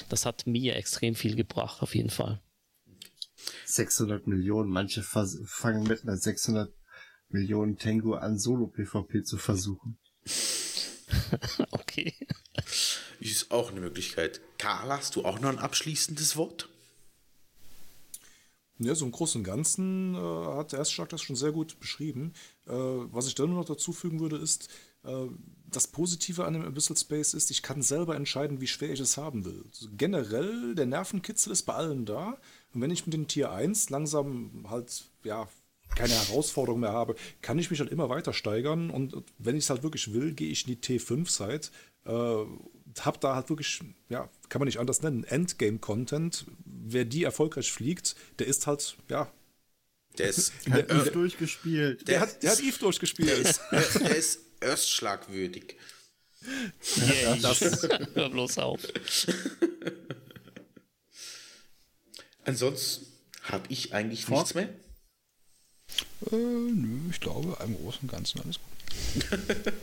[0.09, 2.39] das hat mir extrem viel gebracht, auf jeden Fall.
[3.65, 4.69] 600 Millionen.
[4.69, 6.71] Manche fangen mit einer 600
[7.29, 9.97] Millionen Tango an, Solo-PvP zu versuchen.
[11.71, 12.13] Okay.
[13.19, 14.41] Ist auch eine Möglichkeit.
[14.57, 16.69] Karl, hast du auch noch ein abschließendes Wort?
[18.79, 22.33] Ja, so im Großen und Ganzen äh, hat der Erstschlag das schon sehr gut beschrieben.
[22.67, 24.69] Äh, was ich dann nur noch dazu fügen würde, ist,
[25.03, 25.27] äh,
[25.69, 29.17] das Positive an dem Abyssal Space ist, ich kann selber entscheiden, wie schwer ich es
[29.17, 29.65] haben will.
[29.67, 32.37] Also generell, der Nervenkitzel ist bei allen da.
[32.73, 35.47] Und wenn ich mit dem Tier 1 langsam halt, ja,
[35.95, 38.89] keine Herausforderung mehr habe, kann ich mich halt immer weiter steigern.
[38.89, 41.69] Und wenn ich es halt wirklich will, gehe ich in die T5-Site.
[42.05, 42.45] Äh,
[43.01, 46.45] hab da halt wirklich, ja, kann man nicht anders nennen, Endgame-Content.
[46.65, 49.31] Wer die erfolgreich fliegt, der ist halt, ja,
[50.17, 52.07] Der ist, Hat äh, nicht durchgespielt.
[52.07, 53.29] der hat, der hat Eve durchgespielt.
[53.29, 53.61] der ist,
[53.99, 55.75] der ist erstschlagwürdig.
[56.97, 57.59] Yeah, das
[58.13, 58.81] hör bloß auf.
[62.45, 63.05] Ansonsten
[63.43, 64.39] habe ich eigentlich Fort?
[64.39, 64.69] nichts mehr.
[66.31, 68.67] Äh, nö, ich glaube, im Großen und Ganzen alles gut.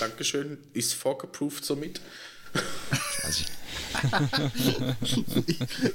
[0.00, 0.58] Dankeschön.
[0.72, 2.00] Ist fork-approved somit.
[3.22, 3.46] Weiß ich.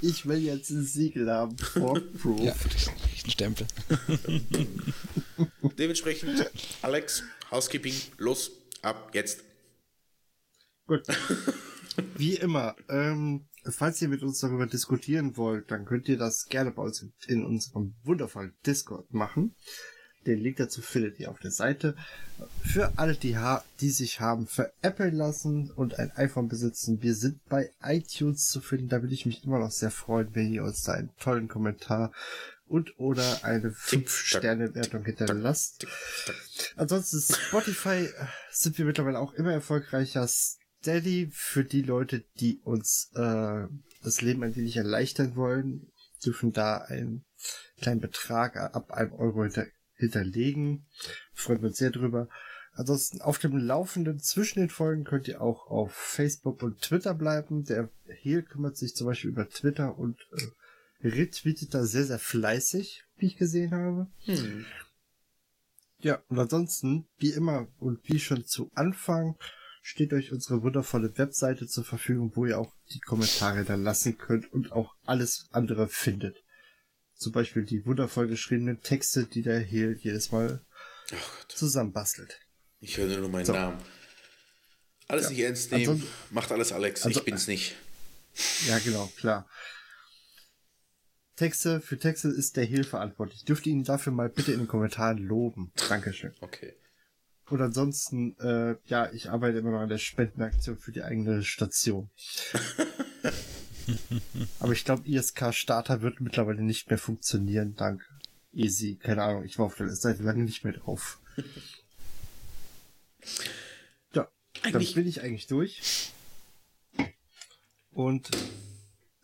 [0.02, 1.58] ich, will jetzt ein Siegel haben.
[1.58, 2.42] Fork-proof.
[2.42, 3.68] Ja, kriegt einen Stempel.
[5.78, 6.50] Dementsprechend,
[6.82, 8.52] Alex, Housekeeping, los,
[8.82, 9.44] ab jetzt.
[10.88, 11.04] Gut.
[12.16, 16.72] Wie immer, ähm, falls ihr mit uns darüber diskutieren wollt, dann könnt ihr das gerne
[16.72, 19.56] bei uns in unserem wundervollen Discord machen.
[20.26, 21.96] Den Link dazu findet ihr auf der Seite.
[22.62, 23.38] Für alle, die,
[23.80, 28.90] die sich haben veräppeln lassen und ein iPhone besitzen, wir sind bei iTunes zu finden.
[28.90, 32.12] Da würde ich mich immer noch sehr freuen, wenn ihr uns da einen tollen Kommentar
[32.68, 35.88] und oder eine 5-Sterne-Wertung hinterlasst.
[36.76, 38.12] Ansonsten Spotify äh,
[38.52, 40.30] sind wir mittlerweile auch immer erfolgreicher.
[40.81, 43.68] Steady für die Leute, die uns äh,
[44.03, 45.91] das Leben ein wenig erleichtern wollen,
[46.26, 47.26] dürfen da einen
[47.81, 49.65] kleinen Betrag ab einem Euro hinter
[49.95, 50.85] hinterlegen.
[51.34, 52.30] Freuen wir uns sehr drüber.
[52.72, 57.65] Ansonsten auf dem Laufenden zwischen den Folgen könnt ihr auch auf Facebook und Twitter bleiben.
[57.65, 63.03] Der Heel kümmert sich zum Beispiel über Twitter und äh, retweetet da sehr, sehr fleißig,
[63.18, 64.07] wie ich gesehen habe.
[64.19, 64.65] Hm.
[65.97, 69.35] Ja, und ansonsten, wie immer und wie schon zu Anfang,
[69.90, 74.52] steht euch unsere wundervolle Webseite zur Verfügung, wo ihr auch die Kommentare da lassen könnt
[74.53, 76.38] und auch alles andere findet.
[77.16, 80.64] Zum Beispiel die wundervoll geschriebenen Texte, die der hier jedes Mal
[81.11, 81.16] Oh
[81.48, 82.40] zusammenbastelt.
[82.82, 83.53] ich höre nur meinen So.
[83.53, 83.80] Namen.
[85.07, 85.30] Alles Ja.
[85.32, 85.90] nicht ernst nehmen.
[85.90, 87.03] Ansonsten- Macht alles Alex.
[87.06, 87.76] Also- ich bin's nicht.
[88.68, 89.49] Ja, genau, klar.
[91.36, 93.44] Texte, für Texte ist der Heal verantwortlich.
[93.44, 95.72] Dürft ihr ihn dafür mal bitte in den Kommentaren loben.
[95.90, 96.36] Dankeschön.
[96.41, 96.76] Okay.
[97.50, 102.10] Und ansonsten, äh, ja, ich arbeite immer noch an der Spendenaktion für die eigene Station.
[104.60, 108.08] Aber ich glaube, ISK Starter wird mittlerweile nicht mehr funktionieren, dank
[108.54, 108.96] Easy.
[108.96, 111.20] Keine Ahnung, ich war auf der Seite lange nicht mehr drauf.
[114.14, 114.28] ja,
[114.64, 116.12] Eigentlich- dann bin ich eigentlich durch.
[117.92, 118.30] Und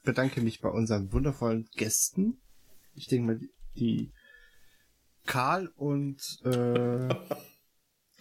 [0.03, 2.39] bedanke mich bei unseren wundervollen Gästen.
[2.95, 4.11] Ich denke mal, die- die
[5.25, 7.09] Karl und äh,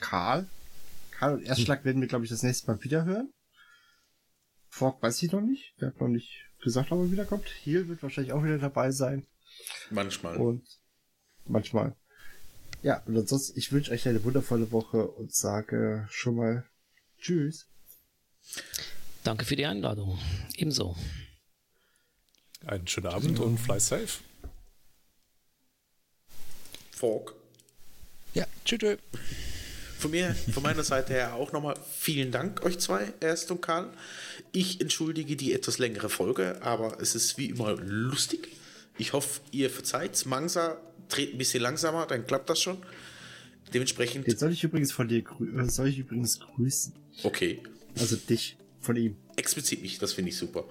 [0.05, 0.47] Karl.
[1.13, 3.33] Karl und Erstschlag werden wir, glaube ich, das nächste Mal wieder hören.
[4.69, 5.75] Fork weiß ich noch nicht.
[5.81, 7.47] Der hat noch nicht gesagt, ob er wiederkommt.
[7.63, 9.27] Heal wird wahrscheinlich auch wieder dabei sein.
[9.91, 10.37] Manchmal.
[10.37, 10.67] Und
[11.47, 11.97] manchmal.
[12.83, 16.69] Ja, und ansonsten, ich wünsche euch eine wundervolle Woche und sage schon mal
[17.19, 17.67] Tschüss.
[19.23, 20.19] Danke für die Einladung.
[20.57, 20.97] Ebenso.
[22.67, 24.21] Einen schönen Abend und fly safe.
[26.91, 27.35] Fork.
[28.35, 28.99] Ja, tschüss.
[30.05, 33.89] Von mir, von meiner Seite her auch nochmal vielen Dank euch zwei, Erst und Karl.
[34.53, 38.49] Ich entschuldige die etwas längere Folge, aber es ist wie immer lustig.
[38.99, 40.27] Ich hoffe, ihr verzeiht.
[40.27, 40.77] Mangsa
[41.09, 42.77] dreht ein bisschen langsamer, dann klappt das schon.
[43.73, 46.93] Dementsprechend, Den soll ich übrigens von dir äh, soll ich übrigens grüßen.
[47.23, 47.63] okay.
[47.99, 49.17] Also dich von ihm.
[49.37, 50.65] Explizit nicht, das finde ich super.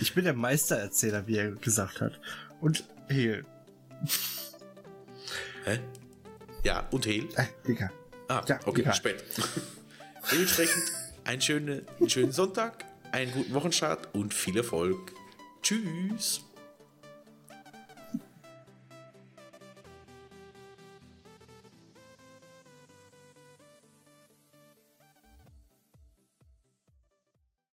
[0.00, 2.18] Ich bin der Meistererzähler, wie er gesagt hat.
[2.60, 3.44] Und Heal.
[5.64, 5.78] Hä?
[6.62, 7.28] Ja, und Hehl.
[7.36, 7.90] Äh, Digga.
[8.28, 8.94] Ah, Ja, okay, egal.
[8.94, 9.24] spät.
[10.32, 10.82] Dementsprechend
[11.24, 15.12] einen schönen, einen schönen Sonntag, einen guten Wochenstart und viel Erfolg.
[15.62, 16.42] Tschüss.